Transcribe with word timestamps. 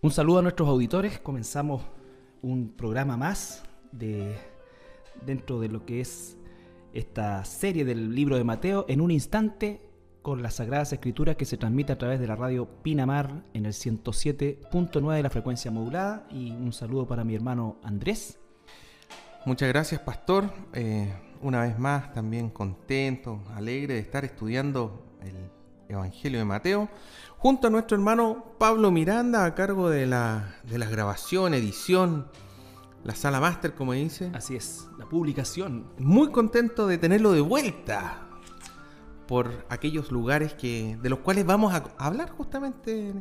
Un 0.00 0.12
saludo 0.12 0.38
a 0.38 0.42
nuestros 0.42 0.68
auditores. 0.68 1.18
Comenzamos 1.18 1.82
un 2.40 2.68
programa 2.68 3.16
más 3.16 3.64
de 3.90 4.36
dentro 5.26 5.58
de 5.58 5.68
lo 5.68 5.84
que 5.84 6.00
es 6.00 6.36
esta 6.92 7.44
serie 7.44 7.84
del 7.84 8.14
libro 8.14 8.36
de 8.36 8.44
Mateo 8.44 8.86
en 8.88 9.00
un 9.00 9.10
instante 9.10 9.82
con 10.22 10.40
las 10.40 10.54
Sagradas 10.54 10.92
Escrituras 10.92 11.34
que 11.34 11.44
se 11.44 11.56
transmite 11.56 11.92
a 11.92 11.98
través 11.98 12.20
de 12.20 12.28
la 12.28 12.36
radio 12.36 12.68
Pinamar 12.80 13.42
en 13.54 13.66
el 13.66 13.72
107.9 13.72 15.16
de 15.16 15.22
la 15.24 15.30
frecuencia 15.30 15.72
modulada. 15.72 16.28
Y 16.30 16.52
un 16.52 16.72
saludo 16.72 17.08
para 17.08 17.24
mi 17.24 17.34
hermano 17.34 17.78
Andrés. 17.82 18.38
Muchas 19.46 19.68
gracias, 19.68 20.00
pastor. 20.00 20.48
Eh, 20.74 21.12
una 21.42 21.62
vez 21.62 21.76
más, 21.76 22.12
también 22.12 22.50
contento, 22.50 23.40
alegre 23.52 23.94
de 23.94 24.00
estar 24.00 24.24
estudiando 24.24 25.16
el 25.22 25.57
Evangelio 25.88 26.38
de 26.38 26.44
Mateo, 26.44 26.88
junto 27.38 27.66
a 27.66 27.70
nuestro 27.70 27.96
hermano 27.96 28.44
Pablo 28.58 28.90
Miranda, 28.90 29.44
a 29.44 29.54
cargo 29.54 29.90
de 29.90 30.06
la, 30.06 30.54
de 30.64 30.78
la 30.78 30.86
grabación, 30.86 31.54
edición, 31.54 32.28
la 33.04 33.14
sala 33.14 33.40
máster, 33.40 33.74
como 33.74 33.92
dice. 33.92 34.30
Así 34.34 34.56
es, 34.56 34.88
la 34.98 35.06
publicación. 35.06 35.90
Muy 35.98 36.30
contento 36.30 36.86
de 36.86 36.98
tenerlo 36.98 37.32
de 37.32 37.40
vuelta 37.40 38.28
por 39.26 39.66
aquellos 39.68 40.10
lugares 40.10 40.54
que, 40.54 40.98
de 41.00 41.08
los 41.08 41.20
cuales 41.20 41.44
vamos 41.46 41.74
a 41.74 41.84
hablar 41.98 42.30
justamente 42.30 43.14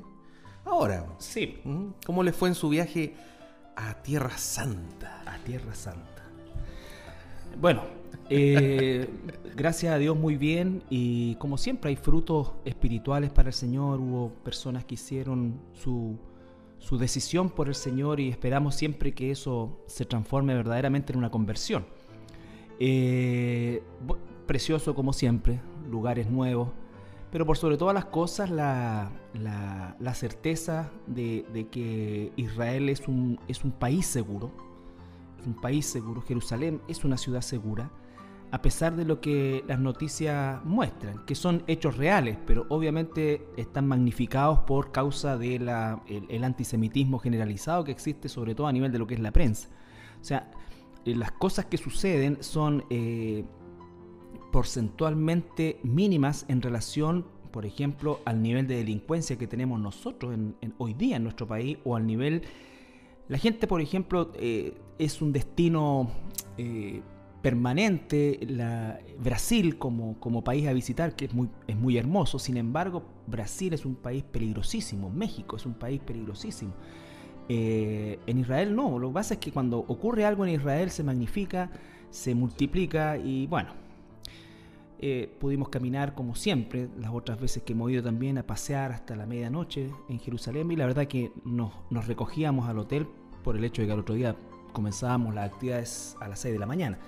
ahora. 0.66 1.06
Sí. 1.20 1.62
¿Mm? 1.64 1.88
¿Cómo 2.06 2.24
le 2.24 2.34
fue 2.34 2.50
en 2.50 2.56
su 2.56 2.70
viaje 2.70 3.16
a 3.76 3.94
Tierra 4.02 4.38
Santa? 4.38 5.22
A 5.26 5.38
Tierra 5.40 5.76
Santa. 5.76 6.24
Bueno, 7.60 7.84
eh, 8.30 9.10
gracias 9.56 9.94
a 9.94 9.98
Dios 9.98 10.18
muy 10.18 10.36
bien. 10.36 10.84
Y 10.90 11.36
como 11.36 11.58
siempre 11.58 11.90
hay 11.90 11.96
frutos 11.96 12.54
espirituales 12.66 13.32
para 13.32 13.50
el 13.50 13.54
Señor, 13.54 14.00
hubo 14.00 14.30
personas 14.44 14.86
que 14.86 14.96
hicieron 14.96 15.60
su, 15.74 16.18
su 16.80 16.98
decisión 16.98 17.50
por 17.50 17.68
el 17.68 17.76
Señor 17.76 18.20
y 18.20 18.30
esperamos 18.30 18.76
siempre 18.76 19.14
que 19.14 19.32
eso 19.32 19.80
se 19.88 20.06
transforme 20.06 20.54
verdaderamente 20.54 21.14
en 21.14 21.20
una 21.20 21.32
conversión. 21.32 21.86
Eh, 22.80 23.82
precioso 24.46 24.96
como 24.96 25.14
siempre, 25.14 25.60
lugares 25.90 26.30
nuevos, 26.30 26.70
pero 27.32 27.46
por 27.46 27.58
sobre 27.58 27.78
todas 27.78 27.94
las 27.94 28.06
cosas 28.06 28.50
la, 28.50 29.12
la, 29.34 30.14
certeza 30.14 30.92
de, 31.08 31.46
de, 31.54 31.68
que 31.68 32.32
Israel 32.38 32.90
es 32.90 33.08
un, 33.08 33.40
es 33.48 33.64
un 33.64 33.72
país 33.72 34.06
seguro, 34.06 34.52
es 35.40 35.46
un 35.46 35.60
país 35.60 35.86
seguro, 35.86 36.22
Jerusalén 36.22 36.82
es 36.88 37.04
una 37.04 37.18
ciudad 37.18 37.42
segura, 37.42 37.92
a 38.50 38.62
pesar 38.62 38.96
de 38.96 39.04
lo 39.04 39.20
que 39.20 39.64
las 39.68 39.80
noticias 39.80 40.64
muestran, 40.64 41.26
que 41.26 41.36
son 41.36 41.64
hechos 41.68 41.98
reales, 41.98 42.38
pero 42.46 42.66
obviamente 42.70 43.46
están 43.58 43.88
magnificados 43.88 44.60
por 44.60 44.92
causa 44.92 45.38
del 45.38 45.70
el 46.08 46.44
antisemitismo 46.44 47.20
generalizado 47.20 47.84
que 47.84 47.92
existe, 47.92 48.30
sobre 48.30 48.56
todo 48.56 48.68
a 48.68 48.72
nivel 48.72 48.92
de 48.92 49.00
lo 49.00 49.08
que 49.08 49.16
es 49.16 49.20
la 49.20 49.32
prensa. 49.32 49.68
O 50.22 50.24
sea, 50.24 50.50
eh, 51.06 51.16
las 51.16 51.32
cosas 51.32 51.66
que 51.66 51.78
suceden 51.78 52.38
son 52.42 52.86
eh, 52.90 53.44
porcentualmente 54.52 55.80
mínimas 55.84 56.46
en 56.48 56.62
relación, 56.62 57.26
por 57.52 57.66
ejemplo, 57.66 58.22
al 58.24 58.42
nivel 58.42 58.66
de 58.66 58.78
delincuencia 58.78 59.38
que 59.38 59.48
tenemos 59.48 59.80
nosotros 59.80 60.34
en, 60.34 60.56
hoy 60.78 60.94
día 60.94 61.18
en 61.18 61.24
nuestro 61.24 61.48
país 61.48 61.78
o 61.84 61.96
al 61.96 62.08
nivel... 62.08 62.44
La 63.28 63.38
gente, 63.38 63.68
por 63.68 63.82
ejemplo, 63.82 64.32
eh, 64.36 64.74
es 64.98 65.22
un 65.22 65.34
destino 65.34 66.10
permanente 67.42 68.40
la, 68.48 69.00
Brasil 69.20 69.78
como, 69.78 70.20
como, 70.20 70.44
país 70.44 70.68
a 70.68 70.74
visitar, 70.74 71.16
que 71.16 71.26
es 71.26 71.34
muy, 71.34 71.50
es 71.68 71.76
muy 71.76 71.98
hermoso. 71.98 72.40
Sin 72.40 72.58
embargo, 72.58 73.04
Brasil 73.28 73.74
es 73.74 73.86
un 73.86 73.96
país 73.96 74.24
peligrosísimo, 74.24 75.10
México 75.10 75.56
es 75.56 75.66
un 75.66 75.74
país 75.74 76.02
peligrosísimo. 76.02 76.74
Eh, 77.50 78.20
en 78.28 78.40
Israel 78.40 78.76
no, 78.76 79.00
lo 79.00 79.08
que 79.10 79.14
pasa 79.14 79.34
es 79.36 79.40
que 79.40 79.52
cuando 79.52 79.80
ocurre 79.80 80.26
algo 80.26 80.46
en 80.46 80.54
Israel 80.54 80.90
se 80.90 81.04
magnifica, 81.04 81.72
se 82.10 82.36
multiplica 82.36 83.18
y 83.18 83.48
bueno, 83.48 83.70
eh, 85.00 85.34
pudimos 85.40 85.70
caminar 85.70 86.14
como 86.14 86.36
siempre, 86.36 86.90
las 87.00 87.12
otras 87.14 87.40
veces 87.40 87.64
que 87.64 87.74
hemos 87.74 87.90
ido 87.92 88.04
también 88.04 88.38
a 88.38 88.44
pasear 88.44 88.92
hasta 88.92 89.16
la 89.16 89.26
medianoche 89.26 89.92
en 90.10 90.20
Jerusalén 90.20 90.72
y 90.72 90.76
la 90.76 90.88
verdad 90.88 91.08
que 91.08 91.32
nos, 91.46 91.72
nos 91.90 92.08
recogíamos 92.08 92.68
al 92.68 92.80
hotel 92.80 93.08
por 93.44 93.56
el 93.56 93.64
hecho 93.64 93.82
de 93.82 93.88
que 93.88 93.94
al 93.94 94.00
otro 94.00 94.16
día 94.16 94.36
comenzábamos 94.74 95.34
las 95.34 95.52
actividades 95.52 96.18
a 96.20 96.28
las 96.28 96.40
6 96.40 96.54
de 96.54 96.60
la 96.60 96.66
mañana 96.66 97.00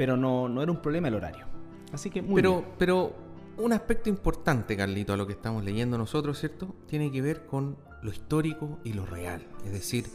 pero 0.00 0.16
no, 0.16 0.48
no 0.48 0.62
era 0.62 0.72
un 0.72 0.80
problema 0.80 1.08
el 1.08 1.14
horario. 1.14 1.44
Así 1.92 2.08
que 2.08 2.22
muy 2.22 2.36
pero, 2.36 2.60
bien. 2.60 2.72
Pero 2.78 3.14
un 3.58 3.74
aspecto 3.74 4.08
importante, 4.08 4.74
Carlito, 4.74 5.12
a 5.12 5.16
lo 5.18 5.26
que 5.26 5.34
estamos 5.34 5.62
leyendo 5.62 5.98
nosotros, 5.98 6.40
¿cierto? 6.40 6.74
Tiene 6.86 7.12
que 7.12 7.20
ver 7.20 7.44
con 7.44 7.76
lo 8.00 8.10
histórico 8.10 8.78
y 8.82 8.94
lo 8.94 9.04
real. 9.04 9.46
Es 9.66 9.72
decir, 9.72 10.06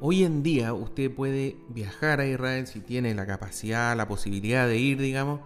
hoy 0.00 0.24
en 0.24 0.42
día 0.42 0.72
usted 0.72 1.14
puede 1.14 1.58
viajar 1.68 2.20
a 2.20 2.26
Israel 2.26 2.66
si 2.66 2.80
tiene 2.80 3.14
la 3.14 3.26
capacidad, 3.26 3.94
la 3.94 4.08
posibilidad 4.08 4.66
de 4.66 4.78
ir, 4.78 4.98
digamos, 4.98 5.40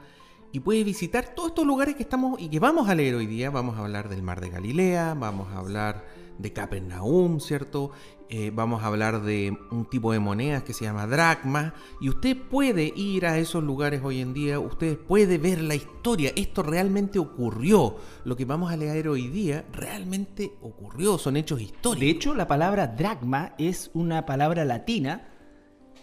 y 0.53 0.61
puede 0.61 0.85
visitar 0.85 1.35
todos 1.35 1.49
estos 1.49 1.67
lugares 1.67 1.97
que 1.97 2.05
estamos 2.05 2.41
y 2.41 2.49
que 2.49 2.61
vamos 2.61 2.89
a 2.89 2.95
leer 2.95 3.17
hoy 3.17 3.27
día. 3.27 3.51
Vamos 3.51 3.77
a 3.77 3.81
hablar 3.81 4.09
del 4.09 4.23
Mar 4.23 4.41
de 4.41 4.51
Galilea, 4.51 5.15
vamos 5.15 5.49
a 5.49 5.59
hablar 5.59 6.05
de 6.41 6.53
Capernaum, 6.53 7.41
¿cierto? 7.41 7.93
Eh, 8.33 8.53
vamos 8.55 8.85
a 8.85 8.87
hablar 8.87 9.23
de 9.23 9.59
un 9.73 9.87
tipo 9.87 10.13
de 10.13 10.21
monedas 10.21 10.63
que 10.63 10.73
se 10.73 10.85
llama 10.85 11.09
dracma. 11.09 11.75
Y 12.01 12.09
usted 12.09 12.37
puede 12.37 12.93
ir 12.95 13.27
a 13.27 13.39
esos 13.39 13.65
lugares 13.65 14.03
hoy 14.05 14.21
en 14.21 14.33
día, 14.33 14.61
usted 14.61 14.97
puede 14.97 15.37
ver 15.37 15.61
la 15.61 15.75
historia. 15.75 16.33
Esto 16.37 16.63
realmente 16.63 17.19
ocurrió. 17.19 17.97
Lo 18.25 18.37
que 18.37 18.45
vamos 18.45 18.71
a 18.71 18.77
leer 18.77 19.09
hoy 19.09 19.27
día 19.27 19.65
realmente 19.73 20.53
ocurrió, 20.63 21.19
son 21.19 21.37
hechos 21.37 21.61
históricos. 21.61 21.99
De 21.99 22.09
hecho, 22.09 22.35
la 22.35 22.47
palabra 22.47 22.87
dracma 22.87 23.55
es 23.59 23.91
una 23.95 24.25
palabra 24.27 24.65
latina 24.65 25.29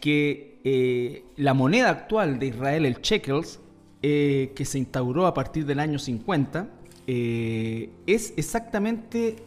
que 0.01 0.59
eh, 0.65 1.23
la 1.37 1.53
moneda 1.53 1.89
actual 1.89 2.39
de 2.39 2.47
Israel, 2.47 2.85
el 2.85 2.95
shekels, 2.95 3.61
eh, 4.01 4.51
que 4.53 4.65
se 4.65 4.79
instauró 4.79 5.27
a 5.27 5.33
partir 5.33 5.65
del 5.65 5.79
año 5.79 5.97
50, 5.97 6.73
es 7.09 8.33
exactamente 8.35 9.46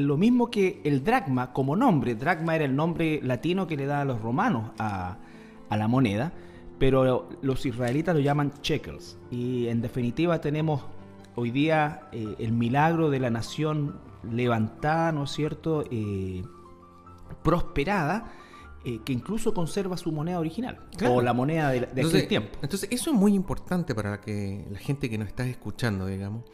lo 0.00 0.16
mismo 0.16 0.50
que 0.50 0.80
el 0.84 1.04
dracma 1.04 1.52
como 1.52 1.76
nombre. 1.76 2.14
Dracma 2.14 2.56
era 2.56 2.64
el 2.64 2.74
nombre 2.74 3.20
latino 3.22 3.66
que 3.66 3.76
le 3.76 3.86
da 3.86 4.00
a 4.00 4.04
los 4.04 4.20
romanos 4.20 4.70
a, 4.78 5.18
la 5.70 5.88
moneda, 5.88 6.32
pero 6.78 7.28
los 7.42 7.66
israelitas 7.66 8.14
lo 8.14 8.20
llaman 8.20 8.52
shekels. 8.62 9.18
Y 9.30 9.66
en 9.66 9.82
definitiva 9.82 10.40
tenemos 10.40 10.84
hoy 11.34 11.50
día 11.50 12.08
eh, 12.12 12.36
el 12.38 12.52
milagro 12.52 13.10
de 13.10 13.18
la 13.18 13.30
nación 13.30 13.98
levantada, 14.30 15.10
¿no 15.10 15.24
es 15.24 15.30
cierto?, 15.32 15.84
eh, 15.90 16.44
prosperada, 17.42 18.32
eh, 18.84 19.00
que 19.04 19.12
incluso 19.12 19.52
conserva 19.52 19.96
su 19.96 20.12
moneda 20.12 20.38
original, 20.38 20.78
o 21.08 21.20
la 21.20 21.32
moneda 21.32 21.70
de, 21.70 21.80
de 21.80 22.02
aquel 22.02 22.28
tiempo. 22.28 22.58
Entonces, 22.62 22.88
eso 22.92 23.10
es 23.10 23.16
muy 23.16 23.34
importante 23.34 23.94
para 23.94 24.20
que 24.20 24.64
la 24.70 24.78
gente 24.78 25.10
que 25.10 25.18
nos 25.18 25.28
está 25.28 25.44
escuchando, 25.46 26.06
digamos, 26.06 26.44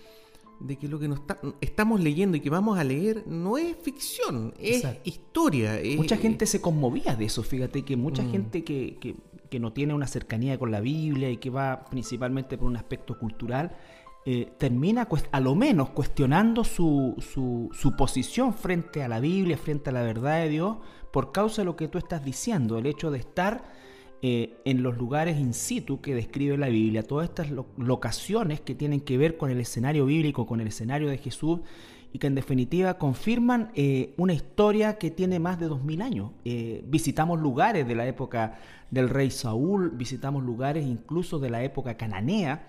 de 0.61 0.77
que 0.77 0.89
lo 0.89 0.99
que 0.99 1.09
nos 1.09 1.21
estamos 1.61 2.01
leyendo 2.01 2.37
y 2.37 2.41
que 2.41 2.51
vamos 2.51 2.79
a 2.79 2.85
leer 2.85 3.25
no 3.27 3.59
es 3.59 3.77
ficción, 3.77 4.55
es 4.59 4.85
historia. 5.05 5.81
mucha 5.97 6.17
gente 6.17 6.47
se 6.47 6.61
conmovía 6.61 7.17
de 7.17 7.25
eso, 7.25 7.43
fíjate 7.43 7.83
que 7.83 7.97
mucha 7.97 8.23
mm. 8.23 8.31
gente 8.31 8.65
que, 8.65 8.99
que, 9.01 9.17
que, 9.49 9.59
no 9.59 9.73
tiene 9.73 9.95
una 9.95 10.07
cercanía 10.07 10.59
con 10.59 10.71
la 10.71 10.81
Biblia 10.81 11.31
y 11.31 11.39
que 11.39 11.51
va 11.51 11.87
principalmente 11.87 12.59
por 12.59 12.69
un 12.69 12.77
aspecto 12.77 13.19
cultural, 13.19 13.75
eh, 14.27 14.53
termina 14.59 15.09
a 15.33 15.41
lo 15.41 15.55
menos 15.55 15.91
cuestionando 15.91 16.63
su, 16.63 17.17
su, 17.19 17.71
su 17.73 17.97
posición 17.97 18.53
frente 18.53 19.03
a 19.03 19.09
la 19.09 19.19
Biblia, 19.19 19.57
frente 19.57 19.89
a 19.89 19.95
la 19.95 20.03
verdad 20.03 20.43
de 20.43 20.51
Dios, 20.51 20.77
por 21.11 21.33
causa 21.33 21.63
de 21.63 21.67
lo 21.67 21.75
que 21.75 21.89
tú 21.89 21.97
estás 21.97 22.23
diciendo, 22.23 22.77
el 22.77 22.85
hecho 22.85 23.11
de 23.11 23.19
estar 23.19 23.65
eh, 24.23 24.59
en 24.65 24.83
los 24.83 24.99
lugares 24.99 25.39
in 25.39 25.55
situ 25.55 26.01
que 26.01 26.15
describe 26.15 26.59
la 26.59 26.69
Biblia, 26.69 27.03
todas 27.03 27.29
estas 27.29 27.49
locaciones 27.79 28.61
que 28.61 28.75
tienen 28.75 29.01
que 29.01 29.17
ver 29.17 29.37
con 29.37 29.51
el 29.51 29.61
escenario 29.61 30.05
bíblico, 30.05 30.47
con 30.47 30.61
el 30.61 30.69
escenario 30.69 31.09
de 31.09 31.17
Jesús, 31.17 31.61
y 32.13 32.19
que 32.19 32.27
en 32.27 32.35
definitiva 32.35 32.99
confirman 32.99 33.71
eh, 33.75 34.15
una 34.17 34.33
historia 34.33 34.99
que 34.99 35.11
tiene 35.11 35.39
más 35.39 35.59
de 35.59 35.67
dos 35.67 35.83
mil 35.85 36.03
años. 36.03 36.33
Eh, 36.45 36.85
visitamos 36.87 37.41
lugares 37.41 37.87
de 37.87 37.95
la 37.95 38.07
época 38.07 38.59
del 38.91 39.09
rey 39.09 39.31
Saúl, 39.31 39.91
visitamos 39.91 40.43
lugares 40.43 40.85
incluso 40.87 41.39
de 41.39 41.51
la 41.51 41.63
época 41.63 41.97
cananea, 41.97 42.67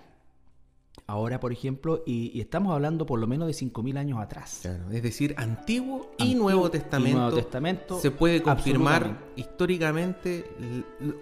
ahora, 1.12 1.40
por 1.40 1.52
ejemplo, 1.52 2.04
y, 2.06 2.40
estamos 2.40 2.74
hablando 2.74 3.06
por 3.06 3.19
lo 3.19 3.28
menos 3.28 3.48
de 3.48 3.54
5.000 3.54 3.98
años 3.98 4.19
atrás. 4.19 4.66
es 4.92 5.04
decir, 5.04 5.34
Antiguo 5.38 6.12
y, 6.18 6.36
Nuevo, 6.36 6.72
Testamento, 6.72 7.34
Testamento. 7.34 8.00
Se 8.00 8.12
puede 8.12 8.42
confirmar 8.42 9.19
históricamente 9.36 10.46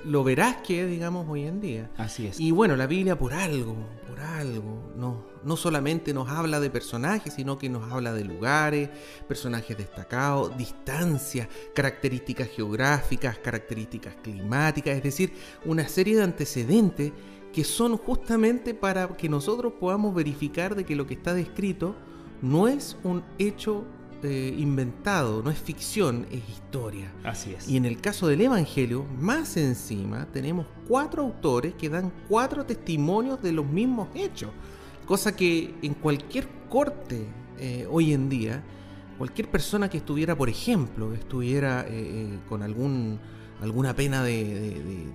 lo 0.06 0.24
verás 0.24 0.58
que 0.58 0.84
es, 0.84 0.90
digamos, 0.90 1.28
hoy 1.28 1.46
en 1.46 1.60
día. 1.60 1.90
Así 1.98 2.28
es. 2.28 2.40
Y 2.40 2.52
bueno, 2.52 2.76
la 2.76 2.86
Biblia 2.86 3.18
por 3.18 3.34
algo, 3.34 3.76
por 4.08 4.20
algo, 4.20 4.92
no, 4.96 5.26
no 5.44 5.58
solamente 5.58 6.14
nos 6.14 6.30
habla 6.30 6.60
de 6.60 6.70
personajes, 6.70 7.34
sino 7.34 7.58
que 7.58 7.68
nos 7.68 7.92
habla 7.92 8.14
de 8.14 8.24
lugares, 8.24 8.90
personajes 9.28 9.76
destacados, 9.76 10.56
distancias, 10.56 11.48
características 11.74 12.50
geográficas, 12.50 13.40
características 13.40 14.16
climáticas, 14.22 14.98
es 14.98 15.04
decir, 15.04 15.34
una 15.66 15.88
serie 15.88 16.16
de 16.16 16.24
antecedentes 16.24 17.12
que 17.54 17.64
son 17.64 17.98
justamente 17.98 18.74
para 18.74 19.08
que 19.18 19.30
nosotros 19.30 19.74
podamos 19.80 20.14
verificar 20.14 20.76
de 20.76 20.86
que 20.86 20.96
lo 20.96 21.08
que 21.08 21.16
está 21.16 21.34
descrito 21.34 21.96
no 22.42 22.68
es 22.68 22.98
un 23.04 23.24
hecho 23.38 23.86
eh, 24.22 24.54
inventado, 24.58 25.42
no 25.42 25.50
es 25.50 25.58
ficción, 25.58 26.26
es 26.30 26.48
historia. 26.50 27.12
Así 27.24 27.54
es. 27.54 27.70
Y 27.70 27.78
en 27.78 27.86
el 27.86 28.02
caso 28.02 28.28
del 28.28 28.42
Evangelio, 28.42 29.06
más 29.18 29.56
encima, 29.56 30.28
tenemos 30.34 30.66
cuatro 30.88 31.24
autores 31.24 31.74
que 31.76 31.88
dan 31.88 32.12
cuatro 32.28 32.66
testimonios 32.66 33.42
de 33.42 33.54
los 33.54 33.66
mismos 33.66 34.10
hechos. 34.14 34.52
Cosa 35.06 35.36
que 35.36 35.74
en 35.82 35.94
cualquier 35.94 36.48
corte 36.70 37.28
eh, 37.60 37.88
hoy 37.90 38.14
en 38.14 38.28
día, 38.28 38.62
cualquier 39.18 39.50
persona 39.50 39.90
que 39.90 39.98
estuviera, 39.98 40.38
por 40.38 40.50
ejemplo, 40.50 41.14
estuviera 41.14 41.86
eh, 41.88 42.40
con 42.50 42.62
algún, 42.62 43.20
alguna 43.62 43.96
pena 43.96 44.24
de, 44.24 45.08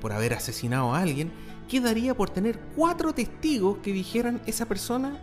por 0.00 0.12
haber 0.12 0.34
asesinado 0.34 0.94
a 0.94 1.00
alguien, 1.00 1.30
quedaría 1.68 2.14
por 2.14 2.30
tener 2.30 2.58
cuatro 2.76 3.12
testigos 3.12 3.78
que 3.78 3.92
dijeran 3.92 4.40
esa 4.46 4.66
persona 4.66 5.20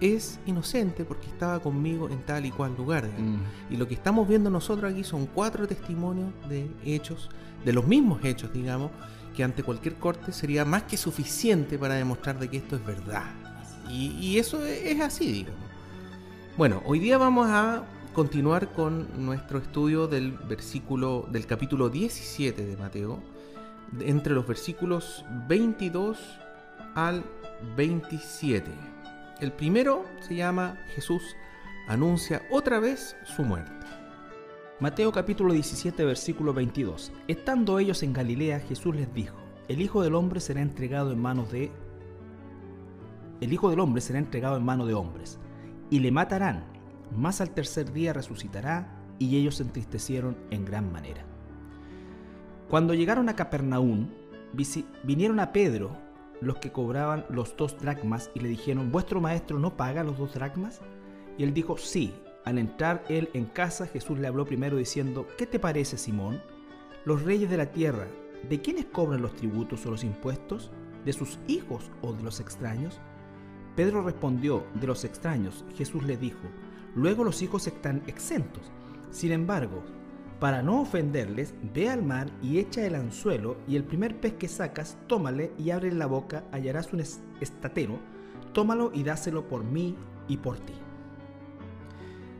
es 0.00 0.38
inocente 0.46 1.04
porque 1.04 1.26
estaba 1.26 1.60
conmigo 1.60 2.08
en 2.10 2.18
tal 2.22 2.44
y 2.44 2.50
cual 2.50 2.74
lugar. 2.76 3.06
Mm. 3.06 3.72
Y 3.72 3.76
lo 3.76 3.88
que 3.88 3.94
estamos 3.94 4.28
viendo 4.28 4.50
nosotros 4.50 4.92
aquí 4.92 5.04
son 5.04 5.26
cuatro 5.26 5.66
testimonios 5.66 6.30
de 6.48 6.70
hechos, 6.84 7.30
de 7.64 7.72
los 7.72 7.86
mismos 7.86 8.24
hechos, 8.24 8.52
digamos, 8.52 8.90
que 9.34 9.44
ante 9.44 9.62
cualquier 9.62 9.96
corte 9.96 10.32
sería 10.32 10.64
más 10.64 10.84
que 10.84 10.96
suficiente 10.96 11.78
para 11.78 11.94
demostrar 11.94 12.38
de 12.38 12.48
que 12.48 12.58
esto 12.58 12.76
es 12.76 12.84
verdad. 12.84 13.24
Y, 13.88 14.36
eso 14.38 14.64
es 14.66 15.00
así, 15.00 15.30
digamos. 15.30 15.60
Bueno, 16.56 16.82
hoy 16.86 16.98
día 16.98 17.18
vamos 17.18 17.46
a 17.48 17.84
continuar 18.16 18.72
con 18.72 19.26
nuestro 19.26 19.58
estudio 19.58 20.08
del 20.08 20.32
versículo 20.32 21.28
del 21.30 21.44
capítulo 21.44 21.90
17 21.90 22.64
de 22.64 22.76
Mateo, 22.78 23.22
entre 24.00 24.32
los 24.32 24.46
versículos 24.46 25.22
22 25.46 26.18
al 26.94 27.22
27. 27.76 28.70
El 29.40 29.52
primero 29.52 30.06
se 30.20 30.34
llama 30.34 30.78
Jesús 30.94 31.36
anuncia 31.88 32.40
otra 32.50 32.80
vez 32.80 33.18
su 33.24 33.42
muerte. 33.42 33.70
Mateo 34.80 35.12
capítulo 35.12 35.52
17 35.52 36.02
versículo 36.06 36.54
22. 36.54 37.12
Estando 37.28 37.78
ellos 37.78 38.02
en 38.02 38.14
Galilea, 38.14 38.60
Jesús 38.60 38.96
les 38.96 39.12
dijo, 39.12 39.36
el 39.68 39.82
Hijo 39.82 40.02
del 40.02 40.14
Hombre 40.14 40.40
será 40.40 40.62
entregado 40.62 41.12
en 41.12 41.20
manos 41.20 41.52
de... 41.52 41.70
El 43.42 43.52
Hijo 43.52 43.68
del 43.68 43.80
Hombre 43.80 44.00
será 44.00 44.18
entregado 44.18 44.56
en 44.56 44.64
manos 44.64 44.88
de 44.88 44.94
hombres, 44.94 45.38
y 45.90 46.00
le 46.00 46.10
matarán, 46.10 46.75
mas 47.14 47.40
al 47.40 47.50
tercer 47.50 47.92
día 47.92 48.12
resucitará, 48.12 49.02
y 49.18 49.36
ellos 49.36 49.56
se 49.56 49.62
entristecieron 49.62 50.36
en 50.50 50.64
gran 50.64 50.92
manera. 50.92 51.24
Cuando 52.68 52.94
llegaron 52.94 53.28
a 53.28 53.36
Capernaum, 53.36 54.08
vinieron 55.04 55.40
a 55.40 55.52
Pedro 55.52 55.96
los 56.40 56.58
que 56.58 56.72
cobraban 56.72 57.24
los 57.30 57.56
dos 57.56 57.78
dracmas 57.78 58.30
y 58.34 58.40
le 58.40 58.48
dijeron, 58.48 58.92
¿vuestro 58.92 59.20
maestro 59.20 59.58
no 59.58 59.76
paga 59.76 60.04
los 60.04 60.18
dos 60.18 60.34
dracmas? 60.34 60.80
Y 61.38 61.44
él 61.44 61.54
dijo, 61.54 61.76
sí. 61.76 62.14
Al 62.44 62.58
entrar 62.58 63.04
él 63.08 63.28
en 63.34 63.46
casa, 63.46 63.88
Jesús 63.88 64.20
le 64.20 64.28
habló 64.28 64.44
primero 64.44 64.76
diciendo, 64.76 65.26
¿qué 65.36 65.46
te 65.46 65.58
parece, 65.58 65.98
Simón? 65.98 66.40
Los 67.04 67.22
reyes 67.22 67.50
de 67.50 67.56
la 67.56 67.72
tierra, 67.72 68.06
¿de 68.48 68.60
quiénes 68.60 68.84
cobran 68.84 69.20
los 69.20 69.34
tributos 69.34 69.84
o 69.84 69.90
los 69.90 70.04
impuestos? 70.04 70.70
¿De 71.04 71.12
sus 71.12 71.40
hijos 71.48 71.90
o 72.02 72.12
de 72.12 72.22
los 72.22 72.38
extraños? 72.38 73.00
Pedro 73.74 74.02
respondió, 74.02 74.64
de 74.74 74.86
los 74.86 75.04
extraños. 75.04 75.64
Jesús 75.76 76.04
le 76.04 76.16
dijo, 76.16 76.38
luego 76.96 77.22
los 77.22 77.42
hijos 77.42 77.68
están 77.68 78.02
exentos. 78.08 78.72
Sin 79.10 79.30
embargo, 79.30 79.84
para 80.40 80.62
no 80.62 80.80
ofenderles, 80.80 81.54
ve 81.72 81.88
al 81.88 82.02
mar 82.02 82.28
y 82.42 82.58
echa 82.58 82.84
el 82.84 82.94
anzuelo, 82.94 83.56
y 83.68 83.76
el 83.76 83.84
primer 83.84 84.18
pez 84.18 84.34
que 84.34 84.48
sacas, 84.48 84.98
tómale 85.06 85.52
y 85.58 85.70
abre 85.70 85.92
la 85.92 86.06
boca, 86.06 86.44
hallarás 86.52 86.92
un 86.92 87.02
estatero, 87.40 87.98
tómalo 88.52 88.90
y 88.92 89.02
dáselo 89.02 89.46
por 89.46 89.62
mí 89.62 89.94
y 90.26 90.38
por 90.38 90.58
ti. 90.58 90.74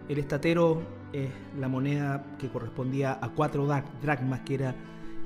El 0.08 0.18
estatero 0.18 0.82
es 1.12 1.30
la 1.58 1.68
moneda 1.68 2.36
que 2.38 2.48
correspondía 2.48 3.18
a 3.20 3.28
cuatro 3.30 3.66
dracmas, 4.02 4.40
que 4.40 4.54
era 4.54 4.74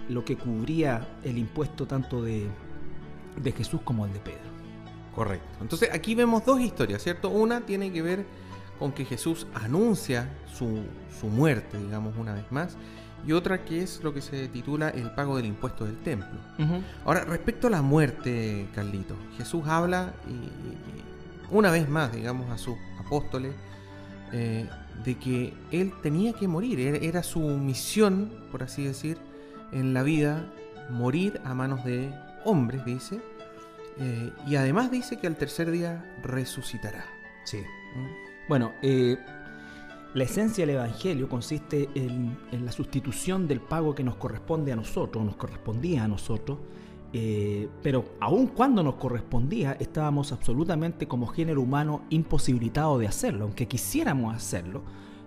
lo 0.09 0.25
que 0.25 0.37
cubría 0.37 1.19
el 1.25 1.39
impuesto 1.39 1.87
tanto 1.87 2.23
de, 2.23 2.47
de 3.41 3.53
Jesús 3.53 3.81
como 3.83 4.07
el 4.07 4.13
de 4.13 4.21
Pedro. 4.21 4.51
Correcto. 5.15 5.59
Entonces 5.61 5.91
aquí 5.93 6.15
vemos 6.15 6.45
dos 6.45 6.61
historias, 6.61 7.03
¿cierto? 7.03 7.31
Una 7.31 7.63
tiene 7.63 7.93
que 7.93 8.01
ver 8.01 8.27
con 8.81 8.93
que 8.93 9.05
Jesús 9.05 9.47
anuncia 9.55 10.31
su, 10.53 11.29
muerte, 11.29 11.77
digamos, 11.77 12.17
una 12.17 12.33
vez 12.33 12.51
más, 12.51 12.79
y 13.27 13.33
otra 13.33 13.63
que 13.63 13.83
es 13.83 14.03
lo 14.03 14.15
que 14.15 14.23
se 14.23 14.49
titula 14.49 14.89
el 14.89 15.11
pago 15.11 15.37
del 15.37 15.45
impuesto 15.45 15.85
del 15.85 15.99
templo. 15.99 16.41
Ahora, 17.05 17.25
respecto 17.25 17.67
a 17.67 17.71
la 17.71 17.83
muerte, 17.83 18.67
Carlito, 18.75 19.15
Jesús 19.37 19.67
habla 19.67 20.15
y, 20.27 21.55
una 21.55 21.71
vez 21.71 21.91
más, 21.91 22.11
digamos, 22.13 22.51
a 22.51 22.57
sus 22.57 22.77
apóstoles, 22.99 23.53
eh, 24.33 24.67
de 25.05 25.19
que 25.19 25.53
él 25.71 25.93
tenía 26.03 26.33
que 26.33 26.49
morir, 26.49 26.81
era 26.81 27.23
su 27.23 27.41
misión, 27.41 28.33
por 28.51 28.63
así 28.63 28.85
decir, 28.85 29.19
en 29.73 29.93
la 29.93 30.03
vida, 30.03 30.51
morir 30.89 31.39
a 31.45 31.53
manos 31.53 31.85
de 31.85 32.15
hombres, 32.47 32.83
dice, 32.87 33.21
eh, 33.99 34.33
y 34.47 34.57
además 34.57 34.91
dice 34.91 35.19
que 35.19 35.27
al 35.27 35.37
tercer 35.37 35.71
día 35.71 36.03
resucitará. 36.23 37.05
Sí. 37.45 37.59
¿Mm? 37.95 38.30
Bueno, 38.51 38.73
eh, 38.83 39.17
la 40.13 40.25
esencia 40.25 40.67
del 40.67 40.75
Evangelio 40.75 41.29
consiste 41.29 41.89
en, 41.95 42.37
la 42.51 42.73
sustitución 42.73 43.47
del 43.47 43.61
pago 43.61 43.95
que 43.95 44.03
nos 44.03 44.17
corresponde 44.17 44.73
a 44.73 44.77
nosotros, 44.77 45.25
nos 45.25 45.37
correspondía 45.37 46.03
a 46.03 46.09
nosotros, 46.09 46.59
eh, 47.13 47.69
pero 47.81 48.17
aun 48.19 48.49
cuando 48.49 48.83
nos 48.83 48.97
correspondía, 48.97 49.77
estábamos 49.79 50.33
absolutamente 50.33 51.07
como 51.07 51.29
género 51.29 51.63
humano 51.63 52.03
imposibilitados 52.11 52.99
de 52.99 53.07
hacerlo, 53.07 53.45
aunque 53.45 53.69
quisiéramos 53.69 54.35
hacerlo. 54.35 54.83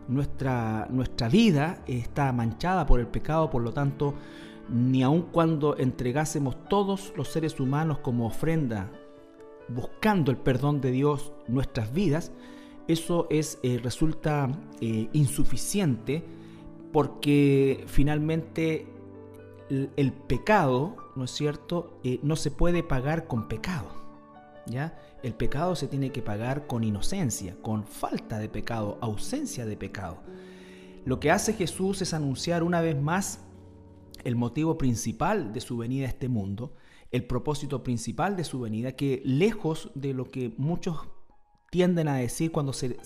Nuestra, 0.10 0.90
nuestra 0.92 1.30
vida 1.30 1.81
está 1.88 2.30
manchada 2.34 2.86
por 2.86 3.00
el 3.00 3.08
pecado, 3.08 3.50
por 3.50 3.62
lo 3.62 3.72
tanto, 3.72 4.16
ni 4.68 5.02
aun 5.02 5.22
cuando 5.31 5.78
entregásemos 5.78 6.58
todos 6.68 7.14
los 7.16 7.30
seres 7.30 7.58
humanos 7.58 8.00
como 8.00 8.26
ofrenda, 8.26 8.92
buscando 9.69 10.30
el 10.30 10.36
perdón 10.36 10.81
de 10.81 10.92
Dios 10.92 11.31
nuestras 11.48 11.94
vidas, 11.94 12.34
eso 12.88 13.27
es, 13.30 13.59
eh, 13.63 13.80
resulta 13.81 14.50
eh, 14.81 15.09
insuficiente 15.13 16.24
porque 16.91 17.83
finalmente 17.88 18.88
el, 19.69 20.13
pecado, 20.13 20.95
¿no 21.15 21.24
es 21.24 21.31
cierto?, 21.31 22.00
eh, 22.03 22.19
no 22.21 22.35
se 22.35 22.51
puede 22.51 22.83
pagar 22.83 23.25
con 23.27 23.47
pecado. 23.47 23.88
¿ya? 24.68 24.97
El 25.24 25.33
pecado 25.33 25.75
se 25.75 25.88
tiene 25.88 26.12
que 26.12 26.21
pagar 26.21 26.68
con 26.68 26.83
inocencia, 26.83 27.56
con 27.62 27.83
falta 27.85 28.38
de 28.38 28.50
pecado, 28.50 28.97
ausencia 29.01 29.65
de 29.65 29.77
pecado. 29.77 30.18
Lo 31.06 31.19
que 31.19 31.31
hace 31.31 31.53
Jesús 31.53 32.01
es 32.01 32.13
anunciar 32.13 32.63
una 32.63 32.81
vez 32.81 33.02
más 33.02 33.40
el 34.23 34.35
motivo 34.35 34.78
principal 34.78 35.52
de 35.54 35.61
su 35.61 35.78
venida 35.78 36.06
a 36.06 36.09
este 36.09 36.30
mundo, 36.30 36.73
el 37.11 37.25
propósito 37.25 37.83
principal 37.83 38.35
de 38.35 38.44
su 38.44 38.59
venida, 38.59 38.94
que 38.94 39.21
lejos 39.25 39.92
de 39.95 40.13
lo 40.13 40.25
que 40.25 40.54
muchos 40.57 41.07
tienden 41.73 42.07
a 42.07 42.18
decir 42.18 42.51
cuando 42.51 42.71
se, 42.71 42.99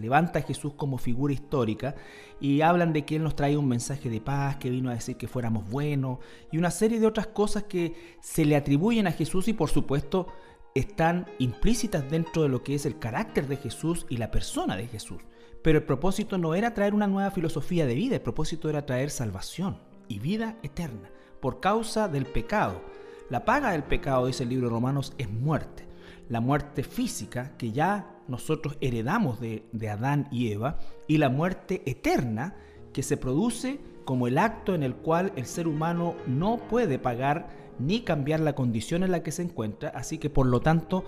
levanta 0.00 0.40
Jesús 0.40 0.72
como 0.78 0.96
figura 0.96 1.34
histórica 1.34 1.94
y 2.40 2.62
hablan 2.62 2.94
de 2.94 3.04
que 3.04 3.16
Él 3.16 3.22
nos 3.22 3.36
trae 3.36 3.54
un 3.58 3.68
mensaje 3.68 4.08
de 4.08 4.22
paz, 4.22 4.56
que 4.56 4.70
vino 4.70 4.88
a 4.88 4.94
decir 4.94 5.18
que 5.18 5.28
fuéramos 5.28 5.68
buenos 5.68 6.20
y 6.50 6.56
una 6.56 6.70
serie 6.70 6.98
de 6.98 7.06
otras 7.06 7.26
cosas 7.26 7.64
que 7.64 8.16
se 8.22 8.46
le 8.46 8.56
atribuyen 8.56 9.06
a 9.06 9.12
Jesús 9.12 9.46
y 9.48 9.52
por 9.52 9.68
supuesto 9.68 10.28
están 10.74 11.26
implícitas 11.38 12.10
dentro 12.10 12.44
de 12.44 12.48
lo 12.48 12.62
que 12.62 12.74
es 12.74 12.86
el 12.86 12.98
carácter 12.98 13.46
de 13.46 13.58
Jesús 13.58 14.06
y 14.08 14.16
la 14.16 14.30
persona 14.30 14.74
de 14.74 14.86
Jesús. 14.86 15.20
Pero 15.60 15.80
el 15.80 15.84
propósito 15.84 16.38
no 16.38 16.54
era 16.54 16.72
traer 16.72 16.94
una 16.94 17.06
nueva 17.06 17.30
filosofía 17.30 17.84
de 17.84 17.94
vida, 17.94 18.14
el 18.14 18.22
propósito 18.22 18.70
era 18.70 18.86
traer 18.86 19.10
salvación 19.10 19.80
y 20.08 20.18
vida 20.18 20.56
eterna 20.62 21.10
por 21.40 21.60
causa 21.60 22.08
del 22.08 22.24
pecado. 22.24 22.80
La 23.28 23.44
paga 23.44 23.72
del 23.72 23.82
pecado, 23.82 24.28
dice 24.28 24.44
el 24.44 24.48
libro 24.48 24.68
de 24.68 24.72
Romanos, 24.72 25.12
es 25.18 25.28
muerte. 25.28 25.86
La 26.30 26.40
muerte 26.40 26.84
física 26.84 27.52
que 27.58 27.70
ya 27.70 28.13
nosotros 28.28 28.76
heredamos 28.80 29.40
de, 29.40 29.64
Adán 29.90 30.28
y 30.30 30.52
Eva, 30.52 30.78
y 31.06 31.18
la 31.18 31.28
muerte 31.28 31.82
eterna 31.86 32.56
que 32.92 33.02
se 33.02 33.16
produce 33.16 33.80
como 34.04 34.26
el 34.28 34.38
acto 34.38 34.74
en 34.74 34.82
el 34.82 34.94
cual 34.94 35.32
el 35.36 35.46
ser 35.46 35.66
humano 35.66 36.14
no 36.26 36.58
puede 36.68 36.98
pagar 36.98 37.48
ni 37.78 38.00
cambiar 38.00 38.40
la 38.40 38.54
condición 38.54 39.02
en 39.02 39.10
la 39.10 39.22
que 39.22 39.32
se 39.32 39.42
encuentra, 39.42 39.90
así 39.90 40.18
que 40.18 40.30
por 40.30 40.46
lo 40.46 40.60
tanto 40.60 41.04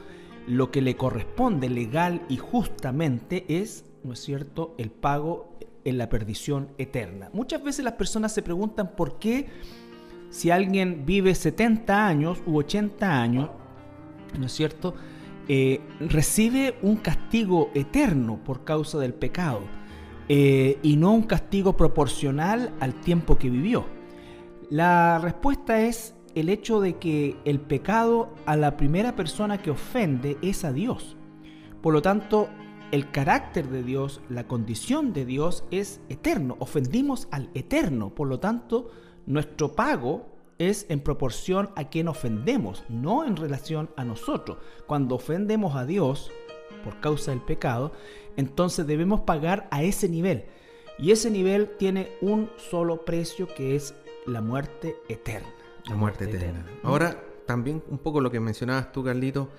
lo 0.47 0.71
que 0.71 0.83
le 0.83 0.97
corresponde 0.97 1.69
legal 1.69 2.23
y 2.29 2.37
justamente 2.37 3.45
es, 3.49 3.85
¿no 4.05 4.13
es 4.13 4.21
cierto?, 4.21 4.75
el 4.79 4.91
pago 4.91 5.57
en 5.85 5.99
la 5.99 6.09
perdición 6.09 6.69
eterna. 6.79 7.31
Muchas 7.33 7.63
veces 7.63 7.85
las 7.85 7.95
personas 7.95 8.33
se 8.33 8.43
preguntan 8.43 8.93
por 8.97 9.19
qué 9.19 9.47
si 10.31 10.51
alguien 10.51 11.05
vive 11.07 11.35
70 11.35 12.07
años 12.07 12.43
u 12.47 12.59
80 12.59 13.23
años, 13.23 13.51
¿no 14.39 14.47
es 14.47 14.53
cierto?, 14.53 14.95
eh, 15.49 15.81
recibe 16.01 16.77
un 16.83 16.97
castigo 16.97 17.71
eterno 17.75 18.41
por 18.45 18.65
causa 18.65 18.99
del 18.99 19.15
pecado 19.15 19.61
eh, 20.29 20.79
y 20.83 20.97
no 20.97 21.13
un 21.13 21.23
castigo 21.23 21.77
proporcional 21.77 22.75
al 22.81 22.95
tiempo 22.95 23.39
que 23.39 23.49
vivió. 23.49 23.87
La 24.71 25.19
respuesta 25.19 25.83
es 25.83 26.17
el 26.35 26.49
hecho 26.49 26.81
de 26.81 26.97
que 26.99 27.37
el 27.45 27.61
pecado 27.61 28.35
a 28.45 28.57
la 28.57 28.77
primera 28.77 29.15
persona 29.15 29.63
que 29.63 29.71
ofende 29.71 30.37
es 30.43 30.65
a 30.65 30.73
Dios. 30.73 31.17
Por 31.81 31.95
lo 31.95 32.03
tanto, 32.03 32.49
el 32.91 33.11
carácter 33.11 33.69
de 33.69 33.83
Dios, 33.83 34.21
la 34.29 34.49
condición 34.49 35.13
de 35.13 35.25
Dios 35.25 35.65
es 35.71 36.01
eterno. 36.09 36.57
Ofendimos 36.59 37.29
al 37.31 37.51
eterno. 37.55 38.15
Por 38.15 38.29
lo 38.29 38.41
tanto, 38.41 38.91
nuestro 39.27 39.77
pago 39.77 40.36
es 40.59 40.87
en 40.89 41.01
proporción 41.01 41.71
a 41.77 41.89
quien 41.89 42.09
ofendemos, 42.09 42.85
no 42.89 43.25
en 43.25 43.37
relación 43.37 43.91
a 43.97 44.05
nosotros. 44.05 44.59
Cuando 44.87 45.17
ofendemos 45.17 45.77
a 45.77 45.85
Dios 45.85 46.31
por 46.85 47.01
causa 47.01 47.31
del 47.31 47.41
pecado, 47.41 47.93
entonces 48.37 48.87
debemos 48.87 49.21
pagar 49.21 49.69
a 49.71 49.83
ese 49.83 50.09
nivel. 50.09 50.45
Y 50.99 51.11
ese 51.11 51.31
nivel 51.31 51.77
tiene 51.79 52.13
un 52.21 52.51
solo 52.57 53.05
precio 53.05 53.49
que 53.55 53.77
es 53.77 53.95
la 54.27 54.41
muerte 54.41 54.97
eterna. 55.09 55.49
La 55.89 55.95
muerte, 55.95 56.25
eterna. 56.25 56.67
Ahora, 56.83 57.23
también 57.47 57.83
un 57.89 57.99
poco 57.99 58.21
lo 58.21 58.31
que 58.31 58.41
mencionabas 58.41 58.91
tú, 58.93 59.05
Carlito, 59.05 59.51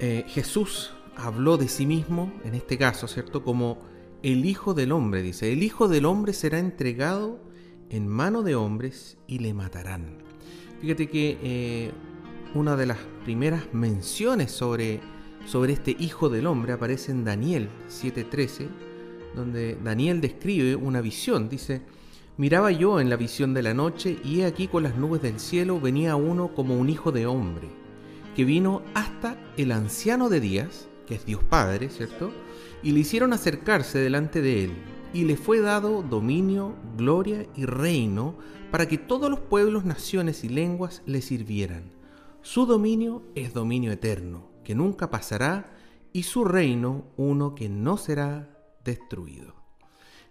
eh, 0.00 0.24
Jesús 0.26 0.92
habló 1.16 1.56
de 1.56 1.68
sí 1.68 1.86
mismo, 1.86 2.32
en 2.44 2.54
este 2.54 2.78
caso, 2.78 3.06
¿cierto? 3.06 3.44
Como 3.44 3.78
el 4.22 4.44
Hijo 4.44 4.74
del 4.74 4.92
Hombre, 4.92 5.22
dice, 5.22 5.52
el 5.52 5.62
Hijo 5.62 5.88
del 5.88 6.06
Hombre 6.06 6.32
será 6.32 6.58
entregado 6.58 7.38
en 7.90 8.08
mano 8.08 8.42
de 8.42 8.54
hombres 8.54 9.18
y 9.26 9.38
le 9.38 9.54
matarán. 9.54 10.27
Fíjate 10.80 11.08
que 11.08 11.38
eh, 11.42 11.90
una 12.54 12.76
de 12.76 12.86
las 12.86 12.98
primeras 13.24 13.64
menciones 13.72 14.52
sobre, 14.52 15.00
sobre 15.44 15.72
este 15.72 15.96
Hijo 15.98 16.28
del 16.28 16.46
Hombre 16.46 16.72
aparece 16.72 17.10
en 17.10 17.24
Daniel 17.24 17.68
7:13, 17.88 18.68
donde 19.34 19.76
Daniel 19.82 20.20
describe 20.20 20.76
una 20.76 21.00
visión. 21.00 21.48
Dice, 21.48 21.82
miraba 22.36 22.70
yo 22.70 23.00
en 23.00 23.10
la 23.10 23.16
visión 23.16 23.54
de 23.54 23.62
la 23.62 23.74
noche 23.74 24.18
y 24.24 24.40
he 24.40 24.46
aquí 24.46 24.68
con 24.68 24.84
las 24.84 24.96
nubes 24.96 25.20
del 25.20 25.40
cielo 25.40 25.80
venía 25.80 26.14
uno 26.14 26.54
como 26.54 26.76
un 26.76 26.88
Hijo 26.88 27.10
de 27.10 27.26
Hombre, 27.26 27.68
que 28.36 28.44
vino 28.44 28.82
hasta 28.94 29.36
el 29.56 29.72
anciano 29.72 30.28
de 30.28 30.38
días, 30.40 30.88
que 31.08 31.16
es 31.16 31.26
Dios 31.26 31.42
Padre, 31.42 31.90
¿cierto? 31.90 32.30
Y 32.84 32.92
le 32.92 33.00
hicieron 33.00 33.32
acercarse 33.32 33.98
delante 33.98 34.40
de 34.40 34.64
él, 34.64 34.72
y 35.12 35.24
le 35.24 35.36
fue 35.36 35.60
dado 35.60 36.02
dominio, 36.02 36.76
gloria 36.96 37.46
y 37.56 37.64
reino 37.64 38.36
para 38.70 38.86
que 38.86 38.98
todos 38.98 39.30
los 39.30 39.40
pueblos, 39.40 39.84
naciones 39.84 40.44
y 40.44 40.48
lenguas 40.48 41.02
le 41.06 41.22
sirvieran. 41.22 41.92
Su 42.42 42.66
dominio 42.66 43.22
es 43.34 43.52
dominio 43.52 43.92
eterno, 43.92 44.48
que 44.64 44.74
nunca 44.74 45.10
pasará, 45.10 45.74
y 46.12 46.24
su 46.24 46.44
reino 46.44 47.04
uno 47.16 47.54
que 47.54 47.68
no 47.68 47.96
será 47.96 48.48
destruido. 48.84 49.54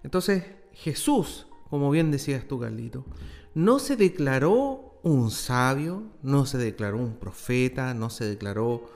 Entonces 0.04 0.44
Jesús, 0.74 1.48
como 1.70 1.90
bien 1.90 2.12
decías 2.12 2.48
tú, 2.48 2.60
Carlito, 2.60 3.06
no 3.54 3.80
se 3.80 3.96
declaró 3.96 5.00
un 5.04 5.32
sabio, 5.32 6.04
no 6.22 6.46
se 6.46 6.58
declaró 6.58 6.98
un 6.98 7.16
profeta, 7.16 7.94
no 7.94 8.10
se 8.10 8.26
declaró 8.26 8.90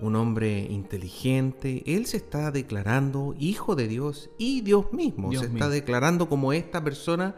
un 0.00 0.16
hombre 0.16 0.60
inteligente. 0.60 1.82
Él 1.86 2.06
se 2.06 2.18
está 2.18 2.50
declarando 2.50 3.34
hijo 3.38 3.76
de 3.76 3.88
Dios 3.88 4.30
y 4.38 4.60
Dios 4.62 4.92
mismo. 4.92 5.32
se 5.32 5.46
está 5.46 5.68
declarando 5.68 6.28
como 6.28 6.52
esta 6.52 6.82
persona 6.82 7.36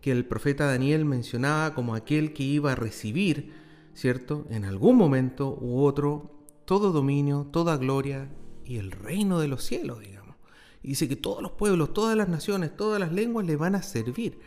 que 0.00 0.12
el 0.12 0.24
profeta 0.24 0.66
Daniel 0.66 1.04
mencionaba 1.04 1.74
como 1.74 1.94
aquel 1.94 2.32
que 2.32 2.44
iba 2.44 2.72
a 2.72 2.76
recibir, 2.76 3.52
¿cierto? 3.94 4.46
En 4.50 4.64
algún 4.64 4.96
momento 4.96 5.58
u 5.60 5.82
otro, 5.82 6.30
todo 6.64 6.92
dominio, 6.92 7.48
toda 7.50 7.76
gloria 7.76 8.30
y 8.64 8.76
el 8.76 8.90
reino 8.90 9.40
de 9.40 9.48
los 9.48 9.64
cielos, 9.64 10.00
digamos. 10.00 10.36
Y 10.82 10.88
dice 10.88 11.08
que 11.08 11.16
todos 11.16 11.42
los 11.42 11.52
pueblos, 11.52 11.92
todas 11.92 12.16
las 12.16 12.28
naciones, 12.28 12.76
todas 12.76 13.00
las 13.00 13.12
lenguas 13.12 13.46
le 13.46 13.56
van 13.56 13.74
a 13.74 13.82
servir. 13.82 14.38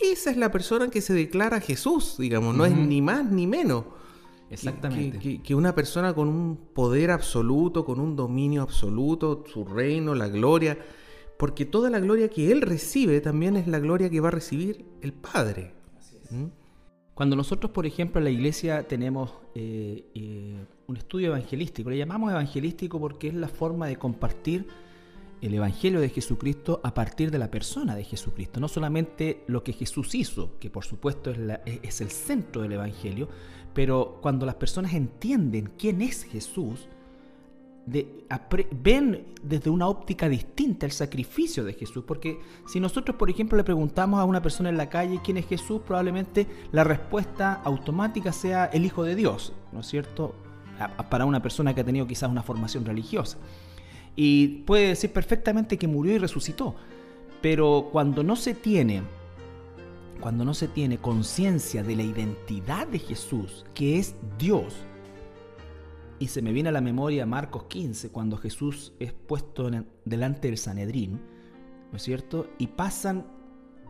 Esa 0.00 0.30
es 0.30 0.36
la 0.36 0.50
persona 0.50 0.88
que 0.88 1.00
se 1.00 1.14
declara 1.14 1.60
Jesús, 1.60 2.16
digamos, 2.18 2.54
no 2.54 2.64
es 2.64 2.76
ni 2.76 3.00
más 3.00 3.24
ni 3.30 3.46
menos. 3.46 3.84
Exactamente. 4.50 5.40
Que, 5.42 5.54
una 5.54 5.74
persona 5.74 6.14
con 6.14 6.28
un 6.28 6.56
poder 6.74 7.10
absoluto, 7.10 7.84
con 7.84 8.00
un 8.00 8.14
dominio 8.14 8.62
absoluto, 8.62 9.44
su 9.52 9.64
reino, 9.64 10.14
la 10.14 10.28
gloria, 10.28 10.78
porque 11.38 11.64
toda 11.64 11.90
la 11.90 12.00
gloria 12.00 12.28
que 12.28 12.50
Él 12.50 12.60
recibe 12.60 13.20
también 13.20 13.56
es 13.56 13.66
la 13.66 13.78
gloria 13.78 14.10
que 14.10 14.20
va 14.20 14.28
a 14.28 14.32
recibir 14.32 14.84
el 15.00 15.12
Padre. 15.12 15.72
¿Mm? 16.30 16.46
Cuando 17.14 17.36
nosotros, 17.36 17.70
por 17.70 17.86
ejemplo, 17.86 18.18
en 18.18 18.24
la 18.24 18.30
iglesia 18.30 18.88
tenemos 18.88 19.32
eh, 19.54 20.04
eh, 20.14 20.64
un 20.86 20.96
estudio 20.96 21.28
evangelístico, 21.28 21.90
le 21.90 21.98
llamamos 21.98 22.30
evangelístico 22.30 22.98
porque 22.98 23.28
es 23.28 23.34
la 23.34 23.48
forma 23.48 23.86
de 23.86 23.96
compartir 23.96 24.66
el 25.40 25.54
Evangelio 25.54 26.00
de 26.00 26.08
Jesucristo 26.08 26.80
a 26.82 26.94
partir 26.94 27.30
de 27.30 27.38
la 27.38 27.50
persona 27.50 27.94
de 27.94 28.02
Jesucristo. 28.02 28.60
No 28.60 28.66
solamente 28.68 29.44
lo 29.46 29.62
que 29.62 29.74
Jesús 29.74 30.14
hizo, 30.14 30.58
que 30.58 30.70
por 30.70 30.84
supuesto 30.84 31.30
es, 31.30 31.38
es 31.82 32.00
el 32.00 32.10
centro 32.10 32.62
del 32.62 32.72
Evangelio, 32.72 33.28
pero 33.74 34.18
cuando 34.22 34.46
las 34.46 34.54
personas 34.54 34.94
entienden 34.94 35.70
quién 35.76 36.00
es 36.00 36.24
Jesús, 36.24 36.88
ven 37.86 39.26
desde 39.42 39.70
una 39.70 39.88
óptica 39.88 40.28
distinta 40.28 40.86
el 40.86 40.92
sacrificio 40.92 41.64
de 41.64 41.74
Jesús. 41.74 42.04
Porque 42.06 42.40
si 42.66 42.80
nosotros, 42.80 43.16
por 43.16 43.30
ejemplo, 43.30 43.56
le 43.56 43.64
preguntamos 43.64 44.20
a 44.20 44.24
una 44.24 44.42
persona 44.42 44.68
en 44.68 44.76
la 44.76 44.88
calle 44.88 45.20
quién 45.22 45.36
es 45.36 45.46
Jesús, 45.46 45.82
probablemente 45.86 46.46
la 46.72 46.84
respuesta 46.84 47.54
automática 47.64 48.32
sea 48.32 48.66
el 48.66 48.84
Hijo 48.84 49.04
de 49.04 49.14
Dios, 49.14 49.52
¿no 49.72 49.80
es 49.80 49.86
cierto? 49.86 50.34
para 51.08 51.24
una 51.24 51.40
persona 51.40 51.72
que 51.72 51.82
ha 51.82 51.84
tenido 51.84 52.04
quizás 52.04 52.28
una 52.28 52.42
formación 52.42 52.84
religiosa. 52.84 53.38
Y 54.16 54.48
puede 54.66 54.88
decir 54.88 55.12
perfectamente 55.12 55.78
que 55.78 55.86
murió 55.86 56.14
y 56.14 56.18
resucitó. 56.18 56.74
Pero 57.40 57.90
cuando 57.92 58.24
no 58.24 58.34
se 58.34 58.54
tiene 58.54 59.02
cuando 60.20 60.44
no 60.46 60.54
se 60.54 60.68
tiene 60.68 60.96
conciencia 60.96 61.82
de 61.82 61.96
la 61.96 62.02
identidad 62.02 62.86
de 62.86 62.98
Jesús, 62.98 63.66
que 63.74 63.98
es 63.98 64.14
Dios, 64.38 64.74
y 66.24 66.28
se 66.28 66.40
me 66.40 66.54
viene 66.54 66.70
a 66.70 66.72
la 66.72 66.80
memoria 66.80 67.26
Marcos 67.26 67.64
15, 67.64 68.08
cuando 68.08 68.38
Jesús 68.38 68.94
es 68.98 69.12
puesto 69.12 69.70
delante 70.06 70.48
del 70.48 70.56
Sanedrín, 70.56 71.20
¿no 71.90 71.98
es 71.98 72.02
cierto? 72.02 72.48
Y 72.56 72.68
pasan 72.68 73.26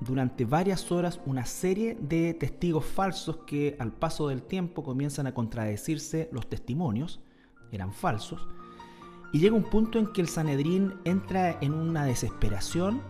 durante 0.01 0.45
varias 0.45 0.91
horas 0.91 1.21
una 1.27 1.47
serie 1.47 1.97
de 2.01 2.35
testigos 2.35 2.87
falsos 2.87 3.37
que 3.47 3.77
al 3.79 3.93
paso 3.93 4.27
del 4.27 4.43
tiempo 4.43 4.83
comienzan 4.83 5.29
a 5.29 5.33
contradecirse 5.33 6.29
los 6.33 6.49
testimonios, 6.49 7.21
eran 7.71 7.93
falsos, 7.93 8.49
y 9.33 9.39
llega 9.39 9.55
un 9.55 9.71
punto 9.71 10.01
en 10.01 10.09
que 10.09 10.21
el 10.21 10.27
Sanedrín 10.27 10.95
entra 11.05 11.57
en 11.61 11.73
una 11.73 12.05
desesperación 12.05 13.01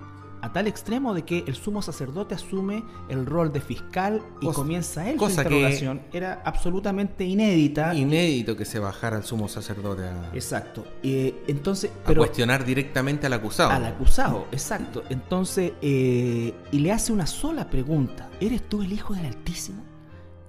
a 0.45 0.53
tal 0.53 0.67
extremo 0.67 1.15
de 1.15 1.23
que 1.23 1.43
el 1.47 1.55
sumo 1.55 1.81
sacerdote 1.81 2.35
asume 2.35 2.85
el 3.09 3.25
rol 3.25 3.51
de 3.51 3.63
fiscal 3.63 4.21
y 4.43 4.53
comienza 4.53 5.09
él 5.09 5.17
cosa 5.17 5.37
su 5.37 5.41
interrogación. 5.41 6.03
Era 6.13 6.43
absolutamente 6.45 7.25
inédita. 7.25 7.95
Inédito 7.95 8.55
que 8.55 8.67
se 8.67 8.79
bajara 8.79 9.17
el 9.17 9.25
sumo 9.25 9.49
sacerdote 9.49 10.03
a... 10.03 10.31
Exacto. 10.35 10.85
Eh, 11.03 11.43
entonces, 11.47 11.91
a 12.05 12.15
cuestionar 12.15 12.63
directamente 12.63 13.27
al 13.27 13.33
acusado. 13.33 13.71
Al 13.71 13.87
acusado, 13.87 14.47
exacto. 14.53 15.03
Entonces, 15.09 15.73
eh, 15.81 16.53
y 16.71 16.79
le 16.79 16.93
hace 16.93 17.15
una 17.15 17.27
sola 17.27 17.71
pregunta. 17.71 18.29
¿Eres 18.39 18.69
tú 18.69 18.83
el 18.83 18.93
Hijo 18.93 19.15
del 19.15 19.25
Altísimo? 19.25 19.83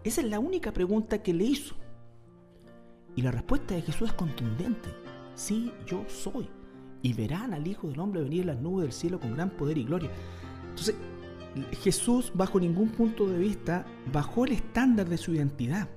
Esa 0.04 0.20
es 0.20 0.28
la 0.28 0.40
única 0.40 0.74
pregunta 0.74 1.24
que 1.24 1.34
le 1.34 1.46
hizo. 1.46 1.74
Y 3.16 3.22
la 3.22 3.32
respuesta 3.32 3.76
de 3.76 3.82
Jesús 3.82 4.10
es 4.10 4.14
contundente. 4.14 4.90
Sí, 5.36 5.72
yo 5.88 6.04
soy 6.10 6.50
y 7.06 7.14
verán 7.14 7.54
al 7.54 7.68
Hijo 7.68 7.88
del 7.88 8.00
Hombre 8.00 8.24
venir 8.24 8.42
en 8.42 8.48
las 8.48 8.60
nubes 8.60 8.86
del 8.86 8.92
cielo 8.92 9.20
con 9.20 9.36
gran 9.36 9.52
poder 9.52 9.78
y 9.78 9.84
gloria. 9.84 10.10
Entonces, 10.70 10.96
Jesús, 11.84 12.32
bajo 12.34 12.60
ningún 12.60 12.90
punto 12.90 13.28
de 13.28 13.38
vista, 13.38 13.86
bajó 14.12 14.46
el 14.46 14.54
estándar 14.54 15.08
de 15.08 15.20
su 15.20 15.32
identidad. 15.32 15.88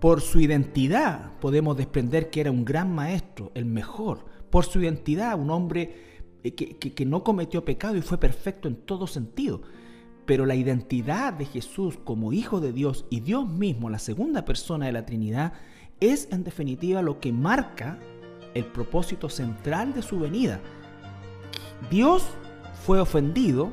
Por 0.00 0.22
su 0.22 0.40
identidad 0.40 1.38
podemos 1.42 1.76
desprender 1.76 2.30
que 2.30 2.40
era 2.40 2.50
un 2.50 2.64
gran 2.64 2.94
maestro, 2.94 3.52
el 3.54 3.66
mejor. 3.66 4.24
Por 4.48 4.64
su 4.64 4.80
identidad, 4.80 5.38
un 5.38 5.50
hombre 5.50 6.22
eh, 6.42 6.54
que, 6.54 6.78
que 6.78 7.04
no 7.04 7.22
cometió 7.22 7.62
pecado 7.62 7.94
y 7.94 8.00
fue 8.00 8.16
perfecto 8.16 8.66
en 8.66 8.76
todo 8.76 9.06
sentido. 9.06 9.60
Pero 10.24 10.46
la 10.46 10.54
identidad 10.54 11.34
de 11.34 11.44
Jesús 11.44 11.98
como 12.02 12.32
Hijo 12.32 12.60
de 12.60 12.72
Dios 12.72 13.04
y 13.10 13.20
Dios 13.20 13.46
mismo, 13.46 13.90
la 13.90 13.98
segunda 13.98 14.46
persona 14.46 14.86
de 14.86 14.92
la 14.92 15.04
Trinidad, 15.04 15.52
es 16.00 16.28
en 16.32 16.44
definitiva 16.44 17.02
lo 17.02 17.20
que 17.20 17.30
marca 17.30 17.98
el 18.54 18.64
propósito 18.66 19.28
central 19.28 19.92
de 19.92 20.02
su 20.02 20.18
venida. 20.18 20.60
Dios 21.90 22.24
fue 22.84 23.00
ofendido 23.00 23.72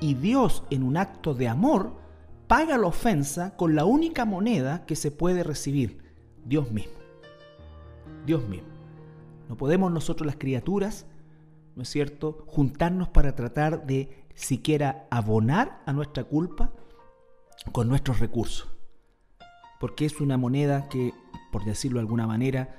y 0.00 0.14
Dios 0.14 0.62
en 0.70 0.82
un 0.82 0.96
acto 0.96 1.34
de 1.34 1.48
amor 1.48 1.92
paga 2.46 2.78
la 2.78 2.86
ofensa 2.86 3.56
con 3.56 3.74
la 3.74 3.84
única 3.84 4.24
moneda 4.24 4.86
que 4.86 4.96
se 4.96 5.10
puede 5.10 5.42
recibir, 5.42 6.02
Dios 6.44 6.70
mismo. 6.70 6.98
Dios 8.26 8.46
mismo. 8.48 8.68
No 9.48 9.56
podemos 9.56 9.90
nosotros 9.92 10.26
las 10.26 10.36
criaturas, 10.36 11.06
¿no 11.74 11.82
es 11.82 11.88
cierto?, 11.88 12.44
juntarnos 12.46 13.08
para 13.08 13.34
tratar 13.34 13.86
de 13.86 14.26
siquiera 14.34 15.06
abonar 15.10 15.82
a 15.86 15.92
nuestra 15.92 16.24
culpa 16.24 16.72
con 17.72 17.88
nuestros 17.88 18.20
recursos. 18.20 18.68
Porque 19.80 20.04
es 20.04 20.20
una 20.20 20.36
moneda 20.36 20.88
que, 20.88 21.12
por 21.50 21.64
decirlo 21.64 21.98
de 21.98 22.02
alguna 22.02 22.26
manera, 22.26 22.76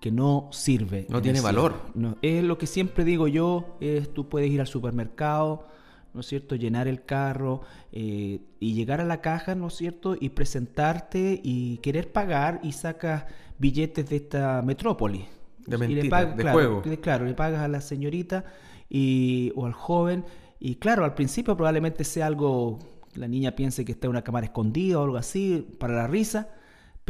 que 0.00 0.10
no 0.10 0.48
sirve. 0.50 1.06
No 1.10 1.20
tiene 1.22 1.40
valor. 1.40 1.74
No, 1.94 2.16
es 2.22 2.42
lo 2.42 2.56
que 2.58 2.66
siempre 2.66 3.04
digo 3.04 3.28
yo, 3.28 3.76
es 3.80 4.12
tú 4.14 4.28
puedes 4.28 4.50
ir 4.50 4.60
al 4.60 4.66
supermercado, 4.66 5.66
¿no 6.14 6.20
es 6.20 6.26
cierto? 6.26 6.56
Llenar 6.56 6.88
el 6.88 7.04
carro 7.04 7.60
eh, 7.92 8.40
y 8.58 8.72
llegar 8.74 9.00
a 9.00 9.04
la 9.04 9.20
caja, 9.20 9.54
¿no 9.54 9.68
es 9.68 9.74
cierto? 9.74 10.16
Y 10.18 10.30
presentarte 10.30 11.40
y 11.42 11.78
querer 11.78 12.10
pagar 12.12 12.60
y 12.62 12.72
sacas 12.72 13.24
billetes 13.58 14.08
de 14.08 14.16
esta 14.16 14.62
metrópoli. 14.62 15.26
De 15.66 15.76
Y 15.76 15.78
mentira, 15.78 16.02
le 16.02 16.08
pagas- 16.10 16.36
de 16.36 16.42
claro, 16.42 16.56
juego. 16.58 16.82
le- 16.86 17.00
claro, 17.00 17.24
le 17.26 17.34
pagas 17.34 17.60
a 17.60 17.68
la 17.68 17.80
señorita 17.82 18.44
y, 18.88 19.52
o 19.54 19.66
al 19.66 19.72
joven. 19.74 20.24
Y 20.58 20.76
claro, 20.76 21.04
al 21.04 21.14
principio 21.14 21.56
probablemente 21.56 22.04
sea 22.04 22.26
algo, 22.26 22.78
la 23.14 23.28
niña 23.28 23.52
piense 23.54 23.84
que 23.84 23.92
está 23.92 24.06
en 24.06 24.12
una 24.12 24.22
cámara 24.22 24.46
escondida 24.46 24.98
o 24.98 25.04
algo 25.04 25.16
así, 25.18 25.66
para 25.78 25.94
la 25.94 26.06
risa. 26.06 26.48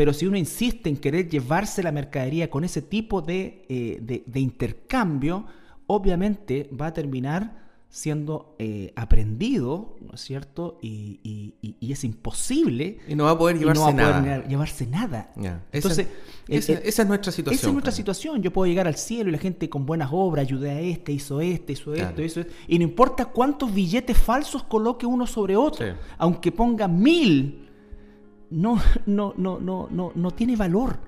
Pero 0.00 0.14
si 0.14 0.24
uno 0.26 0.38
insiste 0.38 0.88
en 0.88 0.96
querer 0.96 1.28
llevarse 1.28 1.82
la 1.82 1.92
mercadería 1.92 2.48
con 2.48 2.64
ese 2.64 2.80
tipo 2.80 3.20
de, 3.20 3.66
eh, 3.68 3.98
de- 4.00 4.22
de 4.26 4.40
intercambio, 4.40 5.44
obviamente 5.86 6.70
va 6.72 6.86
a 6.86 6.94
terminar 6.94 7.68
siendo 7.90 8.54
eh, 8.58 8.94
aprendido, 8.96 9.96
¿no 10.00 10.14
es 10.14 10.22
cierto? 10.22 10.78
Y, 10.80 11.20
y- 11.22 11.54
y- 11.60 11.74
y 11.80 11.92
es 11.92 12.02
imposible 12.04 12.96
Y 13.08 13.14
no 13.14 13.24
va 13.24 13.32
a 13.32 13.38
poder 13.38 13.56
y 13.56 13.58
no 13.60 13.74
llevarse 13.74 13.82
va 14.02 14.08
a 14.16 14.22
poder 14.22 14.48
llevarse 14.48 14.86
nada. 14.86 15.32
Esa- 15.36 15.60
Entonces, 15.72 16.06
esa, 16.48 16.72
eh, 16.72 16.76
eh, 16.76 16.82
esa 16.86 17.02
es 17.02 17.08
nuestra 17.08 17.30
situación. 17.32 17.58
esa 17.58 17.66
es 17.66 17.72
nuestra 17.74 17.92
situación. 17.92 18.40
Yo 18.42 18.50
puedo 18.54 18.66
llegar 18.70 18.86
al 18.88 18.96
cielo 18.96 19.28
y 19.28 19.32
la 19.32 19.38
gente 19.38 19.68
con 19.68 19.84
buenas 19.84 20.08
obras, 20.12 20.46
ayudé 20.46 20.70
a 20.70 20.80
este, 20.80 21.12
hizo 21.12 21.42
este, 21.42 21.74
hizo 21.74 21.92
Claro. 21.92 22.08
esto, 22.08 22.22
hizo 22.22 22.40
esto. 22.40 22.52
Y 22.68 22.78
no 22.78 22.84
importa 22.84 23.26
cuántos 23.26 23.74
billetes 23.74 24.16
falsos 24.16 24.62
coloque 24.62 25.04
uno 25.04 25.26
sobre 25.26 25.56
otro, 25.58 25.84
Sí. 25.86 25.92
aunque 26.16 26.50
ponga 26.52 26.88
mil, 26.88 27.66
no, 28.50 28.80
no, 29.06 29.34
no, 29.36 29.58
no, 29.60 29.88
no, 29.90 30.12
no 30.14 30.30
tiene 30.32 30.56
valor. 30.56 30.98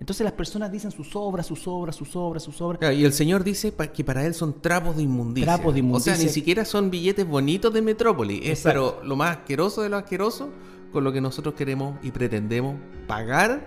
Entonces 0.00 0.24
las 0.24 0.34
personas 0.34 0.70
dicen 0.70 0.90
sus 0.90 1.14
obras, 1.16 1.46
sus 1.46 1.66
obras, 1.66 1.96
sus 1.96 2.14
obras, 2.14 2.42
sus 2.42 2.60
obras. 2.60 2.78
Claro, 2.78 2.94
y 2.94 3.04
el 3.04 3.12
Señor 3.12 3.42
dice 3.44 3.72
que 3.94 4.04
para 4.04 4.26
él 4.26 4.34
son 4.34 4.60
trapos 4.60 4.96
de 4.96 5.02
inmundicia. 5.02 5.54
Trapos 5.54 5.72
de 5.72 5.80
O 5.80 5.84
inmundicia. 5.84 6.14
sea, 6.14 6.24
ni 6.24 6.30
siquiera 6.30 6.64
son 6.64 6.90
billetes 6.90 7.26
bonitos 7.26 7.72
de 7.72 7.80
Metrópoli. 7.80 8.40
Es 8.42 8.62
pero 8.62 9.00
lo 9.04 9.16
más 9.16 9.38
asqueroso 9.38 9.82
de 9.82 9.88
lo 9.88 9.96
asqueroso 9.96 10.50
con 10.92 11.04
lo 11.04 11.12
que 11.12 11.20
nosotros 11.20 11.54
queremos 11.54 11.96
y 12.02 12.10
pretendemos 12.10 12.76
pagar 13.06 13.66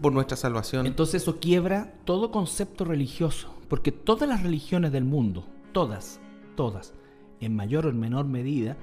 por 0.00 0.12
nuestra 0.12 0.36
salvación. 0.36 0.86
Entonces 0.86 1.22
eso 1.22 1.38
quiebra 1.40 1.94
todo 2.04 2.30
concepto 2.30 2.84
religioso, 2.84 3.54
porque 3.68 3.92
todas 3.92 4.28
las 4.28 4.42
religiones 4.42 4.92
del 4.92 5.04
mundo, 5.04 5.46
todas, 5.72 6.20
todas, 6.56 6.94
en 7.40 7.54
mayor 7.54 7.86
o 7.86 7.90
en 7.90 8.00
menor 8.00 8.24
medida, 8.24 8.76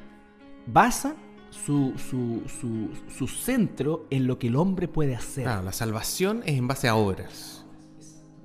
basan 0.67 1.15
su, 1.51 1.93
su, 1.97 2.41
su, 2.47 2.89
su 3.09 3.27
centro 3.27 4.07
en 4.09 4.25
lo 4.25 4.39
que 4.39 4.47
el 4.47 4.55
hombre 4.55 4.87
puede 4.87 5.15
hacer. 5.15 5.43
Claro, 5.43 5.61
la 5.61 5.73
salvación 5.73 6.41
es 6.45 6.57
en 6.57 6.67
base 6.67 6.87
a 6.87 6.95
obras. 6.95 7.65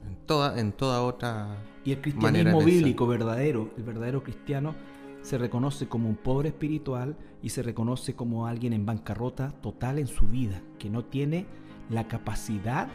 En 0.04 0.16
toda, 0.26 0.60
en 0.60 0.72
toda 0.72 1.02
otra. 1.02 1.56
Y 1.84 1.92
el 1.92 2.00
cristianismo 2.00 2.60
bíblico 2.62 3.06
verdadero, 3.06 3.70
el 3.76 3.84
verdadero 3.84 4.22
cristiano, 4.22 4.74
se 5.22 5.38
reconoce 5.38 5.88
como 5.88 6.08
un 6.08 6.16
pobre 6.16 6.50
espiritual 6.50 7.16
y 7.42 7.48
se 7.48 7.62
reconoce 7.62 8.14
como 8.14 8.46
alguien 8.46 8.72
en 8.72 8.84
bancarrota 8.84 9.52
total 9.60 9.98
en 9.98 10.08
su 10.08 10.26
vida, 10.26 10.60
que 10.78 10.90
no 10.90 11.04
tiene 11.04 11.46
la 11.88 12.08
capacidad, 12.08 12.88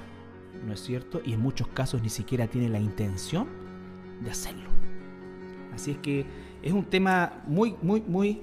¿no 0.66 0.74
es 0.74 0.82
cierto? 0.82 1.22
Y 1.26 1.34
en 1.34 1.40
muchos 1.40 1.68
casos 1.70 2.02
ni 2.02 2.10
siquiera 2.10 2.48
tiene 2.48 2.70
la 2.70 2.80
intención 2.80 3.48
de 4.22 4.32
hacerlo. 4.32 4.70
Así 5.74 5.92
es 5.92 5.98
que 6.00 6.26
es 6.62 6.74
un 6.74 6.86
tema 6.86 7.44
muy, 7.48 7.76
muy, 7.82 8.02
muy 8.02 8.42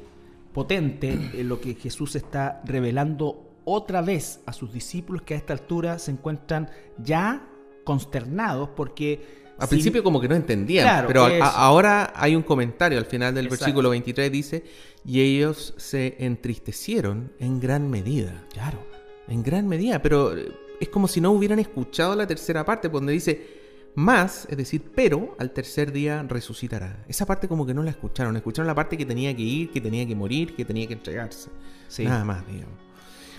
potente 0.53 1.11
en 1.35 1.49
lo 1.49 1.61
que 1.61 1.75
Jesús 1.75 2.17
está 2.17 2.61
revelando 2.65 3.45
otra 3.65 4.01
vez 4.03 4.41
a 4.47 4.53
sus 4.53 4.73
discípulos 4.73 5.23
que 5.23 5.35
a 5.35 5.37
esta 5.37 5.53
altura 5.53 5.99
se 5.99 6.11
encuentran 6.11 6.71
ya 7.03 7.47
consternados 7.85 8.71
porque... 8.77 9.39
Al 9.59 9.67
si- 9.69 9.75
principio 9.75 10.03
como 10.05 10.21
que 10.21 10.29
no 10.29 10.37
entendían, 10.37 10.85
Claro, 10.85 11.09
pero 11.09 11.25
a- 11.25 11.49
ahora 11.51 12.13
hay 12.15 12.37
un 12.37 12.43
comentario 12.43 12.97
al 12.99 13.07
final 13.07 13.35
del 13.35 13.47
Exacto. 13.47 13.65
versículo 13.65 13.91
23 13.91 14.31
dice, 14.33 14.65
y 15.05 15.21
ellos 15.21 15.75
se 15.77 16.17
entristecieron 16.25 17.33
en 17.41 17.59
gran 17.61 17.91
medida. 17.91 18.45
Claro. 18.53 18.79
En 19.27 19.43
gran 19.43 19.67
medida, 19.69 20.01
pero 20.01 20.33
es 20.81 20.89
como 20.89 21.09
si 21.09 21.21
no 21.21 21.33
hubieran 21.33 21.59
escuchado 21.59 22.15
la 22.15 22.27
tercera 22.27 22.65
parte, 22.65 22.89
donde 22.89 23.13
dice 23.13 23.58
más, 23.95 24.47
es 24.51 24.57
decir, 24.57 24.93
pero 24.95 25.37
al 25.39 25.51
tercer 25.53 25.93
día 25.93 26.25
resucitará. 26.29 27.05
Esa 27.09 27.27
parte 27.27 27.49
como 27.49 27.67
que 27.67 27.75
no 27.75 27.83
la 27.83 27.91
escucharon, 27.91 28.37
escucharon 28.37 28.67
la 28.67 28.75
parte 28.75 28.97
que 28.97 29.05
tenía 29.05 29.35
que 29.35 29.43
ir, 29.43 29.71
que 29.71 29.81
tenía 29.81 30.07
que 30.07 30.15
morir, 30.15 30.55
que 30.55 30.65
tenía 30.65 30.87
que 30.87 30.95
entregarse. 30.95 31.51
Sí. 31.89 32.05
Nada 32.05 32.25
más, 32.25 32.47
digamos. 32.47 32.75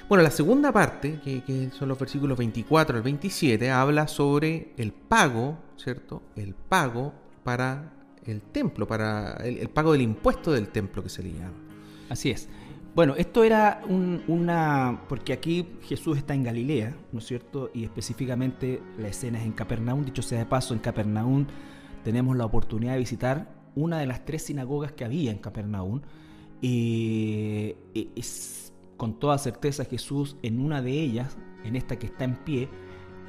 Bueno, 0.10 0.24
la 0.24 0.32
segunda 0.32 0.72
parte, 0.72 1.20
que, 1.24 1.44
que 1.44 1.70
son 1.70 1.88
los 1.88 2.00
versículos 2.00 2.38
24 2.38 2.98
al 2.98 3.04
27, 3.04 3.70
habla 3.70 4.08
sobre 4.08 4.74
el 4.78 4.92
pago, 4.92 5.60
¿cierto? 5.78 6.24
El 6.36 6.56
pago 6.56 7.14
para 7.44 7.94
el 8.26 8.42
templo, 8.42 8.88
para 8.88 9.34
el, 9.44 9.60
el 9.60 9.70
pago 9.70 9.92
del 9.92 10.02
impuesto 10.02 10.52
del 10.52 10.70
templo 10.70 11.04
que 11.04 11.10
se 11.10 11.24
le 11.24 11.34
llama. 11.34 11.54
Así 12.10 12.32
es. 12.32 12.50
Bueno, 12.96 13.16
esto 13.16 13.44
era 13.44 13.82
un- 13.88 14.24
una... 14.28 15.02
porque 15.08 15.32
aquí 15.32 15.66
Jesús 15.84 16.18
está 16.18 16.34
en 16.34 16.44
Galilea, 16.44 16.96
¿no 17.12 17.20
es 17.20 17.26
cierto? 17.26 17.70
Y 17.74 17.84
específicamente 17.84 18.82
la 18.98 19.08
escena 19.08 19.40
es 19.40 19.46
en 19.46 19.54
Capernaum. 19.54 20.04
Dicho 20.04 20.22
sea 20.22 20.40
de 20.40 20.46
paso, 20.46 20.74
en 20.74 20.80
Capernaum 20.80 21.46
tenemos 22.04 22.36
la 22.36 22.46
oportunidad 22.46 22.94
de 22.94 23.00
visitar 23.00 23.54
una 23.76 24.00
de 24.00 24.06
las 24.08 24.26
tres 24.26 24.44
sinagogas 24.44 24.92
que 24.92 25.06
había 25.06 25.32
en 25.32 25.38
Capernaum. 25.38 26.02
Y 26.62 27.76
es 28.16 28.74
con 28.98 29.18
toda 29.20 29.38
certeza 29.38 29.86
Jesús 29.86 30.36
en 30.42 30.60
una 30.60 30.82
de 30.82 30.92
ellas, 30.92 31.38
en 31.64 31.76
esta 31.78 31.98
que 31.98 32.08
está 32.08 32.26
en 32.26 32.36
pie, 32.36 32.68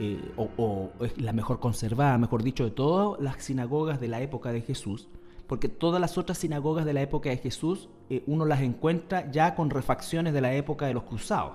eh, 0.00 0.18
o 0.36 0.90
es 1.00 1.20
la 1.20 1.32
mejor 1.32 1.60
conservada, 1.60 2.18
mejor 2.18 2.42
dicho, 2.42 2.64
de 2.64 2.70
todas 2.72 3.20
las 3.20 3.36
sinagogas 3.44 4.00
de 4.00 4.08
la 4.08 4.20
época 4.20 4.50
de 4.50 4.62
Jesús, 4.62 5.08
porque 5.50 5.68
todas 5.68 6.00
las 6.00 6.16
otras 6.16 6.38
sinagogas 6.38 6.84
de 6.84 6.92
la 6.92 7.02
época 7.02 7.28
de 7.28 7.36
Jesús 7.36 7.88
eh, 8.08 8.22
uno 8.28 8.44
las 8.44 8.60
encuentra 8.60 9.32
ya 9.32 9.56
con 9.56 9.68
refacciones 9.68 10.32
de 10.32 10.40
la 10.40 10.54
época 10.54 10.86
de 10.86 10.94
los 10.94 11.02
cruzados, 11.02 11.54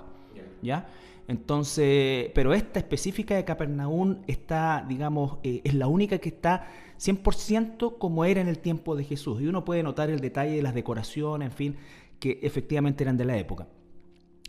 ¿ya? 0.61 0.89
Entonces, 1.29 2.29
pero 2.35 2.53
esta 2.53 2.77
específica 2.79 3.37
de 3.37 3.45
Capernaum 3.45 4.17
está, 4.27 4.85
digamos, 4.85 5.37
eh, 5.43 5.61
es 5.63 5.75
la 5.75 5.87
única 5.87 6.17
que 6.17 6.27
está 6.27 6.67
100% 6.99 7.97
como 7.97 8.25
era 8.25 8.41
en 8.41 8.49
el 8.49 8.59
tiempo 8.59 8.97
de 8.97 9.05
Jesús. 9.05 9.41
Y 9.41 9.47
uno 9.47 9.63
puede 9.63 9.81
notar 9.81 10.09
el 10.09 10.19
detalle 10.19 10.57
de 10.57 10.61
las 10.61 10.75
decoraciones, 10.75 11.51
en 11.51 11.55
fin, 11.55 11.75
que 12.19 12.39
efectivamente 12.43 13.05
eran 13.05 13.15
de 13.15 13.23
la 13.23 13.37
época. 13.37 13.69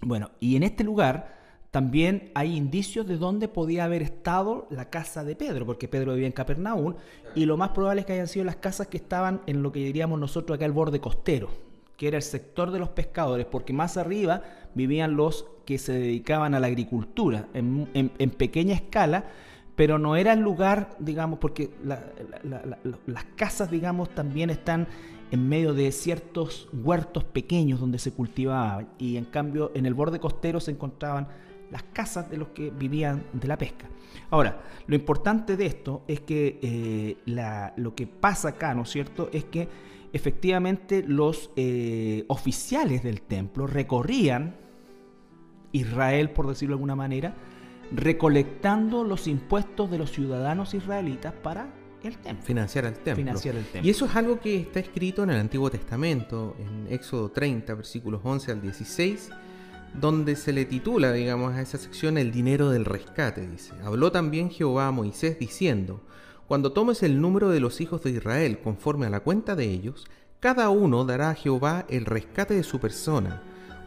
Bueno, 0.02 0.32
y 0.40 0.56
en 0.56 0.64
este 0.64 0.82
lugar 0.82 1.35
también 1.76 2.30
hay 2.34 2.56
indicios 2.56 3.06
de 3.06 3.18
dónde 3.18 3.48
podía 3.48 3.84
haber 3.84 4.00
estado 4.00 4.66
la 4.70 4.88
casa 4.88 5.24
de 5.24 5.36
Pedro, 5.36 5.66
porque 5.66 5.88
Pedro 5.88 6.12
vivía 6.14 6.26
en 6.26 6.32
Capernaum, 6.32 6.94
y 7.34 7.44
lo 7.44 7.58
más 7.58 7.68
probable 7.72 8.00
es 8.00 8.06
que 8.06 8.14
hayan 8.14 8.28
sido 8.28 8.46
las 8.46 8.56
casas 8.56 8.86
que 8.86 8.96
estaban 8.96 9.42
en 9.46 9.62
lo 9.62 9.72
que 9.72 9.80
diríamos 9.80 10.18
nosotros 10.18 10.56
acá 10.56 10.64
el 10.64 10.72
borde 10.72 11.00
costero, 11.00 11.50
que 11.98 12.08
era 12.08 12.16
el 12.16 12.22
sector 12.22 12.70
de 12.70 12.78
los 12.78 12.88
pescadores, 12.88 13.44
porque 13.44 13.74
más 13.74 13.98
arriba 13.98 14.40
vivían 14.74 15.16
los 15.16 15.44
que 15.66 15.76
se 15.76 15.92
dedicaban 15.92 16.54
a 16.54 16.60
la 16.60 16.68
agricultura 16.68 17.46
en, 17.52 17.90
en- 17.92 18.30
pequeña 18.30 18.74
escala, 18.74 19.26
pero 19.74 19.98
no 19.98 20.16
era 20.16 20.32
el 20.32 20.40
lugar, 20.40 20.96
digamos, 20.98 21.38
porque 21.40 21.68
la- 21.84 22.06
la- 22.42 22.64
la- 22.64 22.78
la- 22.84 22.98
las 23.06 23.24
casas, 23.36 23.70
digamos, 23.70 24.08
también 24.14 24.48
están 24.48 24.88
en 25.30 25.46
medio 25.46 25.74
de 25.74 25.92
ciertos 25.92 26.70
huertos 26.72 27.24
pequeños 27.24 27.80
donde 27.80 27.98
se 27.98 28.12
cultivaba 28.12 28.84
y 28.98 29.18
en 29.18 29.26
cambio 29.26 29.72
en 29.74 29.84
el 29.84 29.92
borde 29.92 30.20
costero 30.20 30.58
se 30.58 30.70
encontraban 30.70 31.28
las 31.70 31.82
casas 31.92 32.30
de 32.30 32.36
los 32.36 32.48
que 32.48 32.70
vivían 32.70 33.24
de 33.32 33.48
la 33.48 33.58
pesca. 33.58 33.86
Ahora, 34.30 34.62
lo 34.86 34.94
importante 34.96 35.56
de 35.56 35.66
esto 35.66 36.02
es 36.08 36.20
que 36.20 36.58
eh, 36.62 37.16
la- 37.26 37.72
lo 37.76 37.94
que 37.94 38.06
pasa 38.06 38.48
acá, 38.50 38.74
¿no 38.74 38.82
es 38.82 38.90
cierto?, 38.90 39.28
es 39.32 39.44
que 39.44 39.68
efectivamente 40.12 41.04
los 41.06 41.50
eh, 41.56 42.24
oficiales 42.28 43.02
del 43.02 43.20
templo 43.22 43.66
recorrían 43.66 44.56
Israel, 45.72 46.30
por 46.30 46.46
decirlo 46.46 46.74
de 46.74 46.78
alguna 46.78 46.96
manera, 46.96 47.34
recolectando 47.92 49.04
los 49.04 49.26
impuestos 49.28 49.90
de 49.90 49.98
los 49.98 50.10
ciudadanos 50.12 50.74
israelitas 50.74 51.32
para 51.34 51.68
el 52.02 52.16
templo. 52.18 52.44
Financiar 52.44 52.86
al 52.86 52.94
templo. 52.94 53.16
Financiar 53.16 53.56
el 53.56 53.64
templo. 53.64 53.86
Y 53.86 53.90
eso 53.90 54.06
es 54.06 54.16
algo 54.16 54.38
que 54.40 54.56
está 54.60 54.80
escrito 54.80 55.24
en 55.24 55.30
el 55.30 55.40
Antiguo 55.40 55.70
Testamento, 55.70 56.56
en 56.58 56.92
Éxodo 56.92 57.30
30, 57.30 57.74
versículos 57.74 58.20
11 58.24 58.52
al 58.52 58.62
16, 58.62 59.30
donde 59.94 60.36
se 60.36 60.52
le 60.52 60.64
titula, 60.64 61.12
digamos, 61.12 61.54
a 61.54 61.62
esa 61.62 61.78
sección 61.78 62.18
el 62.18 62.32
dinero 62.32 62.70
del 62.70 62.84
rescate, 62.84 63.46
dice. 63.46 63.72
Habló 63.84 64.12
también 64.12 64.50
Jehová 64.50 64.88
a 64.88 64.92
Moisés 64.92 65.38
diciendo, 65.38 66.00
cuando 66.46 66.72
tomes 66.72 67.02
el 67.02 67.20
número 67.20 67.48
de 67.50 67.60
los 67.60 67.80
hijos 67.80 68.02
de 68.02 68.10
Israel 68.10 68.60
conforme 68.62 69.06
a 69.06 69.10
la 69.10 69.20
cuenta 69.20 69.56
de 69.56 69.64
ellos, 69.64 70.06
cada 70.38 70.68
uno 70.68 71.04
dará 71.04 71.30
a 71.30 71.34
Jehová 71.34 71.86
el 71.88 72.04
rescate 72.04 72.54
de 72.54 72.62
su 72.62 72.78
persona, 72.78 73.42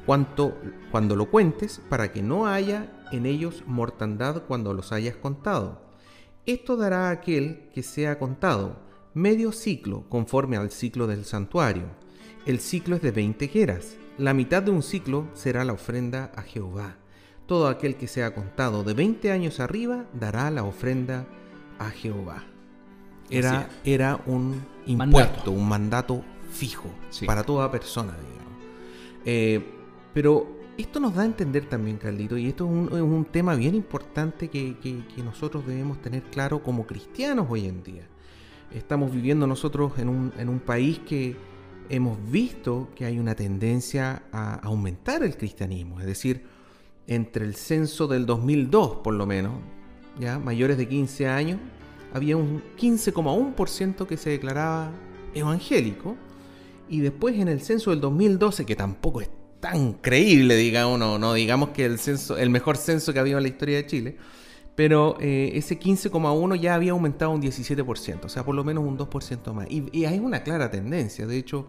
cuanto, 0.05 0.57
cuando 0.91 1.15
lo 1.15 1.29
cuentes, 1.29 1.81
para 1.89 2.11
que 2.11 2.21
no 2.21 2.47
haya 2.47 2.91
en 3.11 3.25
ellos 3.25 3.63
mortandad 3.65 4.43
cuando 4.47 4.73
los 4.73 4.91
hayas 4.91 5.15
contado. 5.15 5.81
Esto 6.45 6.75
dará 6.75 7.09
a 7.09 7.11
aquel 7.11 7.69
que 7.73 7.83
sea 7.83 8.17
contado 8.17 8.79
medio 9.13 9.51
ciclo 9.51 10.05
conforme 10.09 10.57
al 10.57 10.71
ciclo 10.71 11.07
del 11.07 11.25
santuario. 11.25 11.85
El 12.45 12.59
ciclo 12.59 12.95
es 12.95 13.01
de 13.01 13.11
20 13.11 13.47
geras. 13.47 13.97
La 14.19 14.33
mitad 14.33 14.61
de 14.61 14.69
un 14.69 14.83
ciclo 14.83 15.29
será 15.33 15.63
la 15.63 15.71
ofrenda 15.71 16.33
a 16.35 16.41
Jehová. 16.41 16.97
Todo 17.47 17.69
aquel 17.69 17.95
que 17.95 18.09
sea 18.09 18.35
contado 18.35 18.83
de 18.83 18.93
20 18.93 19.31
años 19.31 19.61
arriba 19.61 20.07
dará 20.13 20.51
la 20.51 20.65
ofrenda 20.65 21.25
a 21.79 21.89
Jehová. 21.89 22.43
Era, 23.29 23.69
era 23.85 24.19
un 24.25 24.61
impuesto, 24.85 25.29
Mandato. 25.29 25.51
un 25.51 25.69
mandato 25.69 26.23
fijo 26.51 26.89
Sí. 27.09 27.25
para 27.25 27.43
toda 27.43 27.71
persona, 27.71 28.11
digamos. 28.11 28.63
Eh, 29.23 29.63
pero 30.13 30.47
esto 30.77 30.99
nos 30.99 31.15
da 31.15 31.21
a 31.21 31.25
entender 31.25 31.69
también, 31.69 31.95
Carlito, 31.95 32.37
y 32.37 32.47
esto 32.47 32.65
es 32.65 33.01
un, 33.01 33.25
tema 33.31 33.55
bien 33.55 33.73
importante 33.73 34.49
que, 34.49 34.75
nosotros 35.23 35.65
debemos 35.65 36.01
tener 36.01 36.23
claro 36.23 36.61
como 36.61 36.85
cristianos 36.85 37.47
hoy 37.49 37.67
en 37.67 37.83
día. 37.83 38.03
Estamos 38.73 39.13
viviendo 39.13 39.47
nosotros 39.47 39.97
en 39.97 40.09
un, 40.09 40.33
en 40.37 40.49
un 40.49 40.59
país 40.59 40.99
que 40.99 41.37
hemos 41.89 42.17
visto 42.31 42.89
que 42.95 43.05
hay 43.05 43.19
una 43.19 43.35
tendencia 43.35 44.23
a 44.31 44.55
aumentar 44.55 45.23
el 45.23 45.35
cristianismo, 45.35 45.99
es 45.99 46.05
decir, 46.05 46.45
entre 47.07 47.45
el 47.45 47.55
censo 47.55 48.07
del 48.07 48.25
2002 48.25 48.97
por 49.03 49.13
lo 49.15 49.25
menos, 49.25 49.53
ya 50.19 50.37
mayores 50.39 50.77
de 50.77 50.87
15 50.87 51.27
años, 51.27 51.59
había 52.13 52.37
un 52.37 52.61
15,1% 52.77 54.07
que 54.07 54.17
se 54.17 54.31
declaraba 54.31 54.91
evangélico 55.33 56.15
y 56.87 56.99
después 56.99 57.35
en 57.35 57.47
el 57.47 57.61
censo 57.61 57.91
del 57.91 58.01
2012, 58.01 58.65
que 58.65 58.75
tampoco 58.75 59.21
es 59.21 59.29
tan 59.59 59.93
creíble, 59.93 60.55
digamos, 60.55 60.97
no, 60.97 61.19
no 61.19 61.33
digamos 61.33 61.69
que 61.69 61.85
el 61.85 61.99
censo, 61.99 62.37
el 62.37 62.49
mejor 62.49 62.77
censo 62.77 63.13
que 63.13 63.19
ha 63.19 63.21
habido 63.21 63.37
en 63.37 63.43
la 63.43 63.49
historia 63.49 63.77
de 63.77 63.85
Chile, 63.85 64.17
pero 64.79 65.17
eh, 65.19 65.51
ese 65.55 65.77
15,1 65.77 66.57
ya 66.57 66.73
había 66.73 66.93
aumentado 66.93 67.31
un 67.31 67.41
17%, 67.41 68.23
o 68.23 68.29
sea, 68.29 68.45
por 68.45 68.55
lo 68.55 68.63
menos 68.63 68.85
un 68.85 68.97
2% 68.97 69.51
más. 69.51 69.67
Y, 69.69 70.05
hay 70.05 70.19
una 70.19 70.41
clara 70.41 70.71
tendencia, 70.71 71.27
de 71.27 71.37
hecho, 71.37 71.67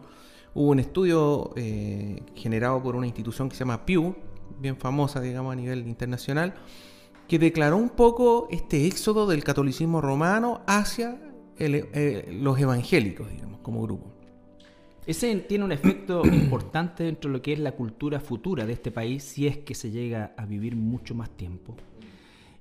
hubo 0.55 0.70
un 0.70 0.79
estudio 0.79 1.51
eh, 1.57 2.23
generado 2.37 2.81
por 2.81 2.94
una 2.94 3.09
institución 3.09 3.49
que 3.49 3.57
se 3.57 3.64
llama 3.64 3.85
Pew, 3.85 4.14
bien 4.61 4.77
famosa, 4.77 5.20
digamos, 5.20 5.53
a 5.53 5.57
nivel 5.57 5.88
internacional, 5.88 6.55
que 7.27 7.40
declaró 7.40 7.79
un 7.79 7.88
poco 7.88 8.46
este 8.49 8.87
éxodo 8.87 9.27
del 9.27 9.42
catolicismo 9.42 10.01
romano 10.01 10.61
hacia 10.68 11.20
eh, 11.59 12.29
los 12.40 12.61
evangélicos, 12.61 13.29
digamos, 13.29 13.59
como 13.59 13.83
grupo. 13.83 14.07
Ese 15.05 15.35
tiene 15.35 15.64
un 15.64 15.73
efecto 15.73 16.23
importante 16.33 17.03
dentro 17.03 17.29
de 17.29 17.38
lo 17.38 17.42
que 17.42 17.55
es 17.55 17.59
la 17.59 17.73
cultura 17.73 18.20
futura 18.20 18.66
de 18.66 18.75
este 18.75 18.92
país 18.92 19.25
si 19.25 19.49
es 19.49 19.59
que 19.59 19.75
se 19.75 19.90
llega 19.90 20.33
a 20.37 20.46
vivir 20.46 20.77
mucho 20.77 21.16
más 21.16 21.29
tiempo. 21.31 21.75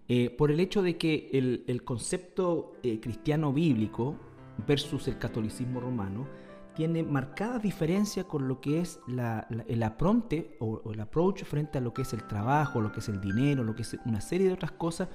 Eh, 0.10 0.30
por 0.32 0.52
el 0.52 0.60
hecho 0.60 0.82
de 0.82 0.98
que 0.98 1.30
el, 1.32 1.84
concepto 1.84 2.74
eh, 2.84 3.00
cristiano 3.00 3.54
bíblico 3.54 4.16
versus 4.68 5.08
el 5.08 5.18
catolicismo 5.18 5.80
romano 5.80 6.28
tiene 6.76 7.04
marcada 7.04 7.60
diferencia 7.60 8.24
con 8.24 8.48
lo 8.48 8.60
que 8.60 8.82
es 8.82 9.00
el 9.08 9.84
apronte 9.84 10.58
o, 10.60 10.82
o, 10.84 10.94
el 10.94 11.00
approach 11.00 11.44
frente 11.44 11.78
a 11.78 11.82
lo 11.82 11.94
que 11.94 12.02
es 12.02 12.14
el 12.14 12.24
trabajo, 12.24 12.82
lo 12.82 12.92
que 12.92 13.00
es 13.00 13.10
el 13.10 13.22
dinero, 13.22 13.64
lo 13.64 13.76
que 13.76 13.84
es 13.84 13.98
una 14.06 14.20
serie 14.20 14.48
de 14.48 14.54
otras 14.54 14.72
cosas 14.72 15.10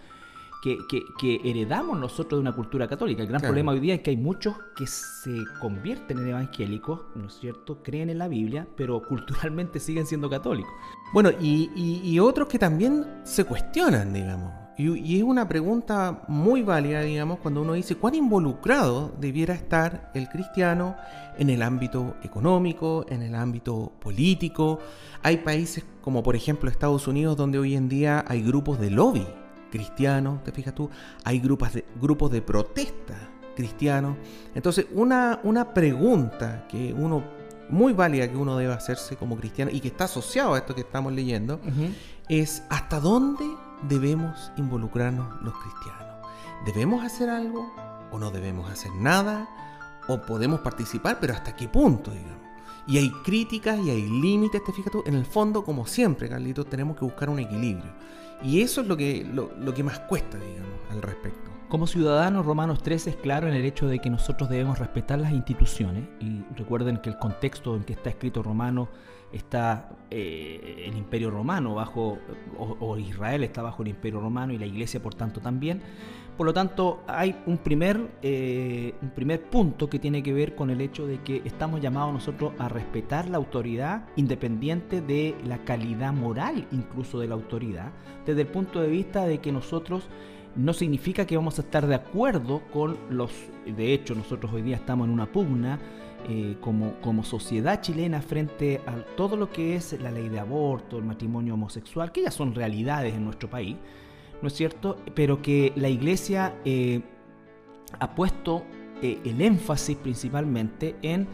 que, 1.19 1.41
heredamos 1.45 1.99
nosotros 1.99 2.39
de 2.39 2.41
una 2.41 2.53
cultura 2.55 2.89
católica. 2.89 3.23
El 3.23 3.29
gran 3.29 3.41
problema 3.41 3.73
hoy 3.73 3.81
día 3.81 3.95
es 3.95 4.01
que 4.01 4.11
hay 4.11 4.17
muchos 4.17 4.57
que 4.77 4.87
se 4.87 5.45
convierten 5.61 6.19
en 6.19 6.29
evangélicos, 6.29 7.01
¿no 7.15 7.27
es 7.27 7.35
cierto? 7.35 7.83
Creen 7.83 8.11
en 8.11 8.19
la 8.19 8.29
Biblia, 8.29 8.67
pero 8.77 9.03
culturalmente 9.09 9.79
siguen 9.79 10.07
siendo 10.07 10.31
católicos. 10.31 10.73
Bueno, 11.13 11.31
y, 11.41 12.19
otros 12.19 12.49
que 12.49 12.59
también 12.59 13.05
se 13.25 13.45
cuestionan, 13.45 14.13
digamos. 14.13 14.64
Y, 14.77 15.19
es 15.19 15.23
una 15.23 15.49
pregunta 15.49 16.25
muy 16.27 16.63
válida, 16.63 17.03
digamos, 17.03 17.39
cuando 17.39 17.63
uno 17.63 17.75
dice 17.75 17.97
cuán 17.97 18.15
involucrado 18.15 19.13
debiera 19.21 19.55
estar 19.55 20.11
el 20.15 20.29
cristiano 20.29 20.97
en 21.39 21.51
el 21.51 21.63
ámbito 21.63 22.17
económico, 22.23 23.07
en 23.09 23.23
el 23.23 23.35
ámbito 23.35 23.93
político. 24.01 24.81
Hay 25.23 25.39
países 25.39 25.85
como 26.01 26.23
por 26.23 26.37
ejemplo 26.37 26.69
Estados 26.69 27.07
Unidos 27.07 27.37
donde 27.37 27.59
hoy 27.59 27.77
en 27.77 27.89
día 27.89 28.25
hay 28.27 28.43
grupos 28.43 28.81
de 28.81 28.91
lobby 28.91 29.27
cristianos, 29.71 30.45
te 30.45 30.53
fijas 30.53 30.75
tú, 30.75 30.89
hay 31.25 31.41
grupos 31.41 31.73
de, 31.73 31.85
grupos 32.01 32.31
de 32.31 32.43
protesta 32.43 33.17
cristianos. 33.55 34.17
Entonces, 34.55 34.87
una, 34.93 35.41
una 35.43 35.73
pregunta 35.73 36.67
que 36.69 36.93
uno, 36.93 37.25
muy 37.69 37.93
válida 37.93 38.29
que 38.31 38.37
uno 38.37 38.57
debe 38.57 38.73
hacerse 38.73 39.17
como 39.17 39.37
cristiano 39.37 39.71
y 39.73 39.81
que 39.81 39.89
está 39.89 40.05
asociado 40.05 40.55
a 40.55 40.59
esto 40.59 40.75
que 40.75 40.83
estamos 40.83 41.13
leyendo, 41.13 41.61
es 42.29 42.63
¿hasta 42.69 43.01
dónde 43.01 43.45
debemos 43.83 44.53
involucrarnos 44.57 45.43
los 45.43 45.55
cristianos? 45.59 46.05
¿Debemos 46.65 47.05
hacer 47.05 47.31
algo 47.31 47.73
o 48.11 48.19
no 48.19 48.31
debemos 48.31 48.71
hacer 48.71 48.93
nada? 48.93 49.49
¿O 50.09 50.21
podemos 50.23 50.61
participar, 50.61 51.19
pero 51.21 51.35
hasta 51.35 51.57
qué 51.57 51.69
punto, 51.69 52.11
digamos? 52.11 52.45
Y 52.87 52.99
hay 52.99 53.11
críticas 53.11 53.79
y 53.79 53.91
hay 53.91 54.03
límites, 54.03 54.63
te 54.63 54.73
fijas 54.73 54.93
tú. 54.93 55.03
En 55.07 55.15
el 55.15 55.25
fondo, 55.25 55.65
como 55.65 55.87
siempre, 55.87 56.29
Carlitos, 56.29 56.69
tenemos 56.69 56.97
que 56.97 57.05
buscar 57.05 57.31
un 57.31 57.39
equilibrio. 57.39 57.93
Y 58.43 58.61
eso 58.61 58.83
es 58.83 58.87
lo 58.87 58.97
que, 58.97 59.25
lo, 59.25 59.75
que 59.75 59.83
más 59.83 60.01
cuesta, 60.01 60.37
digamos, 60.39 60.79
al 60.91 61.01
respecto. 61.01 61.51
Como 61.75 61.89
ciudadanos, 61.89 62.47
Romanos 62.47 62.85
13 62.85 63.11
es 63.11 63.17
claro 63.17 63.49
en 63.49 63.55
el 63.55 63.65
hecho 63.65 63.89
de 63.89 63.99
que 63.99 64.09
nosotros 64.09 64.49
debemos 64.49 64.79
respetar 64.79 65.19
las 65.19 65.33
instituciones. 65.33 66.05
Y 66.21 66.45
recuerden 66.57 66.99
que 66.99 67.11
el 67.11 67.19
contexto 67.19 67.75
en 67.75 67.83
que 67.83 67.95
está 67.95 68.11
escrito 68.11 68.45
Romano 68.45 68.89
está 69.33 69.89
eh, 70.09 70.85
el 70.87 70.97
imperio 70.97 71.33
romano 71.33 71.75
bajo, 71.75 72.19
o, 72.57 72.97
Israel 72.97 73.43
está 73.43 73.61
bajo 73.61 73.83
el 73.83 73.89
imperio 73.89 74.21
romano 74.21 74.53
y 74.53 74.59
la 74.59 74.67
iglesia 74.67 75.03
por 75.03 75.17
tanto 75.17 75.41
también. 75.41 75.83
Por 76.37 76.47
lo 76.47 76.55
tanto, 76.55 77.03
hay 77.09 77.35
un 77.45 77.59
primer, 77.59 78.09
eh, 78.23 78.95
un 79.03 79.11
primer 79.11 79.43
punto 79.43 79.91
que 79.91 79.99
tiene 79.99 80.23
que 80.23 80.33
ver 80.33 80.55
con 80.55 80.71
el 80.71 80.81
hecho 80.81 81.09
de 81.09 81.23
que 81.23 81.43
estamos 81.45 81.81
llamados 81.81 82.13
nosotros 82.13 82.53
a 82.61 82.69
respetar 82.69 83.29
la 83.29 83.39
autoridad 83.39 84.07
independiente 84.15 85.01
de 85.01 85.35
la 85.45 85.59
calidad 85.65 86.13
moral 86.13 86.69
incluso 86.71 87.19
de 87.19 87.27
la 87.27 87.35
autoridad, 87.35 87.91
desde 88.25 88.43
el 88.43 88.47
punto 88.47 88.81
de 88.81 88.89
vista 88.89 89.27
de 89.27 89.39
que 89.39 89.51
nosotros 89.51 90.09
no 90.57 90.73
significa 90.73 91.27
que 91.27 91.37
vamos 91.37 91.59
a 91.59 91.63
estar 91.63 91.87
de 91.87 91.95
acuerdo 91.95 92.63
con 92.73 92.97
los, 93.11 93.31
de 93.67 93.93
hecho 93.93 94.15
nosotros 94.15 94.53
hoy 94.53 94.63
día 94.63 94.77
estamos 94.77 95.07
en 95.07 95.13
una 95.13 95.31
pugna, 95.31 95.79
eh, 96.29 96.57
como, 96.61 96.95
como 97.03 97.23
sociedad 97.23 97.83
chilena 97.83 98.23
frente 98.23 98.81
a 98.87 98.97
todo 99.17 99.37
lo 99.37 99.51
que 99.51 99.77
es 99.77 100.01
la 100.01 100.11
ley 100.11 100.29
de 100.29 100.39
aborto, 100.39 100.97
el 100.97 101.05
matrimonio 101.05 101.55
homosexual, 101.55 102.13
que 102.13 102.23
ya 102.23 102.31
son 102.31 102.55
realidades 102.55 103.15
en 103.15 103.25
nuestro 103.25 103.51
país, 103.51 103.77
¿no 104.41 104.49
es 104.49 104.55
cierto? 104.55 104.97
Pero 105.15 105.43
que 105.43 105.73
la 105.77 105.89
iglesia 105.89 106.55
eh, 106.65 107.03
ha 108.01 108.15
puesto 108.15 108.63
eh, 109.03 109.19
el 109.25 109.43
énfasis 109.43 109.97
principalmente 109.97 110.97
en 111.03 111.27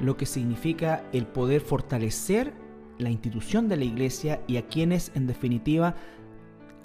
lo 0.00 0.16
que 0.16 0.26
significa 0.26 1.02
el 1.12 1.26
poder 1.26 1.60
fortalecer 1.60 2.52
la 2.98 3.10
institución 3.10 3.68
de 3.68 3.76
la 3.76 3.84
iglesia 3.84 4.40
y 4.46 4.58
a 4.58 4.66
quienes 4.66 5.10
en 5.14 5.26
definitiva 5.26 5.96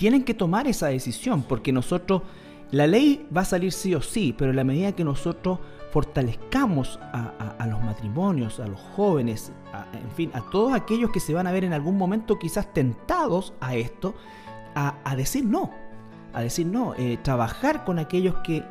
tienen 0.01 0.23
que 0.23 0.33
tomar 0.33 0.67
esa 0.67 0.87
decisión, 0.87 1.43
porque 1.43 1.71
nosotros, 1.71 2.23
la 2.71 2.87
ley 2.87 3.27
va 3.37 3.41
a 3.41 3.45
salir 3.45 3.71
sí 3.71 3.93
o 3.93 4.01
sí, 4.01 4.33
pero 4.35 4.49
en 4.49 4.57
la 4.57 4.63
medida 4.63 4.93
que 4.93 5.03
nosotros 5.03 5.59
fortalezcamos 5.91 6.97
a, 7.13 7.67
los 7.69 7.79
matrimonios, 7.83 8.59
a 8.59 8.65
los 8.65 8.81
jóvenes, 8.95 9.51
en 9.93 10.11
fin, 10.15 10.31
a 10.33 10.41
todos 10.49 10.73
aquellos 10.73 11.11
que 11.11 11.19
se 11.19 11.35
van 11.35 11.45
a 11.45 11.51
ver 11.51 11.65
en 11.65 11.73
algún 11.73 11.99
momento 11.99 12.39
quizás 12.39 12.73
tentados 12.73 13.53
a 13.61 13.75
esto, 13.75 14.15
a, 14.73 15.15
decir 15.15 15.45
no, 15.45 15.69
a 16.33 16.41
decir 16.41 16.65
no, 16.65 16.95
eh, 16.95 17.19
trabajar 17.21 17.85
con 17.85 17.99
aquellos 17.99 18.33
que, 18.43 18.63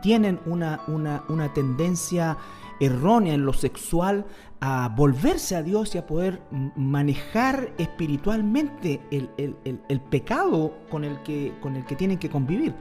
tienen 0.00 0.40
una, 0.46 0.80
una, 0.86 1.52
tendencia 1.52 2.38
errónea 2.80 3.34
en 3.34 3.44
lo 3.44 3.52
sexual, 3.52 4.26
a 4.60 4.92
volverse 4.94 5.56
a 5.56 5.62
Dios 5.62 5.94
y 5.94 5.98
a 5.98 6.06
poder 6.06 6.42
manejar 6.76 7.72
espiritualmente 7.78 9.00
el, 9.10 10.00
pecado 10.10 10.76
con 10.90 11.04
el, 11.04 11.22
que, 11.22 11.54
con 11.60 11.76
el 11.76 11.84
que 11.84 11.96
tienen 11.96 12.18
que 12.18 12.28
convivir. 12.28 12.74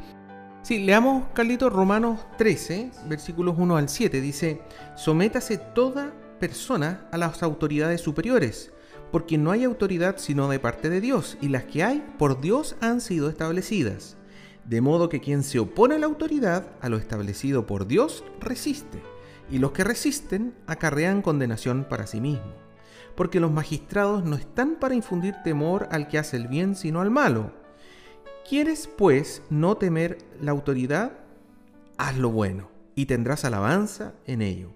Sí, 0.61 0.79
leamos, 0.79 1.23
Carlito, 1.33 1.69
Romanos 1.69 2.19
13, 2.37 2.91
versículos 3.07 3.55
1 3.57 3.77
al 3.77 3.87
7. 3.87 4.19
Dice, 4.19 4.61
sométase 4.95 5.57
toda 5.57 6.13
persona 6.39 7.07
a 7.11 7.17
las 7.17 7.41
autoridades 7.43 8.01
superiores, 8.01 8.73
porque 9.11 9.37
no 9.37 9.51
hay 9.51 9.63
autoridad 9.63 10.15
sino 10.17 10.49
de 10.49 10.59
parte 10.59 10.89
de 10.89 10.99
Dios, 10.99 11.37
y 11.41 11.47
las 11.47 11.63
que 11.63 11.83
hay 11.83 12.05
por 12.17 12.41
Dios 12.41 12.75
han 12.81 12.99
sido 12.99 13.29
establecidas. 13.29 14.17
De 14.65 14.81
modo 14.81 15.07
que 15.09 15.21
quien 15.21 15.43
se 15.43 15.59
opone 15.59 15.95
a 15.95 15.99
la 15.99 16.05
autoridad, 16.05 16.67
a 16.81 16.89
lo 16.89 16.97
establecido 16.97 17.65
por 17.65 17.87
Dios, 17.87 18.23
resiste, 18.39 19.01
y 19.51 19.59
los 19.59 19.71
que 19.71 19.83
resisten 19.83 20.53
acarrean 20.67 21.21
condenación 21.21 21.85
para 21.89 22.07
sí 22.07 22.21
mismos. 22.21 22.53
Porque 23.15 23.39
los 23.39 23.51
magistrados 23.51 24.23
no 24.23 24.35
están 24.35 24.75
para 24.75 24.95
infundir 24.95 25.35
temor 25.43 25.87
al 25.91 26.07
que 26.07 26.17
hace 26.17 26.37
el 26.37 26.47
bien, 26.47 26.75
sino 26.75 27.01
al 27.01 27.11
malo 27.11 27.51
¿Quieres, 28.49 28.87
pues, 28.87 29.43
no 29.51 29.77
temer 29.77 30.17
la 30.41 30.49
autoridad? 30.49 31.11
Haz 31.99 32.17
lo 32.17 32.31
bueno, 32.31 32.71
y 32.95 33.05
tendrás 33.05 33.45
alabanza 33.45 34.15
en 34.25 34.41
ello, 34.41 34.71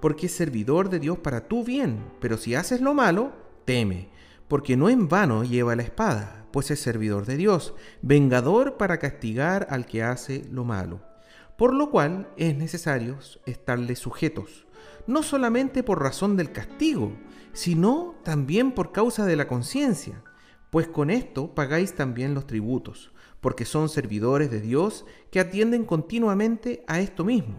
porque 0.00 0.26
es 0.26 0.32
servidor 0.32 0.90
de 0.90 1.00
Dios 1.00 1.18
para 1.18 1.48
tu 1.48 1.64
bien, 1.64 2.04
pero 2.20 2.36
si 2.36 2.54
haces 2.54 2.80
lo 2.80 2.94
malo, 2.94 3.32
teme, 3.64 4.10
porque 4.46 4.76
no 4.76 4.88
en 4.88 5.08
vano 5.08 5.42
lleva 5.42 5.74
la 5.74 5.82
espada, 5.82 6.46
pues 6.52 6.70
es 6.70 6.78
servidor 6.78 7.26
de 7.26 7.36
Dios, 7.36 7.74
vengador 8.00 8.76
para 8.76 9.00
castigar 9.00 9.66
al 9.70 9.86
que 9.86 10.04
hace 10.04 10.44
lo 10.52 10.62
malo. 10.62 11.00
Por 11.56 11.74
lo 11.74 11.90
cual 11.90 12.28
es 12.36 12.56
necesario 12.56 13.18
estarle 13.46 13.96
sujetos, 13.96 14.66
no 15.06 15.22
solamente 15.22 15.82
por 15.82 16.02
razón 16.02 16.36
del 16.36 16.52
castigo, 16.52 17.12
sino 17.52 18.14
también 18.22 18.72
por 18.72 18.92
causa 18.92 19.24
de 19.24 19.36
la 19.36 19.48
conciencia, 19.48 20.22
pues 20.70 20.88
con 20.88 21.10
esto 21.10 21.54
pagáis 21.54 21.94
también 21.94 22.34
los 22.34 22.46
tributos 22.46 23.12
porque 23.46 23.64
son 23.64 23.88
servidores 23.88 24.50
de 24.50 24.60
Dios 24.60 25.04
que 25.30 25.38
atienden 25.38 25.84
continuamente 25.84 26.82
a 26.88 26.98
esto 26.98 27.24
mismo. 27.24 27.54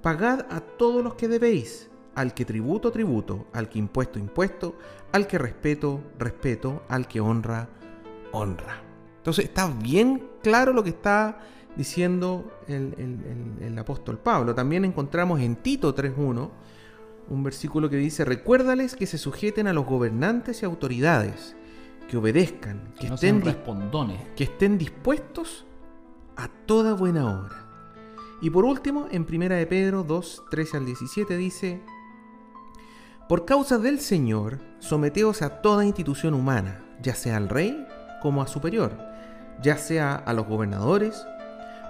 Pagad 0.00 0.46
a 0.50 0.60
todos 0.60 1.04
los 1.04 1.16
que 1.16 1.28
debéis, 1.28 1.90
al 2.14 2.32
que 2.32 2.46
tributo, 2.46 2.90
tributo, 2.90 3.46
al 3.52 3.68
que 3.68 3.78
impuesto, 3.78 4.18
impuesto, 4.18 4.78
al 5.12 5.26
que 5.26 5.36
respeto, 5.36 6.02
respeto, 6.18 6.82
al 6.88 7.08
que 7.08 7.20
honra, 7.20 7.68
honra. 8.32 8.82
Entonces 9.18 9.44
está 9.44 9.66
bien 9.66 10.26
claro 10.42 10.72
lo 10.72 10.82
que 10.82 10.88
está 10.88 11.40
diciendo 11.78 12.60
el, 12.66 13.78
apóstol 13.78 14.18
Pablo. 14.18 14.54
También 14.54 14.84
encontramos 14.84 15.40
en 15.40 15.56
Tito 15.56 15.94
3.1 15.94 16.50
un 17.30 17.44
versículo 17.44 17.88
que 17.88 17.96
dice, 17.96 18.24
recuérdales 18.24 18.96
que 18.96 19.06
se 19.06 19.18
sujeten 19.18 19.66
a 19.66 19.72
los 19.72 19.86
gobernantes 19.86 20.62
y 20.62 20.64
autoridades, 20.64 21.54
que 22.08 22.16
obedezcan, 22.16 22.94
que, 22.98 23.06
estén, 23.06 23.42
que 24.34 24.44
estén 24.44 24.78
dispuestos 24.78 25.66
a 26.36 26.48
toda 26.48 26.94
buena 26.94 27.40
obra. 27.40 27.66
Y 28.40 28.50
por 28.50 28.64
último, 28.64 29.08
en 29.10 29.26
1 29.30 29.54
de 29.54 29.66
Pedro 29.66 30.04
2, 30.04 30.44
13 30.50 30.76
al 30.78 30.86
17 30.86 31.36
dice, 31.36 31.82
Por 33.28 33.44
causa 33.44 33.78
del 33.78 34.00
Señor, 34.00 34.58
someteos 34.78 35.42
a 35.42 35.60
toda 35.60 35.84
institución 35.84 36.32
humana, 36.32 36.82
ya 37.02 37.14
sea 37.14 37.36
al 37.36 37.48
rey 37.48 37.86
como 38.22 38.40
a 38.40 38.46
superior, 38.46 38.96
ya 39.60 39.76
sea 39.76 40.14
a 40.14 40.32
los 40.32 40.46
gobernadores, 40.46 41.26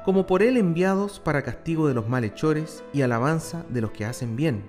como 0.08 0.26
por 0.26 0.42
él 0.42 0.56
enviados 0.56 1.20
para 1.20 1.42
castigo 1.42 1.86
de 1.86 1.92
los 1.92 2.08
malhechores 2.08 2.82
y 2.94 3.02
alabanza 3.02 3.66
de 3.68 3.82
los 3.82 3.90
que 3.90 4.06
hacen 4.06 4.36
bien. 4.36 4.62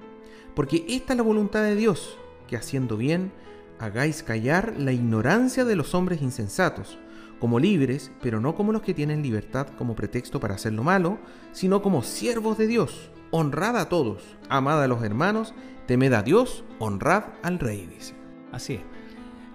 Porque 0.54 0.84
esta 0.90 1.14
es 1.14 1.18
la 1.18 1.24
voluntad 1.24 1.64
de 1.64 1.78
Dios, 1.78 2.18
que 2.46 2.58
haciendo 2.58 2.98
bien, 2.98 3.32
hagáis 3.80 4.22
callar 4.22 4.74
la 4.78 4.92
ignorancia 4.92 5.64
de 5.64 5.78
los 5.78 5.96
hombres 5.96 6.22
insensatos, 6.22 7.00
como 7.40 7.58
libres, 7.58 8.12
pero 8.22 8.42
no 8.42 8.54
como 8.54 8.74
los 8.74 8.82
que 8.82 8.94
tienen 8.94 9.24
libertad 9.24 9.68
como 9.78 9.96
pretexto 9.96 10.42
para 10.42 10.56
hacer 10.56 10.74
lo 10.74 10.84
malo, 10.84 11.20
sino 11.54 11.82
como 11.82 12.04
siervos 12.04 12.58
de 12.58 12.68
Dios. 12.68 13.10
Honrad 13.32 13.78
a 13.78 13.88
todos, 13.88 14.22
amad 14.50 14.84
a 14.84 14.90
los 14.90 15.02
hermanos, 15.04 15.54
temed 15.86 16.12
a 16.12 16.22
Dios, 16.22 16.66
honrad 16.80 17.24
al 17.44 17.60
rey, 17.60 17.86
dice. 17.86 18.14
Así 18.52 18.74
es. 18.74 18.82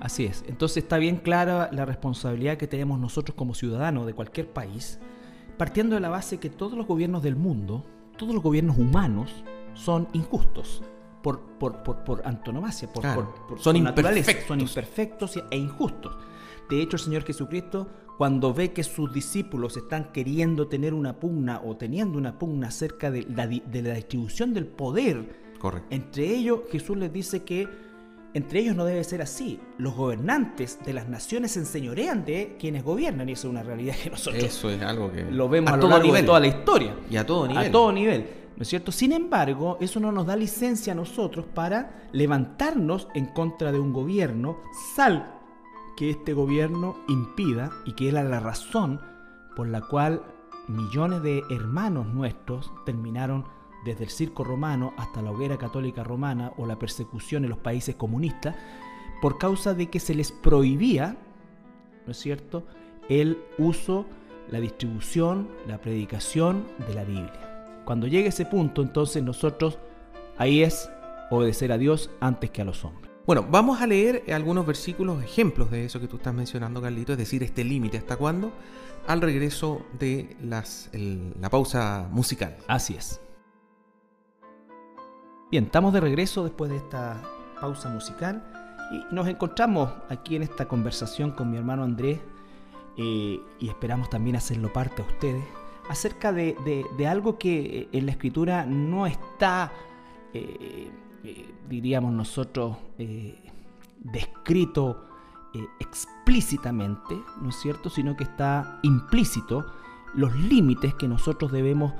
Así 0.01 0.25
es. 0.25 0.45
Entonces 0.49 0.83
está 0.83 0.97
bien 0.97 1.17
clara 1.17 1.69
la 1.73 1.85
responsabilidad 1.85 2.57
que 2.57 2.69
tenemos 2.69 2.99
nosotros 2.99 3.37
como 3.37 3.55
ciudadanos 3.55 4.07
de 4.07 4.15
cualquier 4.15 4.49
país, 4.49 4.99
partiendo 5.57 5.95
de 5.95 6.01
la 6.01 6.09
base 6.09 6.39
que 6.39 6.51
todos 6.51 6.77
los 6.77 6.87
gobiernos 6.87 7.23
del 7.23 7.37
mundo, 7.37 7.85
todos 8.17 8.35
los 8.35 8.43
gobiernos 8.43 8.79
humanos, 8.79 9.45
son 9.75 10.09
injustos. 10.13 10.83
Por, 11.23 11.41
por, 11.41 12.21
antonomasia, 12.27 12.93
por, 12.93 13.03
son 13.59 13.77
imperfectos. 13.77 14.47
son 14.47 14.61
imperfectos 14.61 15.43
e 15.51 15.57
injustos. 15.57 16.15
De 16.69 16.83
hecho, 16.83 16.97
el 16.97 17.03
Señor 17.03 17.25
Jesucristo, 17.25 17.89
cuando 18.19 18.53
ve 18.53 18.75
que 18.75 18.85
sus 18.85 19.11
discípulos 19.11 19.79
están 19.79 20.13
queriendo 20.13 20.69
tener 20.69 20.93
una 20.93 21.19
pugna 21.19 21.63
o 21.65 21.77
teniendo 21.77 22.19
una 22.19 22.39
pugna 22.39 22.69
acerca 22.69 23.11
de 23.11 23.23
la, 23.23 23.47
distribución 23.47 24.53
del 24.53 24.67
poder, 24.67 25.41
entre 25.89 26.27
ellos 26.27 26.61
Jesús 26.71 26.99
les 26.99 27.11
dice 27.11 27.43
que 27.43 27.69
entre 28.35 28.61
ellos 28.61 28.75
no 28.77 28.85
debe 28.85 29.03
ser 29.05 29.23
así. 29.23 29.61
Los 29.79 29.95
gobernantes 29.95 30.79
de 30.85 30.93
las 30.93 31.09
naciones 31.09 31.53
se 31.53 31.61
enseñorean 31.61 32.25
de 32.25 32.57
quienes 32.59 32.83
gobiernan 32.83 33.29
y 33.29 33.33
eso 33.33 33.47
es 33.47 33.53
una 33.53 33.63
realidad 33.63 33.95
que 34.03 34.11
nosotros 34.11 34.43
eso 34.43 34.69
es 34.71 34.83
algo 34.83 35.11
que 35.11 35.23
lo 35.23 35.49
vemos 35.49 35.73
a, 35.73 35.77
lo 35.77 35.89
largo 35.89 36.13
de 36.13 36.23
toda 36.25 36.41
la 36.41 36.49
historia. 36.49 36.95
Y 37.09 37.17
a 37.17 37.25
todo 37.25 37.47
nivel. 37.47 37.67
A 37.67 37.71
todo 37.73 37.93
nivel. 37.93 38.29
¿No 38.57 38.63
es 38.63 38.69
cierto? 38.69 38.93
Sin 38.93 39.13
embargo, 39.13 39.79
eso 39.81 39.99
no 40.01 40.13
nos 40.13 40.27
da 40.27 40.37
licencia 40.37 40.93
a 40.93 40.97
nosotros 40.97 41.47
para 41.55 42.09
levantarnos 42.13 43.09
en 43.15 43.27
contra 43.27 43.73
de 43.73 43.81
un 43.81 43.93
gobierno, 43.93 44.59
sal 44.95 45.41
que 45.97 46.11
este 46.11 46.35
gobierno 46.35 46.97
impida 47.09 47.71
y 47.85 47.93
que 47.93 48.09
era 48.09 48.23
la 48.23 48.41
razón 48.41 49.01
por 49.57 49.69
la 49.69 49.81
cual 49.81 50.23
millones 50.69 51.23
de 51.23 51.43
hermanos 51.51 52.07
nuestros 52.07 52.73
terminaron 52.85 53.45
desde 53.85 54.05
el 54.05 54.11
circo 54.11 54.45
romano 54.45 54.95
hasta 54.97 55.23
la 55.23 55.31
hoguera 55.31 55.59
católica 55.59 56.03
romana 56.05 56.53
o 56.57 56.67
la 56.67 56.79
persecución 56.79 57.45
en 57.45 57.51
los 57.51 57.59
países 57.59 57.95
comunistas, 57.95 58.57
por 59.21 59.39
causa 59.39 59.75
de 59.75 59.89
que 59.91 60.01
se 60.01 60.15
les 60.15 60.33
prohibía, 60.33 61.17
¿no 62.07 62.13
es 62.13 62.19
cierto?, 62.19 62.65
el 63.09 63.39
uso, 63.59 64.07
la 64.51 64.61
distribución, 64.61 65.49
la 65.67 65.79
predicación 65.79 66.65
de 66.87 66.95
la 66.95 67.05
Biblia. 67.05 67.83
Cuando 67.85 68.07
llegue 68.07 68.29
ese 68.29 68.47
punto, 68.47 68.83
entonces 68.83 69.23
nosotros, 69.23 69.79
ahí 70.39 70.63
es 70.63 70.91
obedecer 71.31 71.73
a 71.73 71.79
Dios 71.79 72.11
antes 72.21 72.51
que 72.51 72.63
a 72.63 72.65
los 72.65 72.85
hombres. 72.85 73.11
Bueno, 73.27 73.47
vamos 73.51 73.81
a 73.81 73.87
leer 73.87 74.25
algunos 74.33 74.67
versículos, 74.67 75.23
ejemplos 75.23 75.71
de 75.71 75.87
eso 75.87 75.99
que 75.99 76.09
tú 76.09 76.17
estás 76.17 76.35
mencionando, 76.35 76.83
Carlito, 76.83 77.13
es 77.13 77.19
decir, 77.19 77.43
este 77.43 77.65
límite, 77.65 77.97
¿hasta 77.97 78.17
cuándo? 78.17 78.53
Al 79.07 79.23
regreso 79.23 79.83
de 79.99 80.37
las, 80.43 80.91
la 80.93 81.49
pausa 81.49 82.09
musical. 82.11 82.57
Así 82.67 82.95
es. 82.95 83.21
Bien, 85.55 85.67
estamos 85.67 85.93
de 85.93 86.01
regreso 86.01 86.43
después 86.43 86.69
de 86.69 86.79
esta 86.79 87.23
pausa 87.61 87.89
musical 87.89 88.43
y 88.91 89.15
nos 89.15 89.29
encontramos 89.29 89.89
aquí 90.09 90.35
en 90.35 90.43
esta 90.43 90.67
conversación 90.67 91.31
con 91.31 91.49
mi 91.49 91.57
hermano 91.57 91.85
Andrés 91.85 92.19
eh, 92.97 93.41
y 93.61 93.69
esperamos 93.69 94.11
también 94.11 94.35
hacerlo 94.35 94.73
parte 94.73 95.03
a 95.03 95.05
ustedes 95.05 95.45
acerca 95.89 96.33
de, 96.33 96.57
algo 97.09 97.39
que 97.39 97.89
en 97.93 98.07
la 98.07 98.11
escritura 98.11 98.67
no 98.67 99.07
está... 99.07 99.71
Eh, 100.33 100.91
eh, 101.23 101.55
diríamos 101.69 102.13
nosotros, 102.13 102.77
eh, 102.99 103.41
descrito 104.01 105.05
eh, 105.55 105.65
explícitamente, 105.79 107.15
¿no 107.41 107.51
es 107.51 107.57
cierto?, 107.61 107.91
sino 107.91 108.17
que 108.17 108.25
está 108.25 108.81
implícito 108.83 109.65
los 110.15 110.35
límites 110.35 110.95
que 110.95 111.07
nosotros 111.07 111.53
debemos 111.53 111.93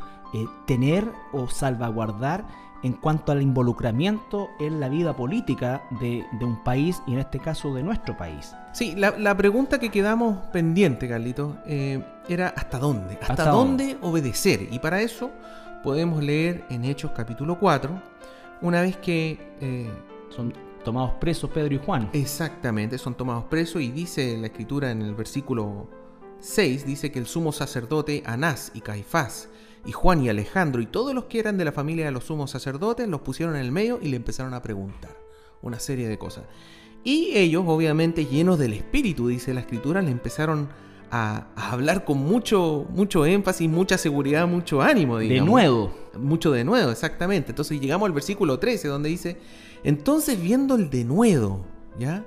tener 0.67 1.13
o 1.33 1.47
salvaguardar 1.47 2.64
en 2.85 2.93
cuanto 2.93 3.33
al 3.33 3.41
involucramiento 3.41 4.51
en 4.61 4.79
la 4.79 4.91
vida 4.91 5.17
política 5.17 5.83
de, 6.01 6.25
un 6.41 6.63
país 6.63 7.03
y 7.07 7.15
en 7.15 7.19
este 7.19 7.41
caso 7.41 7.75
de 7.75 7.83
nuestro 7.83 8.15
país. 8.17 8.55
Sí, 8.73 8.95
la, 8.95 9.37
pregunta 9.37 9.81
que 9.81 9.91
quedamos 9.91 10.37
pendiente, 10.53 11.09
Carlito, 11.09 11.57
era 11.67 12.49
¿hasta 12.49 12.79
dónde? 12.79 13.19
¿Hasta, 13.27 13.51
dónde 13.51 13.97
obedecer? 14.03 14.69
Y 14.71 14.79
para 14.79 15.01
eso 15.01 15.31
podemos 15.83 16.23
leer 16.23 16.65
en 16.69 16.85
Hechos 16.85 17.13
capítulo 17.13 17.59
4, 17.59 17.91
una 18.61 18.83
vez 18.83 18.97
que... 18.99 19.55
Eh, 19.61 19.91
son 20.29 20.53
tomados 20.85 21.13
presos 21.21 21.49
Pedro 21.51 21.75
y 21.75 21.79
Juan. 21.79 22.11
Exactamente, 22.13 22.99
son 22.99 23.15
tomados 23.15 23.45
presos 23.45 23.81
y 23.81 23.91
dice 23.91 24.37
la 24.37 24.49
escritura 24.49 24.91
en 24.91 25.01
el 25.01 25.15
versículo 25.15 25.89
6, 26.41 26.85
dice 26.85 27.11
que 27.11 27.19
el 27.19 27.27
sumo 27.27 27.53
sacerdote 27.53 28.23
Anás 28.27 28.73
y 28.75 28.81
Caifás 28.81 29.49
y 29.87 29.93
Juan 29.93 30.23
y 30.23 30.29
Alejandro 30.29 30.81
y 30.81 30.87
todos 30.87 31.15
los 31.15 31.25
que 31.25 31.39
eran 31.39 31.59
de 31.59 31.65
la 31.65 31.73
familia 31.73 32.05
de 32.07 32.11
los 32.11 32.25
sumos 32.25 32.51
sacerdotes 32.51 33.09
los 33.09 33.21
pusieron 33.21 33.57
en 33.57 33.63
el 33.63 33.73
medio 33.73 33.99
y 34.03 34.09
le 34.09 34.17
empezaron 34.17 34.55
a 34.55 34.63
preguntar 34.63 35.17
una 35.63 35.79
serie 35.79 36.09
de 36.09 36.19
cosas. 36.19 36.45
Y 37.03 37.33
ellos, 37.35 37.65
obviamente 37.67 38.25
llenos 38.25 38.59
del 38.59 38.73
Espíritu, 38.73 39.29
dice 39.29 39.53
la 39.53 39.61
escritura, 39.61 40.01
le 40.01 40.11
empezaron 40.11 40.69
a, 41.11 41.49
hablar 41.55 42.05
con 42.05 42.19
mucho, 42.19 42.87
mucho 42.91 43.27
énfasis, 43.27 43.69
mucha 43.69 43.99
seguridad, 43.99 44.49
mucho 44.49 44.81
ánimo. 44.81 45.19
De 45.19 45.41
nuevo. 45.41 45.95
Mucho 46.19 46.51
de 46.51 46.65
nuevo, 46.65 46.91
exactamente. 46.91 47.53
Entonces 47.53 47.81
llegamos 47.81 48.07
al 48.07 48.13
versículo 48.13 48.59
13 48.59 48.89
donde 48.89 49.11
dice, 49.11 49.39
entonces 49.85 50.41
viendo 50.41 50.77
el 50.77 50.91
denuedo, 50.91 51.65
¿ya? 51.99 52.25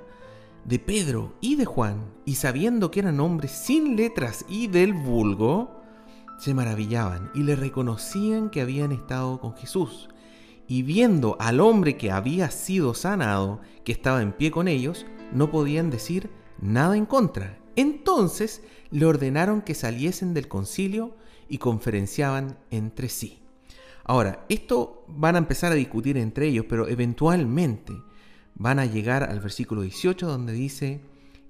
De 0.64 0.78
Pedro 0.78 1.34
y 1.40 1.56
de 1.56 1.64
Juan, 1.64 2.04
y 2.24 2.36
sabiendo 2.36 2.90
que 2.90 3.00
eran 3.00 3.20
hombres 3.20 3.52
sin 3.52 3.96
letras 3.96 4.44
y 4.48 4.68
del 4.68 4.92
vulgo, 4.92 5.77
se 6.38 6.54
maravillaban 6.54 7.30
y 7.34 7.42
le 7.42 7.56
reconocían 7.56 8.48
que 8.48 8.60
habían 8.60 8.92
estado 8.92 9.40
con 9.40 9.54
Jesús. 9.54 10.08
Y 10.66 10.82
viendo 10.82 11.36
al 11.40 11.60
hombre 11.60 11.96
que 11.96 12.10
había 12.10 12.50
sido 12.50 12.94
sanado, 12.94 13.60
que 13.84 13.92
estaba 13.92 14.22
en 14.22 14.32
pie 14.32 14.50
con 14.50 14.68
ellos, 14.68 15.06
no 15.32 15.50
podían 15.50 15.90
decir 15.90 16.30
nada 16.60 16.96
en 16.96 17.06
contra. 17.06 17.58
Entonces 17.76 18.62
le 18.90 19.06
ordenaron 19.06 19.62
que 19.62 19.74
saliesen 19.74 20.34
del 20.34 20.48
concilio 20.48 21.16
y 21.48 21.58
conferenciaban 21.58 22.58
entre 22.70 23.08
sí. 23.08 23.40
Ahora, 24.04 24.44
esto 24.48 25.04
van 25.08 25.34
a 25.34 25.38
empezar 25.38 25.72
a 25.72 25.76
discutir 25.76 26.16
entre 26.16 26.46
ellos, 26.46 26.66
pero 26.68 26.88
eventualmente 26.88 27.92
van 28.54 28.78
a 28.78 28.86
llegar 28.86 29.22
al 29.22 29.40
versículo 29.40 29.82
18 29.82 30.26
donde 30.26 30.52
dice, 30.52 31.00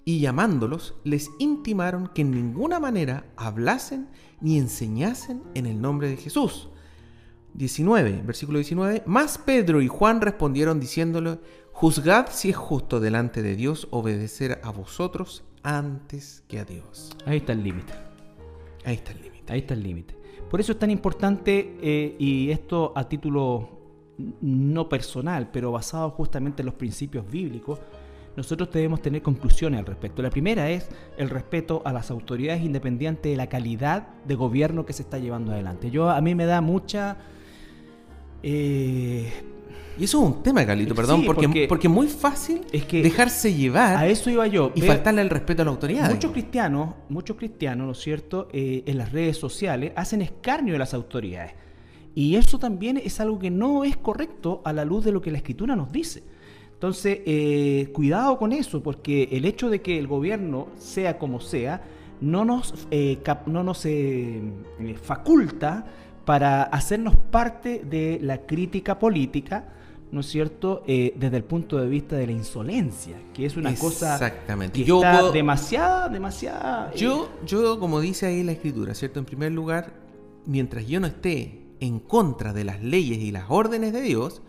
y 0.08 0.20
llamándolos 0.20 0.94
les 1.04 1.30
intimaron 1.38 2.08
que 2.14 2.22
en 2.22 2.30
ninguna 2.30 2.80
manera 2.80 3.26
hablasen 3.36 4.08
ni 4.40 4.56
enseñasen 4.56 5.42
en 5.52 5.66
el 5.66 5.82
nombre 5.82 6.08
de 6.08 6.16
Jesús. 6.16 6.70
19, 7.52 8.22
versículo 8.24 8.56
19, 8.56 9.02
más 9.04 9.36
Pedro 9.36 9.82
y 9.82 9.88
Juan 9.88 10.22
respondieron 10.22 10.80
diciéndole, 10.80 11.40
juzgad 11.72 12.28
si 12.30 12.48
es 12.48 12.56
justo 12.56 13.00
delante 13.00 13.42
de 13.42 13.54
Dios 13.54 13.86
obedecer 13.90 14.62
a 14.64 14.70
vosotros 14.70 15.44
antes 15.62 16.42
que 16.48 16.58
a 16.58 16.64
Dios. 16.64 17.10
Ahí 17.26 17.36
está 17.36 17.52
el 17.52 17.62
límite. 17.62 17.92
Ahí 18.86 18.94
está 18.94 19.12
el 19.12 19.20
límite. 19.20 19.52
Ahí 19.52 19.58
está 19.58 19.74
el 19.74 19.82
límite. 19.82 20.16
Por 20.48 20.58
eso 20.58 20.72
es 20.72 20.78
tan 20.78 20.90
importante, 20.90 21.76
eh, 21.82 22.16
y 22.18 22.50
esto 22.50 22.94
a 22.96 23.06
título 23.06 23.78
no 24.40 24.88
personal, 24.88 25.50
pero 25.52 25.70
basado 25.70 26.08
justamente 26.12 26.62
en 26.62 26.66
los 26.66 26.76
principios 26.76 27.30
bíblicos, 27.30 27.78
nosotros 28.38 28.70
debemos 28.70 29.02
tener 29.02 29.20
conclusiones 29.20 29.80
al 29.80 29.86
respecto. 29.86 30.22
La 30.22 30.30
primera 30.30 30.70
es 30.70 30.88
el 31.16 31.28
respeto 31.28 31.82
a 31.84 31.92
las 31.92 32.08
autoridades 32.12 32.62
independientes 32.62 33.32
de 33.32 33.36
la 33.36 33.48
calidad 33.48 34.06
de 34.24 34.36
gobierno 34.36 34.86
que 34.86 34.92
se 34.92 35.02
está 35.02 35.18
llevando 35.18 35.50
adelante. 35.50 35.90
Yo 35.90 36.08
a 36.08 36.20
mí 36.20 36.36
me 36.36 36.46
da 36.46 36.60
mucha 36.60 37.16
eh, 38.44 39.32
Y 39.98 40.04
eso 40.04 40.22
es 40.22 40.36
un 40.36 40.42
tema, 40.44 40.64
Carlito, 40.64 40.94
perdón, 40.94 41.24
porque, 41.26 41.66
porque, 41.68 41.88
es 41.88 41.92
muy 41.92 42.06
fácil 42.06 42.60
es 42.70 42.84
que 42.84 43.02
dejarse 43.02 43.52
llevar. 43.52 43.96
A 43.96 44.06
eso 44.06 44.30
iba 44.30 44.46
yo. 44.46 44.70
Y 44.76 44.82
faltarle 44.82 45.20
el 45.22 45.30
respeto 45.30 45.62
a 45.62 45.64
la 45.64 45.72
autoridad. 45.72 46.08
Muchos 46.08 46.30
cristianos, 46.30 46.94
muchos 47.08 47.36
cristianos, 47.36 47.86
¿no 47.86 47.92
es 47.92 47.98
cierto?, 47.98 48.48
eh, 48.52 48.84
en 48.86 48.98
las 48.98 49.10
redes 49.10 49.36
sociales 49.36 49.90
hacen 49.96 50.22
escarnio 50.22 50.74
de 50.74 50.78
las 50.78 50.94
autoridades. 50.94 51.54
Y 52.14 52.36
eso 52.36 52.60
también 52.60 52.98
es 52.98 53.18
algo 53.18 53.40
que 53.40 53.50
no 53.50 53.82
es 53.82 53.96
correcto 53.96 54.62
a 54.64 54.72
la 54.72 54.84
luz 54.84 55.04
de 55.04 55.10
lo 55.10 55.20
que 55.20 55.32
la 55.32 55.38
escritura 55.38 55.74
nos 55.74 55.90
dice. 55.90 56.37
Entonces, 56.78 57.20
eh, 57.26 57.90
cuidado 57.92 58.38
con 58.38 58.52
eso, 58.52 58.82
porque 58.82 59.28
el 59.32 59.44
hecho 59.44 59.68
de 59.68 59.82
que 59.82 59.98
el 59.98 60.06
gobierno, 60.06 60.68
sea 60.76 61.18
como 61.18 61.40
sea, 61.40 61.82
no 62.20 62.44
nos, 62.44 62.74
eh, 62.90 63.18
no 63.46 63.64
nos 63.64 63.86
faculta 65.02 65.86
para 66.24 66.62
hacernos 66.62 67.16
parte 67.16 67.82
de 67.84 68.18
la 68.22 68.46
crítica 68.46 68.98
política 68.98 69.72
¿no 70.10 70.20
es 70.20 70.26
cierto?, 70.26 70.82
eh, 70.86 71.14
desde 71.16 71.36
el 71.36 71.44
punto 71.44 71.78
de 71.78 71.86
vista 71.86 72.16
de 72.16 72.26
la 72.26 72.32
insolencia, 72.32 73.16
que 73.34 73.44
es 73.46 73.56
una 73.56 73.74
cosa 73.74 74.14
Exactamente. 74.14 74.82
yo 74.82 75.02
está 75.02 75.30
demasiada, 75.30 76.08
demasiada... 76.08 76.90
Eh, 76.94 76.98
yo, 76.98 77.28
yo, 77.44 77.78
como 77.78 78.00
dice 78.00 78.26
ahí 78.26 78.42
la 78.42 78.52
escritura, 78.52 78.94
¿cierto? 78.94 79.18
En 79.18 79.26
primer 79.26 79.52
lugar, 79.52 79.92
mientras 80.46 80.86
yo 80.86 81.00
no 81.00 81.06
esté 81.06 81.62
en 81.80 81.98
contra 81.98 82.52
de 82.52 82.64
las 82.64 82.82
leyes 82.82 83.18
y 83.18 83.30
las 83.30 83.44
órdenes 83.48 83.92
de 83.92 84.00
Dios, 84.00 84.42